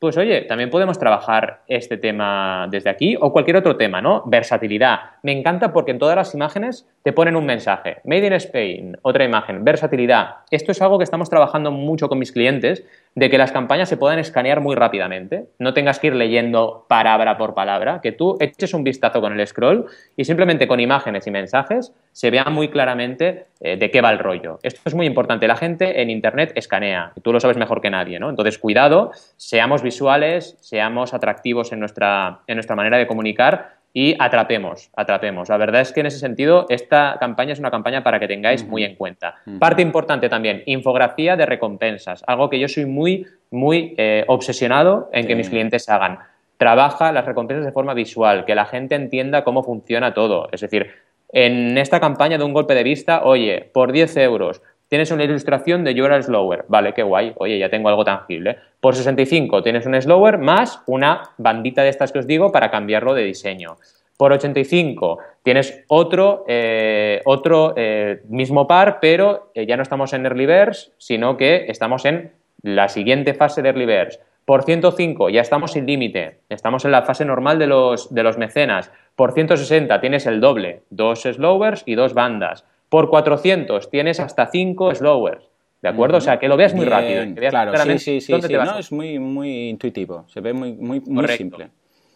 Pues 0.00 0.16
oye, 0.16 0.40
también 0.42 0.70
podemos 0.70 0.98
trabajar 0.98 1.60
este 1.68 1.98
tema 1.98 2.66
desde 2.70 2.88
aquí 2.88 3.18
o 3.20 3.32
cualquier 3.32 3.58
otro 3.58 3.76
tema, 3.76 4.00
¿no? 4.00 4.22
Versatilidad. 4.24 4.98
Me 5.22 5.32
encanta 5.32 5.74
porque 5.74 5.90
en 5.90 5.98
todas 5.98 6.16
las 6.16 6.34
imágenes 6.34 6.88
te 7.02 7.12
ponen 7.12 7.36
un 7.36 7.44
mensaje. 7.44 7.98
Made 8.04 8.26
in 8.26 8.32
Spain, 8.32 8.96
otra 9.02 9.24
imagen. 9.24 9.62
Versatilidad. 9.62 10.36
Esto 10.50 10.72
es 10.72 10.80
algo 10.80 10.96
que 10.96 11.04
estamos 11.04 11.28
trabajando 11.28 11.70
mucho 11.70 12.08
con 12.08 12.18
mis 12.18 12.32
clientes, 12.32 12.82
de 13.14 13.28
que 13.28 13.38
las 13.38 13.50
campañas 13.50 13.88
se 13.88 13.96
puedan 13.96 14.18
escanear 14.18 14.60
muy 14.60 14.76
rápidamente. 14.76 15.46
No 15.58 15.74
tengas 15.74 15.98
que 15.98 16.08
ir 16.08 16.14
leyendo 16.14 16.86
palabra 16.88 17.36
por 17.36 17.54
palabra, 17.54 18.00
que 18.00 18.12
tú 18.12 18.36
eches 18.40 18.72
un 18.72 18.84
vistazo 18.84 19.20
con 19.20 19.38
el 19.38 19.46
scroll 19.46 19.86
y 20.16 20.24
simplemente 20.24 20.68
con 20.68 20.78
imágenes 20.80 21.26
y 21.26 21.30
mensajes 21.30 21.92
se 22.12 22.30
vea 22.30 22.44
muy 22.44 22.68
claramente 22.68 23.46
eh, 23.60 23.76
de 23.76 23.90
qué 23.90 24.00
va 24.00 24.10
el 24.10 24.18
rollo. 24.18 24.58
Esto 24.62 24.80
es 24.84 24.94
muy 24.94 25.06
importante. 25.06 25.48
La 25.48 25.56
gente 25.56 26.00
en 26.02 26.10
Internet 26.10 26.52
escanea, 26.54 27.12
y 27.16 27.20
tú 27.20 27.32
lo 27.32 27.40
sabes 27.40 27.56
mejor 27.56 27.80
que 27.80 27.90
nadie, 27.90 28.20
¿no? 28.20 28.30
Entonces, 28.30 28.58
cuidado, 28.58 29.10
seamos 29.36 29.82
visuales, 29.82 30.56
seamos 30.60 31.12
atractivos 31.12 31.72
en 31.72 31.80
nuestra, 31.80 32.40
en 32.46 32.56
nuestra 32.56 32.76
manera 32.76 32.98
de 32.98 33.06
comunicar 33.06 33.79
y 33.92 34.14
atrapemos, 34.18 34.90
atrapemos. 34.96 35.48
La 35.48 35.56
verdad 35.56 35.80
es 35.80 35.92
que 35.92 36.00
en 36.00 36.06
ese 36.06 36.18
sentido 36.18 36.66
esta 36.68 37.16
campaña 37.18 37.52
es 37.52 37.58
una 37.58 37.70
campaña 37.70 38.02
para 38.02 38.20
que 38.20 38.28
tengáis 38.28 38.66
muy 38.66 38.84
en 38.84 38.94
cuenta. 38.94 39.36
Parte 39.58 39.82
importante 39.82 40.28
también, 40.28 40.62
infografía 40.66 41.36
de 41.36 41.46
recompensas, 41.46 42.22
algo 42.26 42.50
que 42.50 42.60
yo 42.60 42.68
soy 42.68 42.86
muy, 42.86 43.26
muy 43.50 43.94
eh, 43.98 44.24
obsesionado 44.28 45.10
en 45.12 45.26
que 45.26 45.34
mis 45.34 45.48
clientes 45.48 45.88
hagan. 45.88 46.18
Trabaja 46.56 47.10
las 47.10 47.24
recompensas 47.24 47.64
de 47.64 47.72
forma 47.72 47.94
visual, 47.94 48.44
que 48.44 48.54
la 48.54 48.66
gente 48.66 48.94
entienda 48.94 49.44
cómo 49.44 49.62
funciona 49.62 50.14
todo. 50.14 50.48
Es 50.52 50.60
decir, 50.60 50.90
en 51.32 51.78
esta 51.78 52.00
campaña 52.00 52.38
de 52.38 52.44
un 52.44 52.52
golpe 52.52 52.74
de 52.74 52.82
vista, 52.82 53.24
oye, 53.24 53.70
por 53.72 53.92
10 53.92 54.16
euros 54.18 54.62
tienes 54.90 55.10
una 55.12 55.24
ilustración 55.24 55.84
de 55.84 55.94
You're 55.94 56.22
Slower. 56.22 56.64
Vale, 56.68 56.92
qué 56.92 57.04
guay. 57.04 57.32
Oye, 57.36 57.58
ya 57.58 57.70
tengo 57.70 57.88
algo 57.88 58.04
tangible. 58.04 58.58
Por 58.80 58.96
65 58.96 59.62
tienes 59.62 59.86
un 59.86 60.00
Slower 60.00 60.36
más 60.36 60.82
una 60.86 61.30
bandita 61.38 61.82
de 61.82 61.88
estas 61.88 62.12
que 62.12 62.18
os 62.18 62.26
digo 62.26 62.50
para 62.52 62.70
cambiarlo 62.70 63.14
de 63.14 63.22
diseño. 63.22 63.76
Por 64.18 64.32
85 64.32 65.18
tienes 65.44 65.84
otro, 65.88 66.44
eh, 66.48 67.22
otro 67.24 67.72
eh, 67.76 68.20
mismo 68.28 68.66
par, 68.66 68.98
pero 69.00 69.52
eh, 69.54 69.64
ya 69.64 69.76
no 69.76 69.82
estamos 69.82 70.12
en 70.12 70.26
Early 70.26 70.46
Birds, 70.46 70.92
sino 70.98 71.36
que 71.36 71.66
estamos 71.68 72.04
en 72.04 72.32
la 72.62 72.88
siguiente 72.88 73.32
fase 73.32 73.62
de 73.62 73.68
Early 73.68 73.86
Birds. 73.86 74.20
Por 74.44 74.64
105 74.64 75.30
ya 75.30 75.40
estamos 75.40 75.72
sin 75.72 75.86
límite, 75.86 76.40
estamos 76.48 76.84
en 76.84 76.90
la 76.90 77.02
fase 77.02 77.24
normal 77.24 77.60
de 77.60 77.68
los, 77.68 78.12
de 78.12 78.24
los 78.24 78.36
mecenas. 78.36 78.90
Por 79.14 79.32
160 79.32 80.00
tienes 80.00 80.26
el 80.26 80.40
doble, 80.40 80.82
dos 80.90 81.22
slowers 81.22 81.84
y 81.86 81.94
dos 81.94 82.12
bandas. 82.12 82.64
Por 82.90 83.08
400 83.08 83.88
tienes 83.88 84.20
hasta 84.20 84.46
cinco 84.48 84.94
slowers. 84.94 85.48
¿De 85.80 85.88
acuerdo? 85.88 86.18
O 86.18 86.20
sea, 86.20 86.38
que 86.38 86.48
lo 86.48 86.58
veas 86.58 86.74
muy 86.74 86.84
rápido. 86.84 87.24
claro, 87.48 87.72
sí, 87.98 87.98
sí, 87.98 88.20
sí. 88.20 88.32
No, 88.32 88.78
es 88.78 88.92
muy, 88.92 89.18
muy 89.18 89.70
intuitivo. 89.70 90.26
Se 90.28 90.42
ve 90.42 90.52
muy, 90.52 90.74
muy, 90.74 91.00
muy 91.00 91.26
simple. 91.28 91.70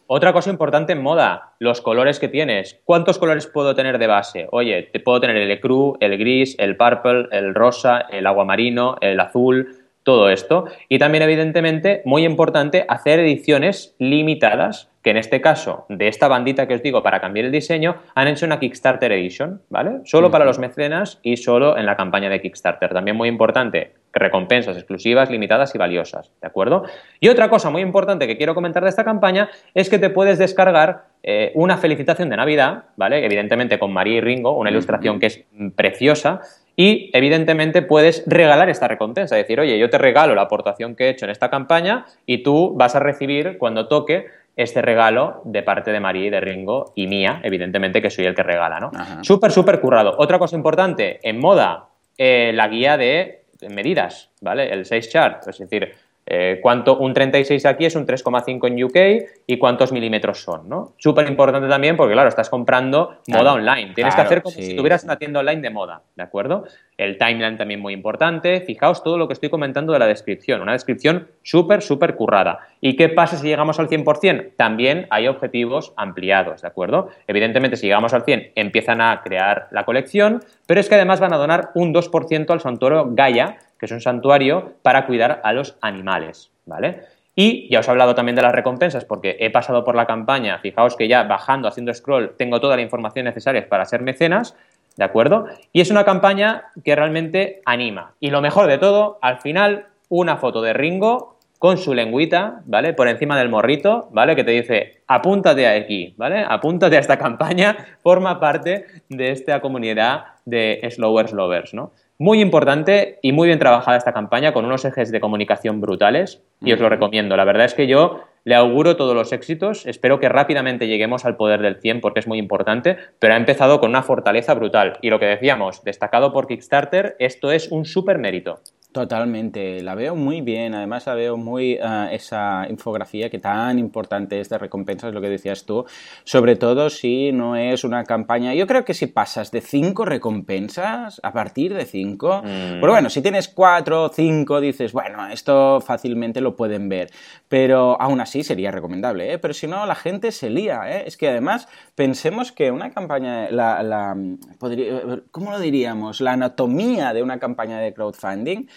Otra 0.07 0.35
cosa 0.35 0.51
importante 0.51 0.93
en 0.93 1.01
moda, 1.01 1.55
los 1.59 1.81
colores 1.81 2.21
que 2.21 2.29
tienes. 2.29 2.79
¿Cuántos 2.85 3.19
colores 3.19 3.47
puedo 3.47 3.75
tener 3.75 3.99
de 3.99 4.07
base? 4.07 4.49
Oye, 4.51 4.83
te 4.93 5.01
puedo 5.01 5.19
tener 5.19 5.37
el 5.39 5.51
ecru, 5.51 5.97
el 6.01 6.19
gris, 6.19 6.57
el 6.59 6.77
purple, 6.77 7.29
el 7.33 7.55
rosa, 7.55 8.01
el 8.11 8.27
agua 8.27 8.45
marino, 8.45 8.97
el 9.01 9.19
azul, 9.19 9.79
todo 10.03 10.29
esto. 10.29 10.67
Y 10.91 10.99
también, 10.99 11.23
evidentemente, 11.23 12.03
muy 12.05 12.27
importante, 12.27 12.85
hacer 12.87 13.21
ediciones 13.21 13.97
limitadas, 13.99 14.91
que 15.05 15.11
en 15.11 15.19
este 15.19 15.43
caso, 15.43 15.85
de 15.91 16.09
esta 16.09 16.29
bandita 16.29 16.67
que 16.67 16.75
os 16.75 16.83
digo 16.83 17.03
para 17.03 17.21
cambiar 17.21 17.45
el 17.45 17.53
diseño, 17.53 17.97
han 18.15 18.27
hecho 18.27 18.47
una 18.47 18.59
Kickstarter 18.59 19.13
Edition, 19.13 19.61
¿vale? 19.69 20.01
Solo 20.05 20.31
para 20.31 20.47
los 20.47 20.59
mecenas 20.59 21.21
y 21.23 21.37
solo 21.37 21.77
en 21.77 21.85
la 21.85 21.95
campaña 21.95 22.31
de 22.31 22.41
Kickstarter. 22.41 22.95
También 22.95 23.15
muy 23.15 23.29
importante, 23.29 23.93
recompensas 24.15 24.79
exclusivas, 24.79 25.31
limitadas 25.31 25.75
y 25.75 25.79
valiosas, 25.79 26.33
¿de 26.41 26.47
acuerdo? 26.47 26.85
Y 27.21 27.29
otra 27.29 27.51
cosa 27.51 27.69
muy 27.69 27.83
importante 27.83 28.27
que 28.27 28.39
quiero 28.39 28.55
comentar 28.55 28.83
de 28.83 28.89
esta 28.89 29.05
campaña 29.05 29.51
es 29.75 29.91
que 29.91 29.99
te 29.99 30.09
puedes 30.09 30.39
descargar 30.39 31.05
eh, 31.23 31.53
una 31.55 31.77
felicitación 31.77 32.31
de 32.31 32.39
Navidad, 32.39 32.85
¿vale? 32.97 33.27
Evidentemente 33.27 33.79
con 33.79 33.93
María 33.93 34.17
y 34.17 34.21
Ringo, 34.23 34.57
una 34.57 34.71
ilustración 34.71 35.21
que 35.21 35.27
es 35.27 35.45
preciosa, 35.77 36.41
y 36.77 37.11
evidentemente 37.13 37.83
puedes 37.83 38.25
regalar 38.27 38.69
esta 38.69 38.89
recompensa, 38.89 39.37
decir, 39.37 39.61
oye, 39.61 39.79
yo 39.79 39.91
te 39.91 39.99
regalo 39.99 40.35
la 40.35 40.43
aportación 40.43 40.97
que 40.97 41.05
he 41.05 41.11
hecho 41.11 41.25
en 41.25 41.31
esta 41.31 41.49
campaña 41.49 42.07
y 42.27 42.43
tú 42.43 42.75
vas 42.75 42.97
a 42.97 43.01
recibir 43.01 43.59
cuando 43.59 43.87
toque 43.87 44.27
este 44.57 44.83
regalo 44.83 45.43
de 45.45 45.63
parte 45.63 45.91
de 45.93 46.01
María 46.01 46.27
y 46.27 46.31
de 46.31 46.41
Ringo 46.41 46.93
y 46.95 47.07
mía, 47.07 47.41
evidentemente 47.43 48.01
que 48.01 48.11
soy 48.11 48.25
el 48.27 48.35
que 48.35 48.43
regala, 48.43 48.79
¿no? 48.81 48.91
Súper, 49.23 49.51
súper 49.51 49.81
currado. 49.81 50.15
Otra 50.19 50.39
cosa 50.39 50.57
importante, 50.57 51.19
en 51.23 51.41
moda, 51.41 51.87
eh, 52.17 52.53
la 52.55 52.69
guía 52.69 52.97
de 52.97 53.45
medidas, 53.71 54.31
¿vale? 54.41 54.73
El 54.73 54.85
6 54.85 55.09
chart, 55.09 55.49
es 55.49 55.59
decir, 55.59 55.93
eh, 56.27 56.59
cuánto, 56.63 56.97
un 56.97 57.13
36 57.13 57.67
aquí 57.67 57.85
es 57.85 57.97
un 57.97 58.07
3,5 58.07 58.67
en 58.67 58.83
UK 58.83 59.29
y 59.47 59.59
cuántos 59.59 59.93
milímetros 59.93 60.43
son, 60.43 60.69
¿no? 60.69 60.93
Súper 60.97 61.29
importante 61.29 61.69
también 61.69 61.97
porque, 61.97 62.15
claro, 62.15 62.29
estás 62.29 62.49
comprando 62.49 63.19
moda 63.29 63.53
online. 63.53 63.93
Tienes 63.95 64.15
que 64.15 64.21
hacer 64.23 64.43
como 64.43 64.55
si 64.55 64.75
tuvieras 64.75 65.05
una 65.05 65.17
tienda 65.17 65.41
online 65.41 65.61
de 65.61 65.71
moda, 65.71 66.03
¿de 66.17 66.23
acuerdo? 66.23 66.65
El 66.97 67.19
timeline 67.19 67.57
también 67.57 67.81
muy 67.81 67.93
importante. 67.93 68.61
Fijaos 68.61 69.03
todo 69.03 69.19
lo 69.19 69.27
que 69.27 69.33
estoy 69.33 69.51
comentando 69.51 69.93
de 69.93 69.99
la 69.99 70.07
descripción. 70.07 70.61
Una 70.61 70.73
descripción 70.73 71.29
súper, 71.43 71.83
súper 71.83 72.15
currada. 72.15 72.61
¿Y 72.81 72.97
qué 72.97 73.09
pasa 73.09 73.37
si 73.37 73.49
llegamos 73.49 73.81
al 73.81 73.89
100%? 73.89 74.53
También 74.57 75.07
hay 75.11 75.27
objetivos 75.27 75.93
ampliados, 75.97 76.63
¿de 76.63 76.69
acuerdo? 76.69 77.09
Evidentemente, 77.27 77.77
si 77.77 77.87
llegamos 77.87 78.15
al 78.15 78.23
100, 78.23 78.53
empiezan 78.55 79.01
a 79.01 79.23
crear 79.23 79.69
la 79.73 79.85
colección, 79.85 80.41
pero 80.67 80.81
es 80.81 80.89
que 80.89 80.95
además 80.95 81.21
van 81.21 81.33
a 81.33 81.39
donar 81.39 81.71
un 81.75 81.93
2% 81.93 82.51
al 82.51 82.61
santuario 82.61 83.09
Gaia, 83.11 83.59
que 83.79 83.87
es 83.87 83.93
un 83.93 84.01
santuario 84.01 84.75
para 84.83 85.07
cuidar 85.07 85.41
a 85.43 85.53
los 85.53 85.77
animales, 85.81 86.53
¿vale? 86.65 87.03
Y 87.37 87.69
ya 87.69 87.81
os 87.81 87.89
he 87.89 87.91
hablado 87.91 88.15
también 88.15 88.37
de 88.37 88.43
las 88.43 88.53
recompensas 88.53 89.05
porque 89.05 89.37
he 89.41 89.51
pasado 89.51 89.83
por 89.83 89.97
la 89.97 90.07
campaña, 90.07 90.59
fijaos 90.59 90.97
que 90.97 91.09
ya 91.09 91.25
bajando, 91.25 91.67
haciendo 91.67 91.93
scroll, 91.93 92.37
tengo 92.37 92.61
toda 92.61 92.77
la 92.77 92.83
información 92.83 93.25
necesaria 93.25 93.69
para 93.69 93.85
ser 93.85 94.03
mecenas, 94.03 94.57
¿de 94.97 95.05
acuerdo? 95.05 95.47
Y 95.73 95.81
es 95.81 95.91
una 95.91 96.05
campaña 96.05 96.65
que 96.85 96.97
realmente 96.97 97.63
anima. 97.65 98.15
Y 98.21 98.31
lo 98.31 98.41
mejor 98.41 98.67
de 98.67 98.79
todo, 98.79 99.19
al 99.23 99.41
final, 99.41 99.87
una 100.09 100.37
foto 100.37 100.63
de 100.63 100.73
Ringo 100.73 101.35
con 101.59 101.79
su 101.79 101.95
lengüita, 101.95 102.61
¿vale? 102.67 102.93
Por 102.93 103.09
encima 103.09 103.39
del 103.39 103.49
morrito, 103.49 104.09
¿vale? 104.13 104.37
Que 104.37 104.45
te 104.45 104.51
dice, 104.51 105.03
apúntate 105.07 105.67
aquí, 105.67 106.15
¿vale? 106.19 106.45
Apúntate 106.47 106.97
a 106.97 107.01
esta 107.01 107.19
campaña, 107.19 107.77
forma 108.03 108.39
parte 108.39 108.85
de 109.09 109.31
esta 109.31 109.61
comunidad 109.61 110.25
de 110.45 110.87
Slowers 110.91 111.33
Lovers, 111.33 111.73
¿no? 111.73 111.93
Muy 112.19 112.41
importante 112.41 113.19
y 113.23 113.33
muy 113.33 113.49
bien 113.49 113.59
trabajada 113.59 113.97
esta 113.97 114.13
campaña 114.13 114.53
con 114.53 114.65
unos 114.65 114.85
ejes 114.85 115.11
de 115.11 115.21
comunicación 115.21 115.81
brutales 115.81 116.43
y 116.61 116.73
os 116.73 116.81
lo 116.81 116.89
recomiendo. 116.89 117.37
La 117.37 117.45
verdad 117.45 117.65
es 117.65 117.75
que 117.75 117.87
yo 117.87 118.21
le 118.45 118.55
auguro 118.55 118.97
todos 118.97 119.15
los 119.15 119.33
éxitos, 119.33 119.87
espero 119.87 120.21
que 120.21 120.29
rápidamente 120.29 120.87
lleguemos 120.87 121.25
al 121.25 121.37
poder 121.37 121.63
del 121.63 121.81
100 121.81 122.01
porque 122.01 122.21
es 122.21 122.27
muy 122.27 122.39
importante, 122.39 122.99
pero 123.19 123.35
ha 123.35 123.39
empezado 123.39 123.81
con 123.81 123.91
una 123.91 124.03
fortaleza 124.03 124.55
brutal 124.55 124.99
y 125.01 125.11
lo 125.11 125.19
que 125.19 125.27
decíamos, 125.27 125.83
destacado 125.83 126.33
por 126.33 126.47
Kickstarter, 126.47 127.17
esto 127.19 127.51
es 127.51 127.73
un 127.73 127.87
súper 127.87 128.19
mérito. 128.19 128.61
Totalmente, 128.95 129.83
la 129.83 129.97
veo 129.97 130.15
muy 130.15 130.41
bien, 130.41 130.73
además 130.73 131.05
la 131.07 131.15
veo 131.17 131.37
muy 131.37 131.75
uh, 131.83 132.07
esa 132.13 132.65
infografía 132.71 133.29
que 133.29 133.41
tan 133.41 133.81
importante 133.81 134.39
es 134.39 134.49
de 134.49 134.57
recompensas, 134.57 135.13
lo 135.13 135.21
que 135.21 135.29
decías 135.29 135.65
tú, 135.65 135.85
sobre 136.23 136.55
todo 136.55 136.89
si 136.91 137.33
no 137.33 137.57
es 137.57 137.83
una 137.83 138.05
campaña, 138.05 138.55
yo 138.55 138.69
creo 138.69 138.85
que 138.85 138.95
si 138.95 139.09
pasas 139.09 139.51
de 139.51 139.63
cinco 139.63 140.05
recompensas, 140.05 141.21
a 141.25 141.33
partir 141.33 141.75
de 141.75 141.87
cinco, 141.87 142.41
mm. 142.45 142.79
pero 142.81 142.93
bueno, 142.93 143.11
si 143.11 143.21
tienes 143.21 143.49
cuatro 143.49 144.05
o 144.05 144.09
cinco, 144.11 144.61
dices, 144.61 144.93
bueno, 144.93 145.27
esto 145.27 145.81
fácilmente 145.81 146.41
lo 146.41 146.55
pueden 146.55 146.89
ver, 146.89 147.11
pero 147.49 148.01
aún 148.01 148.21
así 148.21 148.45
sería 148.45 148.71
recomendable, 148.71 149.33
¿eh? 149.33 149.39
pero 149.41 149.55
si 149.55 149.67
no, 149.67 149.87
la 149.87 149.97
gente 149.97 150.31
se 150.31 150.51
lía, 150.51 150.83
¿eh? 150.87 151.03
es 151.05 151.17
que 151.17 151.31
además 151.31 151.67
pensemos 151.97 152.53
que 152.53 152.71
una 152.71 152.93
campaña, 152.93 153.51
la, 153.51 153.83
la 153.83 154.17
podría, 154.61 155.03
¿cómo 155.33 155.51
lo 155.51 155.59
diríamos? 155.59 156.21
La 156.21 156.35
anatomía 156.35 157.13
de 157.13 157.25
una 157.25 157.41
campaña 157.41 157.81
de 157.81 157.93
crowdfunding 157.93 158.69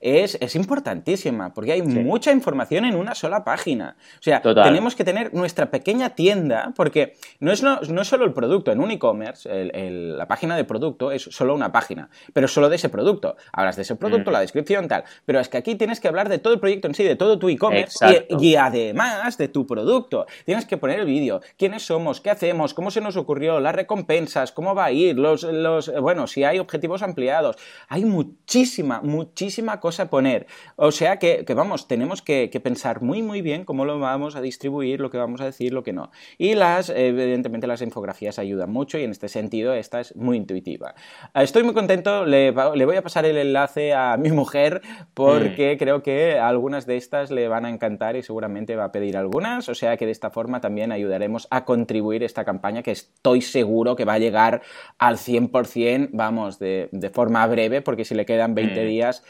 es, 0.00 0.36
es 0.40 0.54
importantísima, 0.56 1.52
porque 1.52 1.72
hay 1.72 1.82
mucha 1.82 2.32
información 2.32 2.84
en 2.84 2.96
una 2.96 3.14
sola 3.14 3.44
página. 3.44 3.96
O 4.18 4.22
sea, 4.22 4.40
tenemos 4.40 4.94
que 4.94 5.04
tener 5.04 5.34
nuestra 5.34 5.70
pequeña 5.70 6.10
tienda, 6.10 6.72
porque 6.76 7.14
no 7.40 7.52
es, 7.52 7.62
no, 7.62 7.80
no 7.80 8.02
es 8.02 8.08
solo 8.08 8.24
el 8.24 8.32
producto, 8.32 8.72
en 8.72 8.80
un 8.80 8.90
e-commerce, 8.90 9.48
la 9.72 10.28
página 10.28 10.56
de 10.56 10.64
producto 10.64 11.12
es 11.12 11.22
solo 11.22 11.54
una 11.54 11.72
página, 11.72 12.08
pero 12.32 12.48
solo 12.48 12.68
de 12.68 12.76
ese 12.76 12.88
producto. 12.88 13.36
Hablas 13.52 13.76
de 13.76 13.82
ese 13.82 13.96
producto, 13.96 14.30
mm. 14.30 14.32
la 14.32 14.40
descripción, 14.40 14.88
tal. 14.88 15.04
Pero 15.24 15.40
es 15.40 15.48
que 15.48 15.58
aquí 15.58 15.74
tienes 15.74 16.00
que 16.00 16.08
hablar 16.08 16.28
de 16.28 16.38
todo 16.38 16.54
el 16.54 16.60
proyecto 16.60 16.88
en 16.88 16.94
sí, 16.94 17.04
de 17.04 17.16
todo 17.16 17.38
tu 17.38 17.48
e-commerce 17.48 18.26
y, 18.28 18.50
y, 18.50 18.56
además 18.56 19.38
de 19.38 19.48
tu 19.48 19.66
producto. 19.66 20.26
Tienes 20.44 20.66
que 20.66 20.76
poner 20.76 21.00
el 21.00 21.06
vídeo, 21.06 21.40
quiénes 21.56 21.84
somos, 21.84 22.20
qué 22.20 22.30
hacemos, 22.30 22.74
cómo 22.74 22.90
se 22.90 23.00
nos 23.00 23.16
ocurrió, 23.16 23.60
las 23.60 23.74
recompensas, 23.74 24.52
cómo 24.52 24.74
va 24.74 24.86
a 24.86 24.92
ir, 24.92 25.18
los, 25.18 25.42
los 25.42 25.92
bueno, 26.00 26.26
si 26.26 26.44
hay 26.44 26.58
objetivos 26.58 27.02
ampliados. 27.02 27.56
Hay 27.88 28.04
muchísima, 28.04 29.00
muchísima 29.02 29.80
cosa 29.86 30.02
a 30.02 30.10
poner. 30.10 30.48
O 30.74 30.90
sea 30.90 31.20
que, 31.20 31.44
vamos, 31.54 31.86
tenemos 31.86 32.20
que, 32.20 32.50
pensar 32.60 33.02
muy, 33.02 33.22
muy 33.22 33.40
bien 33.40 33.64
cómo 33.64 33.84
lo 33.84 34.00
vamos 34.00 34.34
a 34.34 34.40
distribuir, 34.40 35.00
lo 35.00 35.10
que 35.10 35.18
vamos 35.18 35.40
a 35.40 35.44
decir, 35.44 35.72
lo 35.72 35.84
que 35.84 35.92
no. 35.92 36.10
Y 36.38 36.54
las, 36.54 36.90
evidentemente, 36.90 37.68
las 37.68 37.82
infografías 37.82 38.40
ayudan 38.40 38.72
mucho 38.72 38.98
y 38.98 39.04
en 39.04 39.12
este 39.12 39.28
sentido 39.28 39.74
esta 39.74 40.00
es 40.00 40.16
muy 40.16 40.36
intuitiva. 40.38 40.96
Estoy 41.34 41.62
muy 41.62 41.72
contento, 41.72 42.24
le, 42.24 42.50
voy 42.50 42.96
a 42.96 43.02
pasar 43.02 43.26
el 43.26 43.36
enlace 43.36 43.94
a 43.94 44.16
mi 44.16 44.32
mujer 44.32 44.82
porque 45.14 45.74
mm. 45.74 45.78
creo 45.78 46.02
que 46.02 46.36
algunas 46.36 46.84
de 46.84 46.96
estas 46.96 47.30
le 47.30 47.46
van 47.46 47.64
a 47.64 47.70
encantar 47.70 48.16
y 48.16 48.24
seguramente 48.24 48.74
va 48.74 48.86
a 48.86 48.92
pedir 48.92 49.16
algunas. 49.16 49.68
O 49.68 49.74
sea 49.76 49.96
que 49.96 50.06
de 50.06 50.12
esta 50.12 50.30
forma 50.30 50.60
también 50.60 50.90
ayudaremos 50.90 51.46
a 51.50 51.64
contribuir 51.64 52.24
esta 52.24 52.44
campaña 52.44 52.82
que 52.82 52.90
estoy 52.90 53.40
seguro 53.40 53.94
que 53.94 54.04
va 54.04 54.14
a 54.14 54.18
llegar 54.18 54.62
al 54.98 55.16
100%, 55.16 56.08
vamos, 56.12 56.58
de, 56.58 56.88
forma 57.14 57.46
breve, 57.46 57.82
porque 57.82 58.04
si 58.04 58.16
le 58.16 58.26
quedan 58.26 58.56
20 58.56 58.82
mm. 58.82 58.86
días, 58.88 59.22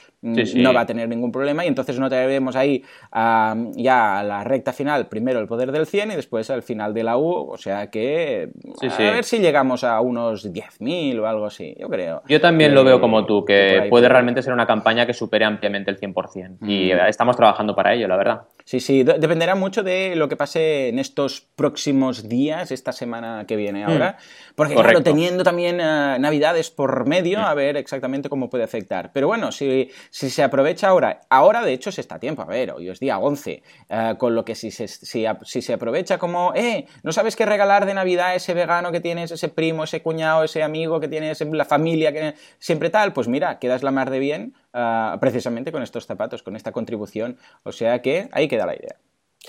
mm, 0.55 0.63
no 0.63 0.73
va 0.73 0.83
a 0.83 0.87
tener 0.87 1.09
ningún 1.09 1.33
problema 1.33 1.65
y 1.65 1.69
entonces 1.69 1.99
no 1.99 2.09
tenemos 2.09 2.57
ahí 2.57 2.83
ya 3.13 4.19
a 4.19 4.23
la 4.23 4.45
recta 4.45 4.73
final, 4.73 5.09
primero 5.09 5.41
el 5.41 5.47
poder 5.47 5.73
del 5.73 5.87
100 5.87 6.13
y 6.13 6.17
después 6.17 6.51
al 6.51 6.63
final 6.63 6.95
de 6.95 7.03
la 7.03 7.17
U, 7.17 7.51
o 7.51 7.57
sea 7.57 7.91
que 7.91 8.51
a 8.83 8.97
ver 8.99 9.25
si 9.25 9.39
llegamos 9.39 9.85
a 9.85 10.01
unos 10.01 10.53
10.000 10.53 11.19
o 11.21 11.27
algo 11.27 11.47
así, 11.47 11.75
yo 11.79 11.89
creo. 11.89 12.23
Yo 12.29 12.41
también 12.41 12.75
lo 12.75 12.85
veo 12.85 13.01
como 13.01 13.25
tú, 13.27 13.45
que 13.45 13.87
puede 13.89 14.09
realmente 14.09 14.43
ser 14.43 14.53
una 14.53 14.67
campaña 14.67 15.07
que 15.07 15.15
supere 15.15 15.45
ampliamente 15.45 15.91
el 15.91 15.99
100% 15.99 16.59
y 16.63 16.93
mm. 16.93 17.07
estamos 17.09 17.37
trabajando 17.37 17.75
para 17.75 17.95
ello, 17.95 18.09
la 18.09 18.17
verdad. 18.17 18.43
Sí, 18.65 18.81
sí, 18.81 19.05
dependerá 19.05 19.55
mucho 19.55 19.83
de 19.83 20.17
lo 20.17 20.29
que 20.29 20.37
pase 20.37 20.89
en 20.89 20.99
estos 20.99 21.41
próximos 21.41 22.29
días, 22.29 22.73
esta 22.73 22.93
semana 22.93 23.45
que 23.47 23.57
viene 23.57 23.87
mm. 23.87 23.91
ahora, 23.91 24.19
porque 24.55 24.75
claro, 24.75 25.03
teniendo 25.03 25.45
también 25.45 25.81
eh, 25.81 26.17
navidades 26.19 26.71
por 26.71 27.07
medio, 27.07 27.39
mm. 27.39 27.45
a 27.45 27.55
ver 27.55 27.77
exactamente 27.77 28.29
cómo 28.29 28.51
puede 28.51 28.65
afectar. 28.65 29.11
Pero 29.13 29.29
bueno, 29.29 29.53
si, 29.53 29.91
si 30.11 30.31
se 30.37 30.43
aprovecha 30.43 30.89
ahora, 30.89 31.23
ahora 31.31 31.63
de 31.63 31.73
hecho 31.73 31.91
se 31.91 32.03
está 32.03 32.17
a 32.17 32.19
tiempo, 32.19 32.43
a 32.43 32.45
ver, 32.45 32.71
hoy 32.71 32.91
es 32.91 33.01
día 33.01 33.19
11, 33.19 33.63
eh, 33.89 34.15
con 34.19 34.35
lo 34.35 34.45
que 34.45 34.55
si 34.55 34.71
se, 34.71 34.87
si, 34.87 35.63
se 35.63 35.73
aprovecha 35.73 36.19
como, 36.19 36.53
eh, 36.55 36.85
¿no 37.03 37.11
sabes 37.11 37.37
qué 37.37 37.47
regalar 37.47 37.87
de 37.87 37.95
Navidad 37.95 38.35
ese 38.35 38.53
vegano 38.53 38.93
que 38.93 39.01
tienes, 39.01 39.31
ese 39.31 39.49
primo, 39.49 39.85
ese 39.85 40.03
cuñado, 40.03 40.45
ese 40.45 40.63
amigo 40.63 41.01
que 41.01 41.09
tienes, 41.09 41.41
la 41.41 41.65
familia 41.65 42.13
que 42.13 42.35
siempre 42.59 42.91
tal? 42.91 43.15
Pues 43.15 43.29
mira, 43.29 43.59
quedas 43.59 43.83
la 43.83 43.93
mar 43.93 44.11
de 44.11 44.19
bien 44.19 44.55
uh, 44.75 45.19
precisamente 45.21 45.73
con 45.73 45.83
estos 45.83 46.05
zapatos, 46.05 46.43
con 46.43 46.55
esta 46.55 46.71
contribución. 46.71 47.39
O 47.63 47.73
sea 47.73 48.03
que 48.03 48.29
ahí 48.33 48.47
queda 48.47 48.67
la 48.67 48.77
idea. 48.77 48.97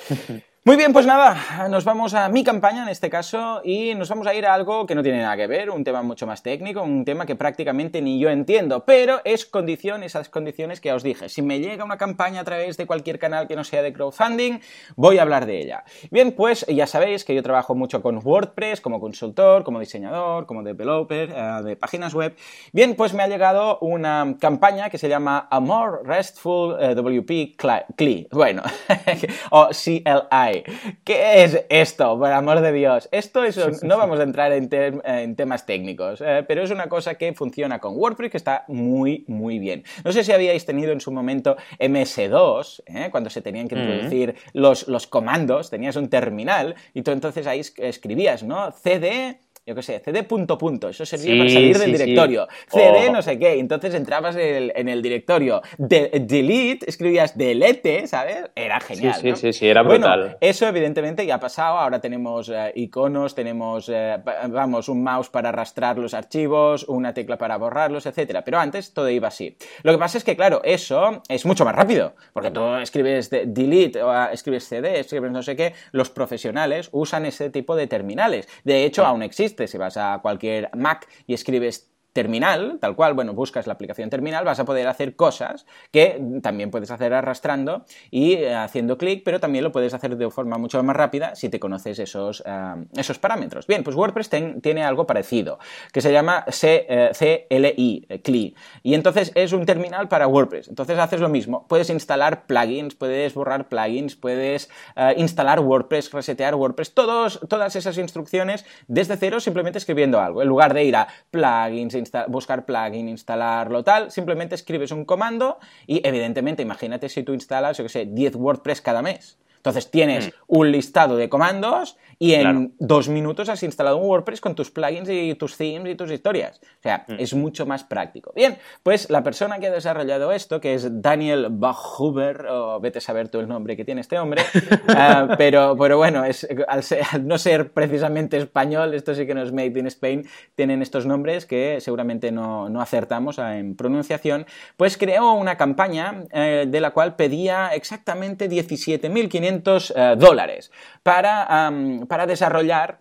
Muy 0.68 0.76
bien, 0.76 0.92
pues 0.92 1.06
nada, 1.06 1.70
nos 1.70 1.86
vamos 1.86 2.14
a 2.14 2.28
mi 2.28 2.44
campaña 2.44 2.84
en 2.84 2.90
este 2.90 3.10
caso 3.10 3.62
y 3.64 3.96
nos 3.96 4.10
vamos 4.10 4.28
a 4.28 4.34
ir 4.34 4.46
a 4.46 4.54
algo 4.54 4.86
que 4.86 4.96
no 4.96 5.02
tiene 5.02 5.22
nada 5.22 5.38
que 5.38 5.48
ver, 5.48 5.70
un 5.70 5.86
tema 5.86 6.02
mucho 6.02 6.28
más 6.28 6.44
técnico, 6.44 6.84
un 6.84 7.06
tema 7.06 7.26
que 7.26 7.38
prácticamente 7.38 8.02
ni 8.02 8.20
yo 8.20 8.30
entiendo, 8.30 8.84
pero 8.84 9.22
es 9.24 9.46
condición, 9.46 10.04
esas 10.04 10.28
condiciones 10.28 10.82
que 10.82 10.92
os 10.92 11.04
dije. 11.04 11.30
Si 11.30 11.42
me 11.42 11.62
llega 11.62 11.86
una 11.86 11.96
campaña 11.96 12.42
a 12.42 12.44
través 12.44 12.76
de 12.76 12.86
cualquier 12.86 13.18
canal 13.18 13.48
que 13.48 13.56
no 13.56 13.64
sea 13.64 13.82
de 13.82 13.94
crowdfunding, 13.94 14.60
voy 14.98 15.20
a 15.20 15.22
hablar 15.22 15.46
de 15.46 15.58
ella. 15.62 15.86
Bien, 16.12 16.34
pues 16.34 16.66
ya 16.66 16.86
sabéis 16.86 17.24
que 17.24 17.34
yo 17.34 17.42
trabajo 17.42 17.74
mucho 17.74 18.02
con 18.02 18.20
WordPress 18.22 18.82
como 18.82 19.00
consultor, 19.00 19.64
como 19.64 19.80
diseñador, 19.80 20.48
como 20.48 20.64
developer 20.64 21.30
eh, 21.34 21.62
de 21.64 21.78
páginas 21.78 22.14
web. 22.14 22.36
Bien, 22.74 22.94
pues 22.98 23.14
me 23.14 23.24
ha 23.24 23.30
llegado 23.30 23.80
una 23.80 24.36
campaña 24.38 24.90
que 24.90 24.98
se 24.98 25.08
llama 25.08 25.48
A 25.50 25.62
More 25.62 26.00
Restful 26.04 26.76
eh, 26.78 26.94
WP 26.94 27.56
CLI, 27.56 28.28
bueno, 28.34 28.64
o 29.52 29.70
CLI. 29.70 30.57
¿Qué 31.04 31.44
es 31.44 31.66
esto, 31.70 32.18
por 32.18 32.32
amor 32.32 32.62
de 32.62 32.72
Dios? 32.72 33.10
Esto 33.12 33.44
es, 33.44 33.84
no 33.84 33.98
vamos 33.98 34.20
a 34.20 34.24
entrar 34.24 34.52
en, 34.52 35.36
temas 35.36 35.66
técnicos, 35.66 36.22
eh, 36.22 36.44
pero 36.48 36.64
es 36.64 36.72
una 36.72 36.88
cosa 36.88 37.16
que 37.16 37.34
funciona 37.34 37.80
con 37.80 37.96
WordPress 37.98 38.32
que 38.32 38.38
está 38.38 38.66
muy, 38.68 39.26
muy 39.28 39.60
bien. 39.60 39.84
No 40.04 40.12
sé 40.12 40.24
si 40.24 40.32
habíais 40.32 40.66
tenido 40.66 40.92
en 40.92 41.02
su 41.02 41.12
momento 41.12 41.58
MS2, 41.80 42.84
eh, 42.88 43.08
cuando 43.12 43.30
se 43.30 43.42
tenían 43.42 43.68
que 43.68 43.76
introducir 43.76 44.36
los, 44.54 44.88
los 44.88 45.08
comandos, 45.08 45.70
tenías 45.70 45.96
un 45.96 46.10
terminal 46.10 46.76
y 46.94 47.02
tú 47.02 47.12
entonces 47.12 47.48
ahí 47.48 47.62
escribías, 47.78 48.44
¿no? 48.44 48.72
CD 48.72 49.40
yo 49.68 49.76
qué 49.76 49.82
sé, 49.82 50.00
cd 50.00 50.24
punto 50.24 50.58
punto, 50.58 50.88
eso 50.88 51.06
servía 51.06 51.38
para 51.38 51.50
salir 51.50 51.78
del 51.78 51.92
directorio, 51.92 52.48
cd 52.70 53.12
no 53.12 53.22
sé 53.22 53.38
qué, 53.38 53.60
entonces 53.60 53.94
entrabas 53.96 54.38
en 54.38 54.88
el, 54.88 55.02
directorio, 55.02 55.62
de, 55.78 56.24
delete, 56.26 56.90
escribías 56.90 57.38
delete, 57.38 58.08
¿sabes? 58.08 58.46
Era 58.56 58.80
genial. 58.80 59.16
Sí, 59.22 59.36
sí, 59.36 59.52
sí, 59.52 59.68
era 59.68 59.82
brutal. 59.82 60.38
eso 60.40 60.68
evidentemente 60.68 61.26
ya 61.26 61.36
ha 61.36 61.40
pasado, 61.42 61.80
ahora 61.80 62.00
tenemos 62.00 62.48
eh, 62.48 62.72
iconos, 62.76 63.36
tenemos, 63.36 63.90
eh, 63.90 64.18
vamos, 64.48 64.88
un 64.88 65.04
mouse 65.04 65.30
para 65.30 65.50
arrastrar 65.50 65.98
los 65.98 66.14
archivos, 66.14 66.86
una 66.88 67.14
tecla 67.14 67.38
para 67.38 67.58
borrarlos, 67.58 68.06
etcétera, 68.06 68.46
pero 68.46 68.60
antes 68.60 68.94
todo 68.94 69.10
iba 69.10 69.28
así. 69.28 69.58
Lo 69.84 69.92
que 69.92 69.98
pasa 69.98 70.18
es 70.18 70.24
que, 70.24 70.38
claro, 70.38 70.62
eso 70.64 71.22
es 71.28 71.46
mucho 71.46 71.66
más 71.66 71.76
rápido, 71.76 72.16
porque 72.32 72.52
tú 72.52 72.76
escribes 72.76 73.30
delete 73.30 74.02
o 74.02 74.10
ah, 74.10 74.30
escribes 74.32 74.66
cd, 74.70 75.02
escribes 75.02 75.30
no 75.30 75.44
sé 75.44 75.58
qué, 75.58 75.74
los 75.92 76.10
profesionales 76.10 76.88
usan 76.94 77.26
ese 77.26 77.50
tipo 77.50 77.76
de 77.76 77.88
terminales. 77.88 78.48
De 78.64 78.86
hecho, 78.86 79.06
aún 79.06 79.24
existe 79.24 79.57
si 79.66 79.80
vas 79.80 79.98
a 79.98 80.20
cualquier 80.22 80.70
Mac 80.76 81.08
y 81.26 81.34
escribes 81.34 81.90
terminal, 82.18 82.80
tal 82.82 82.96
cual, 82.96 83.14
bueno, 83.14 83.36
buscas 83.36 83.68
la 83.68 83.74
aplicación 83.74 84.10
terminal, 84.10 84.44
vas 84.44 84.60
a 84.60 84.66
poder 84.66 84.88
hacer 84.88 85.16
cosas 85.16 85.68
que 85.92 86.20
también 86.42 86.72
puedes 86.72 86.90
hacer 86.90 87.14
arrastrando 87.14 87.86
y 88.10 88.34
eh, 88.34 88.56
haciendo 88.56 88.98
clic, 88.98 89.22
pero 89.24 89.40
también 89.40 89.64
lo 89.64 89.72
puedes 89.72 89.94
hacer 89.94 90.18
de 90.18 90.28
forma 90.32 90.58
mucho 90.58 90.82
más 90.82 90.96
rápida 90.96 91.36
si 91.36 91.50
te 91.50 91.60
conoces 91.60 92.00
esos, 92.00 92.42
eh, 92.44 92.86
esos 92.96 93.20
parámetros. 93.20 93.68
Bien, 93.68 93.84
pues 93.84 93.96
WordPress 93.96 94.32
tiene 94.64 94.84
algo 94.84 95.06
parecido, 95.06 95.60
que 95.94 96.02
se 96.02 96.12
llama 96.12 96.44
CLI, 96.46 98.08
CLI, 98.24 98.56
y 98.82 98.96
entonces 98.96 99.32
es 99.36 99.54
un 99.54 99.68
terminal 99.68 100.08
para 100.08 100.26
WordPress. 100.26 100.70
Entonces 100.70 100.98
haces 100.98 101.22
lo 101.22 101.30
mismo, 101.30 101.68
puedes 101.68 101.92
instalar 101.92 102.48
plugins, 102.48 102.96
puedes 102.96 103.36
borrar 103.36 103.70
plugins, 103.70 104.16
puedes 104.16 104.72
eh, 104.96 105.14
instalar 105.18 105.60
WordPress, 105.60 106.12
resetear 106.12 106.56
WordPress, 106.56 106.96
todas 106.96 107.76
esas 107.76 107.96
instrucciones 108.00 108.66
desde 108.88 109.18
cero 109.18 109.40
simplemente 109.40 109.78
escribiendo 109.78 110.20
algo, 110.20 110.42
en 110.42 110.48
lugar 110.48 110.74
de 110.74 110.84
ir 110.84 110.96
a 110.96 111.08
plugins, 111.30 112.07
buscar 112.28 112.66
plugin, 112.66 113.10
instalarlo, 113.10 113.84
tal, 113.84 114.12
simplemente 114.12 114.56
escribes 114.56 114.92
un 114.92 115.06
comando 115.06 115.60
y 115.86 116.06
evidentemente 116.08 116.62
imagínate 116.62 117.10
si 117.10 117.24
tú 117.24 117.34
instalas, 117.34 117.78
yo 117.78 117.84
que 117.84 117.90
sé, 117.90 118.06
10 118.06 118.36
WordPress 118.36 118.82
cada 118.82 119.02
mes. 119.02 119.38
Entonces 119.58 119.92
tienes 119.92 120.28
mm. 120.28 120.32
un 120.48 120.72
listado 120.72 121.18
de 121.18 121.30
comandos 121.30 121.98
y 122.20 122.34
en 122.34 122.74
dos 122.80 123.10
minutos 123.10 123.50
has 123.50 123.62
instalado 123.64 123.98
un 123.98 124.08
WordPress 124.08 124.42
con 124.42 124.56
tus 124.56 124.72
plugins 124.72 125.10
y 125.10 125.36
tus 125.36 125.56
themes 125.56 125.94
y 125.94 125.96
tus 125.96 126.10
historias. 126.12 126.60
O 126.64 126.82
sea, 126.82 127.06
mm. 127.08 127.16
es 127.20 127.34
mucho 127.34 127.66
más 127.66 127.84
práctico. 127.84 128.32
Bien, 128.36 128.58
pues 128.82 129.10
la 129.10 129.24
persona 129.24 129.60
que 129.60 129.68
ha 129.68 129.72
desarrollado 129.72 130.32
esto, 130.32 130.60
que 130.60 130.74
es 130.74 131.02
Daniel 131.02 131.48
Bachhuber, 131.52 132.48
o 132.48 132.80
vete 132.80 132.98
a 132.98 133.02
saber 133.02 133.30
tú 133.30 133.40
el 133.40 133.48
nombre 133.48 133.78
que 133.78 133.86
tiene 133.86 134.02
este 134.02 134.18
hombre, 134.18 134.42
ah, 134.88 135.36
pero, 135.38 135.76
pero 135.78 135.98
bueno, 135.98 136.26
es, 136.26 136.48
al, 136.68 136.84
no 137.28 137.38
ser 137.38 137.72
precisamente 137.72 138.38
español, 138.38 138.94
esto 138.94 139.14
sí 139.14 139.28
que 139.28 139.36
no 139.36 139.44
es 139.44 139.52
Made 139.52 139.80
in 139.80 139.88
Spain, 139.88 140.28
tienen 140.56 140.82
estos 140.82 141.06
nombres 141.06 141.46
que 141.46 141.80
seguramente 141.82 142.32
no, 142.32 142.70
no 142.70 142.82
acertamos 142.82 143.38
en 143.38 143.76
pronunciación, 143.76 144.46
pues 144.76 144.98
creó 144.98 145.34
una 145.34 145.58
campaña 145.58 146.24
eh, 146.32 146.66
de 146.68 146.82
la 146.82 146.92
cual 146.92 147.16
pedía 147.16 147.70
exactamente 147.74 148.50
17.500 148.50 149.57
eh, 149.96 150.16
dólares 150.18 150.72
para 151.04 151.72
para 152.08 152.26
desarrollar 152.26 153.00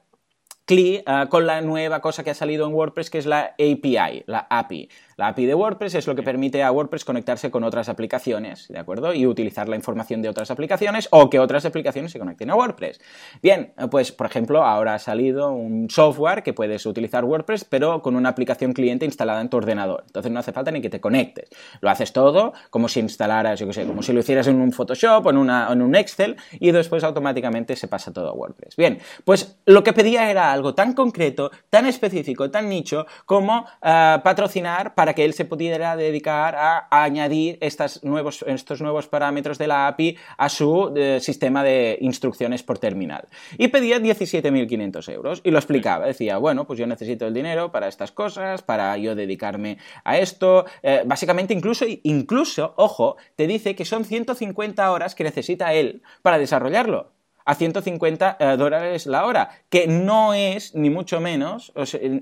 CLI 0.66 0.96
eh, 0.96 1.26
con 1.30 1.46
la 1.46 1.60
nueva 1.60 2.00
cosa 2.00 2.24
que 2.24 2.30
ha 2.30 2.34
salido 2.34 2.66
en 2.66 2.74
WordPress 2.74 3.08
que 3.08 3.18
es 3.18 3.26
la 3.26 3.54
API, 3.58 4.24
la 4.26 4.46
API. 4.50 4.88
La 5.16 5.28
API 5.28 5.46
de 5.46 5.54
WordPress 5.54 5.94
es 5.94 6.06
lo 6.06 6.14
que 6.14 6.22
permite 6.22 6.62
a 6.62 6.70
WordPress 6.70 7.06
conectarse 7.06 7.50
con 7.50 7.64
otras 7.64 7.88
aplicaciones, 7.88 8.68
¿de 8.68 8.78
acuerdo? 8.78 9.14
Y 9.14 9.26
utilizar 9.26 9.66
la 9.66 9.76
información 9.76 10.20
de 10.20 10.28
otras 10.28 10.50
aplicaciones 10.50 11.08
o 11.10 11.30
que 11.30 11.38
otras 11.38 11.64
aplicaciones 11.64 12.12
se 12.12 12.18
conecten 12.18 12.50
a 12.50 12.54
WordPress. 12.54 13.00
Bien, 13.42 13.72
pues 13.90 14.12
por 14.12 14.26
ejemplo, 14.26 14.62
ahora 14.62 14.94
ha 14.94 14.98
salido 14.98 15.52
un 15.52 15.88
software 15.88 16.42
que 16.42 16.52
puedes 16.52 16.84
utilizar 16.84 17.24
WordPress, 17.24 17.64
pero 17.64 18.02
con 18.02 18.14
una 18.14 18.28
aplicación 18.28 18.74
cliente 18.74 19.06
instalada 19.06 19.40
en 19.40 19.48
tu 19.48 19.56
ordenador. 19.56 20.02
Entonces 20.06 20.30
no 20.30 20.40
hace 20.40 20.52
falta 20.52 20.70
ni 20.70 20.82
que 20.82 20.90
te 20.90 21.00
conectes. 21.00 21.48
Lo 21.80 21.88
haces 21.88 22.12
todo 22.12 22.52
como 22.68 22.88
si 22.88 23.00
instalaras, 23.00 23.58
yo 23.58 23.66
qué 23.68 23.72
sé, 23.72 23.86
como 23.86 24.02
si 24.02 24.12
lo 24.12 24.20
hicieras 24.20 24.48
en 24.48 24.60
un 24.60 24.72
Photoshop 24.72 25.24
o 25.24 25.30
en, 25.30 25.38
una, 25.38 25.72
en 25.72 25.80
un 25.80 25.94
Excel 25.94 26.36
y 26.60 26.72
después 26.72 27.04
automáticamente 27.04 27.74
se 27.76 27.88
pasa 27.88 28.12
todo 28.12 28.28
a 28.28 28.32
WordPress. 28.32 28.76
Bien, 28.76 28.98
pues 29.24 29.56
lo 29.64 29.82
que 29.82 29.94
pedía 29.94 30.30
era 30.30 30.52
algo 30.56 30.74
tan 30.74 30.94
concreto, 30.94 31.50
tan 31.70 31.86
específico, 31.86 32.50
tan 32.50 32.68
nicho 32.68 33.06
como 33.24 33.66
eh, 33.82 34.18
patrocinar 34.24 34.94
para 34.94 35.14
que 35.14 35.24
él 35.24 35.32
se 35.34 35.44
pudiera 35.44 35.96
dedicar 35.96 36.56
a, 36.56 36.88
añadir 36.90 37.58
estas 37.60 38.02
nuevos, 38.02 38.44
estos 38.46 38.80
nuevos 38.80 39.06
parámetros 39.06 39.58
de 39.58 39.66
la 39.66 39.86
API 39.86 40.16
a 40.36 40.48
su 40.48 40.92
eh, 40.96 41.18
sistema 41.20 41.62
de 41.62 41.98
instrucciones 42.00 42.62
por 42.62 42.78
terminal. 42.78 43.28
Y 43.58 43.68
pedía 43.68 43.98
17.500 43.98 45.12
euros 45.12 45.40
y 45.44 45.50
lo 45.50 45.58
explicaba. 45.58 46.06
Decía, 46.06 46.38
bueno, 46.38 46.66
pues 46.66 46.78
yo 46.78 46.86
necesito 46.86 47.26
el 47.26 47.34
dinero 47.34 47.70
para 47.70 47.88
estas 47.88 48.12
cosas, 48.12 48.62
para 48.62 48.96
yo 48.96 49.14
dedicarme 49.14 49.78
a 50.04 50.18
esto. 50.18 50.66
Eh, 50.82 51.02
básicamente, 51.06 51.54
incluso, 51.54 51.84
incluso, 52.02 52.74
ojo, 52.76 53.16
te 53.36 53.46
dice 53.46 53.74
que 53.74 53.84
son 53.84 54.04
150 54.04 54.90
horas 54.90 55.14
que 55.14 55.24
necesita 55.24 55.72
él 55.72 56.02
para 56.22 56.38
desarrollarlo 56.38 57.15
a 57.46 57.54
150 57.54 58.36
eh, 58.38 58.56
dólares 58.58 59.06
la 59.06 59.24
hora, 59.24 59.50
que 59.70 59.86
no 59.86 60.34
es 60.34 60.74
ni 60.74 60.90
mucho 60.90 61.20
menos 61.20 61.72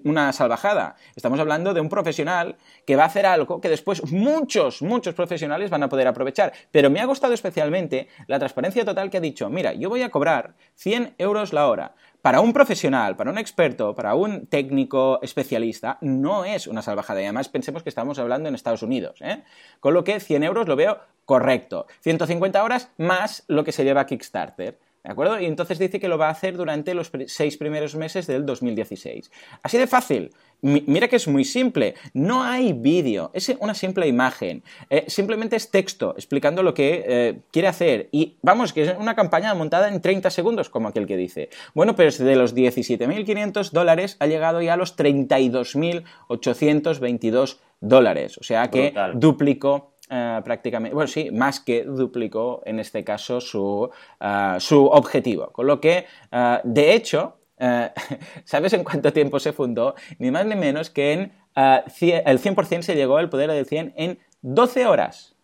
una 0.05 0.33
salvajada. 0.33 0.97
Estamos 1.17 1.41
hablando 1.41 1.75
de 1.75 1.81
un 1.81 1.89
profesional 1.89 2.57
que 2.87 2.95
va 2.95 3.05
a 3.05 3.07
hacer 3.07 3.27
algo 3.27 3.61
que 3.61 3.71
después 3.71 4.13
muchos, 4.13 4.83
muchos 4.83 5.15
profesionales 5.15 5.71
van 5.71 5.83
a 5.83 5.89
poder 5.89 6.07
aprovechar. 6.07 6.53
Pero 6.71 6.91
me 6.91 7.01
ha 7.01 7.07
gustado 7.07 7.33
especialmente 7.33 8.09
la 8.27 8.39
transparencia 8.39 8.85
total 8.85 9.11
que 9.11 9.17
ha 9.17 9.21
dicho, 9.21 9.49
mira, 9.49 9.73
yo 9.73 9.89
voy 9.89 10.03
a 10.03 10.11
cobrar 10.11 10.55
100 10.75 11.15
euros 11.19 11.53
la 11.53 11.69
hora. 11.69 11.95
Para 12.21 12.41
un 12.41 12.53
profesional, 12.53 13.17
para 13.17 13.31
un 13.31 13.39
experto, 13.39 13.95
para 13.95 14.15
un 14.15 14.47
técnico 14.47 15.21
especialista, 15.23 15.99
no 16.01 16.45
es 16.45 16.67
una 16.67 16.81
salvajada. 16.81 17.21
Y 17.21 17.25
además 17.25 17.49
pensemos 17.49 17.83
que 17.83 17.91
estamos 17.91 18.19
hablando 18.19 18.49
en 18.49 18.55
Estados 18.55 18.83
Unidos. 18.83 19.21
¿eh? 19.21 19.43
Con 19.81 19.93
lo 19.93 20.05
que 20.05 20.21
100 20.21 20.43
euros 20.43 20.69
lo 20.69 20.77
veo 20.77 21.01
correcto. 21.27 21.87
150 22.01 22.63
horas 22.63 22.91
más 22.97 23.45
lo 23.47 23.65
que 23.65 23.73
se 23.73 23.85
lleva 23.85 24.07
Kickstarter. 24.07 24.79
¿De 25.05 25.13
acuerdo? 25.13 25.39
Y 25.39 25.45
entonces 25.45 25.79
dice 25.79 26.01
que 26.01 26.09
lo 26.09 26.17
va 26.17 26.29
a 26.29 26.31
hacer 26.31 26.57
durante 26.57 26.95
los 26.95 27.13
seis 27.27 27.59
primeros 27.59 27.95
meses 27.95 28.27
del 28.27 28.47
2016. 28.47 29.31
Así 29.63 29.77
de 29.77 29.87
fácil. 29.87 30.31
mira 30.63 31.09
que 31.09 31.17
es 31.17 31.29
muy 31.29 31.45
simple. 31.45 31.95
No 32.15 32.43
hay 32.43 32.73
vídeo. 32.73 33.31
Es 33.35 33.55
una 33.61 33.75
simple 33.75 34.09
imagen. 34.09 34.63
Eh, 34.89 35.05
simplemente 35.09 35.57
es 35.57 35.71
texto 35.71 36.15
explicando 36.17 36.63
lo 36.63 36.73
que 36.73 37.05
eh, 37.07 37.41
quiere 37.51 37.69
hacer. 37.69 38.09
Y 38.13 38.39
vamos, 38.41 38.73
que 38.73 38.85
es 38.85 38.95
una 38.99 39.15
campaña 39.15 39.53
montada 39.53 39.89
en 39.89 40.01
30 40.01 40.31
segundos, 40.31 40.71
como 40.71 40.89
aquel 40.89 41.07
que 41.07 41.19
dice. 41.19 41.51
Bueno, 41.75 41.95
pues 41.95 42.17
de 42.17 42.37
los 42.37 42.55
17.500 42.55 43.73
dólares 43.73 44.17
ha 44.21 44.27
llegado 44.27 44.63
ya 44.63 44.73
a 44.73 44.79
los 44.79 44.97
32.822 44.97 47.59
dólares. 47.81 48.39
O 48.39 48.43
sea 48.43 48.71
que 48.71 48.95
duplicó 49.15 49.94
eh, 50.11 50.41
prácticamente, 50.45 50.95
bueno, 50.95 51.09
sí, 51.09 51.31
más 51.31 51.61
que 51.61 51.85
duplicó 51.85 52.63
en 52.67 52.79
este 52.79 53.03
caso 53.05 53.41
su, 53.41 53.91
eh, 54.21 54.57
su 54.59 54.85
objetivo. 54.85 55.51
Con 55.51 55.67
lo 55.67 55.81
que, 55.81 56.07
eh, 56.31 56.59
de 56.65 56.95
hecho, 56.95 57.39
¿sabes 58.45 58.73
en 58.75 58.85
cuánto 58.85 59.13
tiempo 59.13 59.39
se 59.41 59.53
fundó? 59.53 59.95
Ni 60.19 60.31
más 60.31 60.45
ni 60.45 60.57
menos 60.57 60.91
que 60.91 61.13
en 61.13 61.33
el 61.55 62.39
100% 62.39 62.83
se 62.83 62.95
llegó 62.95 63.17
al 63.17 63.31
poder 63.31 63.51
del 63.51 63.65
100 63.65 63.95
en 63.97 64.19
12 64.43 64.87
horas. 64.87 65.35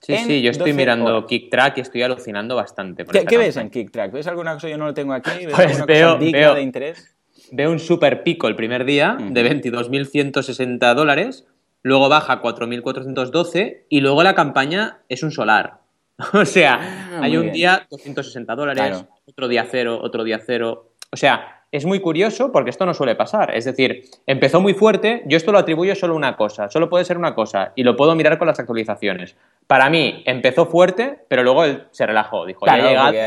Sí, 0.00 0.16
sí, 0.18 0.42
yo 0.42 0.50
estoy 0.50 0.74
mirando 0.74 1.26
KickTrack 1.26 1.78
y 1.78 1.80
estoy 1.80 2.02
alucinando 2.02 2.54
bastante. 2.54 3.06
¿Qué, 3.06 3.38
ves 3.38 3.56
en 3.56 3.70
KickTrack? 3.70 4.12
¿Ves 4.12 4.26
alguna 4.26 4.52
cosa? 4.52 4.68
Yo 4.68 4.76
no 4.76 4.84
lo 4.84 4.92
tengo 4.94 5.14
aquí. 5.14 5.30
pues 5.54 5.84
veo, 5.86 6.18
de 6.18 6.60
interés? 6.60 7.16
Veo 7.50 7.72
un 7.72 7.78
super 7.78 8.22
pico 8.22 8.46
el 8.46 8.54
primer 8.54 8.84
día 8.84 9.16
de 9.18 9.50
22.160 9.50 10.94
dólares 10.94 11.46
luego 11.84 12.08
baja 12.08 12.42
4.412 12.42 13.84
y 13.88 14.00
luego 14.00 14.24
la 14.24 14.34
campaña 14.34 15.02
es 15.08 15.22
un 15.22 15.30
solar. 15.30 15.78
o 16.32 16.44
sea, 16.44 16.78
ah, 16.80 17.20
hay 17.22 17.36
un 17.36 17.52
día 17.52 17.86
260 17.90 18.54
dólares, 18.56 19.04
otro 19.26 19.46
día 19.46 19.66
cero, 19.70 20.00
otro 20.02 20.24
día 20.24 20.40
cero. 20.44 20.90
O 21.12 21.16
sea, 21.16 21.64
es 21.70 21.84
muy 21.84 22.00
curioso 22.00 22.52
porque 22.52 22.70
esto 22.70 22.86
no 22.86 22.94
suele 22.94 23.16
pasar. 23.16 23.54
Es 23.54 23.64
decir, 23.64 24.04
empezó 24.26 24.60
muy 24.60 24.74
fuerte, 24.74 25.22
yo 25.26 25.36
esto 25.36 25.52
lo 25.52 25.58
atribuyo 25.58 25.94
solo 25.94 26.14
a 26.14 26.16
una 26.16 26.36
cosa, 26.36 26.70
solo 26.70 26.88
puede 26.88 27.04
ser 27.04 27.18
una 27.18 27.34
cosa 27.34 27.72
y 27.74 27.82
lo 27.82 27.96
puedo 27.96 28.14
mirar 28.14 28.38
con 28.38 28.46
las 28.46 28.58
actualizaciones. 28.60 29.36
Para 29.66 29.90
mí 29.90 30.22
empezó 30.24 30.66
fuerte, 30.66 31.18
pero 31.28 31.42
luego 31.42 31.64
él 31.64 31.84
se 31.90 32.06
relajó, 32.06 32.46
dijo, 32.46 32.64
ya, 32.64 32.76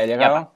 llegado, 0.06 0.52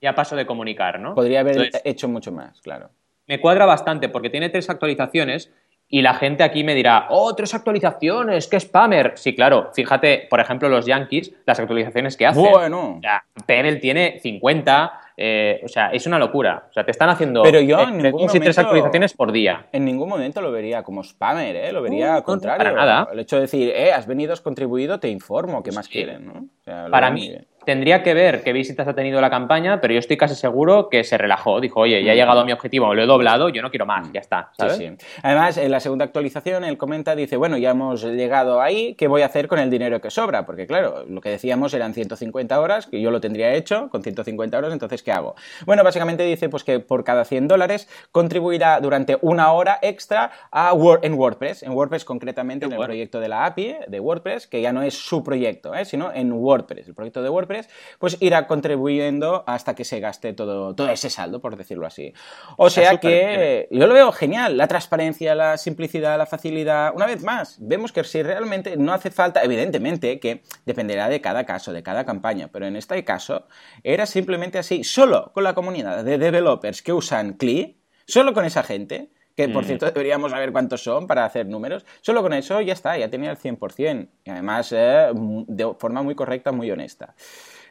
ya, 0.00 0.14
paso 0.14 0.36
de 0.36 0.44
comunicar, 0.44 0.98
¿no? 0.98 1.14
Podría 1.14 1.40
haber 1.40 1.70
hecho 1.84 2.08
mucho 2.08 2.32
más, 2.32 2.60
claro. 2.60 2.90
Me 3.28 3.40
cuadra 3.40 3.64
bastante 3.64 4.08
porque 4.08 4.30
tiene 4.30 4.50
tres 4.50 4.68
actualizaciones 4.68 5.52
y 5.88 6.02
la 6.02 6.14
gente 6.14 6.42
aquí 6.42 6.64
me 6.64 6.74
dirá, 6.74 7.06
oh, 7.10 7.34
tres 7.34 7.54
actualizaciones, 7.54 8.48
qué 8.48 8.58
spammer. 8.58 9.12
Sí, 9.16 9.34
claro, 9.34 9.70
fíjate, 9.72 10.26
por 10.28 10.40
ejemplo, 10.40 10.68
los 10.68 10.84
Yankees, 10.84 11.32
las 11.46 11.60
actualizaciones 11.60 12.16
que 12.16 12.26
hacen. 12.26 12.42
Bueno. 12.42 12.96
O 12.98 13.00
sea, 13.00 13.24
PNL 13.46 13.78
tiene 13.78 14.18
50, 14.20 15.00
eh, 15.16 15.60
o 15.64 15.68
sea, 15.68 15.90
es 15.90 16.06
una 16.06 16.18
locura. 16.18 16.64
O 16.68 16.72
sea, 16.72 16.84
te 16.84 16.90
están 16.90 17.08
haciendo 17.08 17.42
Pero 17.42 17.60
yo 17.60 17.80
en 17.80 18.00
tres 18.40 18.58
actualizaciones 18.58 19.14
por 19.14 19.30
día. 19.30 19.66
En 19.72 19.84
ningún 19.84 20.08
momento 20.08 20.40
lo 20.40 20.50
vería 20.50 20.82
como 20.82 21.04
spammer, 21.04 21.54
¿eh? 21.54 21.72
Lo 21.72 21.82
vería 21.82 22.16
al 22.16 22.22
contrario. 22.24 22.58
Para 22.58 22.72
nada. 22.72 23.08
El 23.12 23.20
hecho 23.20 23.36
de 23.36 23.42
decir, 23.42 23.70
eh, 23.70 23.92
has 23.92 24.06
venido, 24.06 24.32
has 24.32 24.40
contribuido, 24.40 24.98
te 24.98 25.08
informo, 25.08 25.62
¿qué 25.62 25.70
más 25.72 25.88
quieren? 25.88 26.26
¿no? 26.26 26.46
para 26.90 27.12
mí, 27.12 27.32
tendría 27.66 28.02
que 28.02 28.14
ver 28.14 28.42
qué 28.42 28.52
visitas 28.52 28.88
ha 28.88 28.94
tenido 28.94 29.20
la 29.20 29.28
campaña, 29.28 29.80
pero 29.80 29.92
yo 29.92 30.00
estoy 30.00 30.16
casi 30.16 30.34
seguro 30.34 30.88
que 30.88 31.04
se 31.04 31.18
relajó. 31.18 31.60
Dijo, 31.60 31.80
oye, 31.80 32.02
ya 32.02 32.12
he 32.12 32.14
mm. 32.14 32.18
llegado 32.18 32.40
a 32.40 32.44
mi 32.44 32.52
objetivo, 32.52 32.94
lo 32.94 33.02
he 33.02 33.06
doblado, 33.06 33.48
yo 33.50 33.60
no 33.60 33.70
quiero 33.70 33.84
más, 33.84 34.10
ya 34.12 34.20
está. 34.20 34.50
¿sabes? 34.56 34.76
Sí, 34.76 34.88
sí. 34.88 35.06
Además, 35.22 35.58
en 35.58 35.70
la 35.70 35.80
segunda 35.80 36.04
actualización, 36.04 36.64
él 36.64 36.78
comenta, 36.78 37.14
dice, 37.14 37.36
bueno, 37.36 37.58
ya 37.58 37.72
hemos 37.72 38.04
llegado 38.04 38.62
ahí, 38.62 38.94
¿qué 38.94 39.08
voy 39.08 39.22
a 39.22 39.26
hacer 39.26 39.48
con 39.48 39.58
el 39.58 39.68
dinero 39.68 40.00
que 40.00 40.10
sobra? 40.10 40.46
Porque, 40.46 40.66
claro, 40.66 41.04
lo 41.08 41.20
que 41.20 41.28
decíamos 41.28 41.74
eran 41.74 41.92
150 41.92 42.58
horas, 42.60 42.86
que 42.86 43.00
yo 43.00 43.10
lo 43.10 43.20
tendría 43.20 43.52
hecho 43.52 43.88
con 43.90 44.02
150 44.02 44.56
horas, 44.56 44.72
entonces, 44.72 45.02
¿qué 45.02 45.12
hago? 45.12 45.34
Bueno, 45.66 45.82
básicamente 45.82 46.22
dice 46.22 46.48
pues 46.48 46.64
que 46.64 46.80
por 46.80 47.04
cada 47.04 47.24
100 47.24 47.48
dólares 47.48 47.88
contribuirá 48.12 48.80
durante 48.80 49.18
una 49.20 49.52
hora 49.52 49.78
extra 49.82 50.30
a 50.52 50.72
en 51.02 51.14
WordPress, 51.14 51.62
en 51.62 51.72
WordPress 51.72 52.04
concretamente 52.04 52.66
en 52.66 52.72
el 52.72 52.78
proyecto 52.78 53.20
de 53.20 53.28
la 53.28 53.46
API 53.46 53.76
de 53.88 54.00
WordPress, 54.00 54.46
que 54.46 54.60
ya 54.60 54.72
no 54.72 54.82
es 54.82 54.94
su 54.94 55.24
proyecto, 55.24 55.74
¿eh? 55.74 55.84
sino 55.84 56.12
en 56.12 56.32
WordPress, 56.32 56.88
el 56.88 56.94
proyecto 56.94 57.22
de 57.22 57.28
WordPress, 57.28 57.55
pues 57.98 58.16
irá 58.20 58.46
contribuyendo 58.46 59.44
hasta 59.46 59.74
que 59.74 59.84
se 59.84 60.00
gaste 60.00 60.32
todo, 60.32 60.74
todo 60.74 60.88
ese 60.88 61.10
saldo, 61.10 61.40
por 61.40 61.56
decirlo 61.56 61.86
así. 61.86 62.12
O 62.56 62.70
sea 62.70 62.98
que 62.98 63.68
yo 63.70 63.86
lo 63.86 63.94
veo 63.94 64.12
genial, 64.12 64.56
la 64.56 64.68
transparencia, 64.68 65.34
la 65.34 65.58
simplicidad, 65.58 66.18
la 66.18 66.26
facilidad. 66.26 66.92
Una 66.94 67.06
vez 67.06 67.22
más, 67.22 67.56
vemos 67.60 67.92
que 67.92 68.04
si 68.04 68.22
realmente 68.22 68.76
no 68.76 68.92
hace 68.92 69.10
falta, 69.10 69.42
evidentemente 69.42 70.20
que 70.20 70.42
dependerá 70.64 71.08
de 71.08 71.20
cada 71.20 71.44
caso, 71.44 71.72
de 71.72 71.82
cada 71.82 72.04
campaña, 72.04 72.48
pero 72.52 72.66
en 72.66 72.76
este 72.76 73.04
caso 73.04 73.46
era 73.82 74.06
simplemente 74.06 74.58
así, 74.58 74.84
solo 74.84 75.32
con 75.32 75.44
la 75.44 75.54
comunidad 75.54 76.04
de 76.04 76.18
developers 76.18 76.82
que 76.82 76.92
usan 76.92 77.34
CLI, 77.34 77.80
solo 78.06 78.32
con 78.32 78.44
esa 78.44 78.62
gente, 78.62 79.10
que 79.36 79.48
por 79.48 79.64
mm. 79.64 79.66
cierto 79.66 79.86
deberíamos 79.86 80.30
saber 80.32 80.50
cuántos 80.50 80.82
son 80.82 81.06
para 81.06 81.24
hacer 81.24 81.46
números, 81.46 81.84
solo 82.00 82.22
con 82.22 82.32
eso 82.32 82.60
ya 82.60 82.72
está, 82.72 82.96
ya 82.96 83.10
tenía 83.10 83.30
el 83.30 83.36
100%, 83.36 84.08
y 84.24 84.30
además 84.30 84.72
eh, 84.72 85.10
de 85.14 85.74
forma 85.78 86.02
muy 86.02 86.14
correcta, 86.14 86.52
muy 86.52 86.70
honesta. 86.70 87.14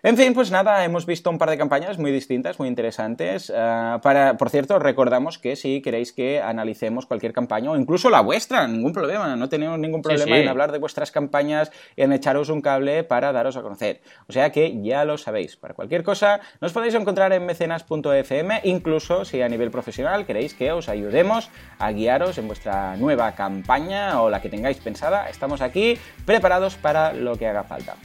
En 0.06 0.18
fin, 0.18 0.36
pues 0.36 0.52
nada, 0.52 0.86
hemos 0.86 1.08
visto 1.08 1.32
un 1.32 1.40
par 1.40 1.50
de 1.50 1.58
campañas 1.58 1.98
muy 1.98 2.12
distintas, 2.12 2.60
muy 2.60 2.68
interesantes. 2.68 3.52
Eh, 3.52 3.98
para, 4.04 4.38
por 4.38 4.52
cierto, 4.52 4.78
recordamos 4.78 5.40
que 5.40 5.56
si 5.56 5.82
queréis 5.82 6.14
que 6.14 6.40
analicemos 6.40 7.08
cualquier 7.08 7.34
campaña 7.34 7.72
o 7.72 7.76
incluso 7.76 8.12
la 8.12 8.22
vuestra, 8.22 8.68
ningún 8.68 8.94
problema, 8.94 9.36
no 9.36 9.50
tenemos 9.50 9.80
ningún 9.80 10.04
problema 10.04 10.38
en 10.38 10.48
hablar 10.48 10.72
de 10.72 10.78
vuestras 10.78 11.10
campañas 11.10 11.72
y 11.96 12.04
en 12.04 12.14
echaros 12.14 12.50
un 12.50 12.62
cable 12.62 13.04
para 13.04 13.32
daros 13.32 13.58
a 13.58 13.64
conocer. 13.64 14.02
O 14.28 14.32
sea 14.32 14.52
que 14.52 14.80
ya 14.84 15.06
lo 15.06 15.18
sabéis. 15.18 15.56
Para 15.56 15.74
cualquier 15.74 16.04
cosa, 16.04 16.40
nos 16.62 16.72
podéis 16.72 16.94
encontrar 16.94 17.34
en 17.34 17.44
mecenas.fm, 17.44 18.62
incluso 18.64 19.26
si 19.26 19.42
a 19.42 19.50
nivel 19.50 19.72
profesional 19.72 20.28
queréis 20.28 20.54
que 20.54 20.72
os 20.72 20.88
ayudemos 20.88 21.50
a 21.80 21.92
guiaros 21.92 22.38
en 22.38 22.46
vuestra 22.46 22.96
nueva 22.98 23.32
campaña 23.32 24.22
o 24.22 24.30
la 24.30 24.40
que 24.40 24.50
tengáis 24.50 24.78
pensada. 24.78 25.32
Estamos 25.32 25.62
aquí 25.62 25.98
preparados 26.28 26.76
para 26.76 27.12
lo 27.12 27.40
que 27.40 27.48
haga 27.48 27.64
falta. 27.64 27.96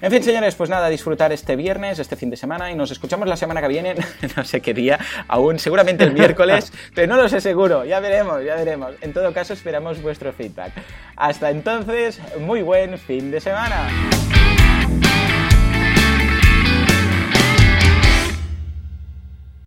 En 0.00 0.10
fin, 0.10 0.22
señores, 0.22 0.54
pues 0.54 0.70
nada, 0.70 0.88
disfrutar 0.88 1.32
este 1.32 1.49
este 1.50 1.56
viernes, 1.56 1.98
este 1.98 2.14
fin 2.14 2.30
de 2.30 2.36
semana, 2.36 2.70
y 2.70 2.76
nos 2.76 2.92
escuchamos 2.92 3.26
la 3.26 3.36
semana 3.36 3.60
que 3.60 3.66
viene, 3.66 3.96
no 4.36 4.44
sé 4.44 4.60
qué 4.60 4.72
día, 4.72 5.00
aún 5.26 5.58
seguramente 5.58 6.04
el 6.04 6.12
miércoles, 6.12 6.72
pero 6.94 7.08
no 7.08 7.20
lo 7.20 7.28
sé 7.28 7.40
seguro, 7.40 7.84
ya 7.84 7.98
veremos, 7.98 8.44
ya 8.44 8.54
veremos. 8.54 8.92
En 9.00 9.12
todo 9.12 9.32
caso, 9.32 9.52
esperamos 9.52 10.00
vuestro 10.00 10.32
feedback. 10.32 10.72
Hasta 11.16 11.50
entonces, 11.50 12.20
muy 12.38 12.62
buen 12.62 12.98
fin 12.98 13.32
de 13.32 13.40
semana. 13.40 13.88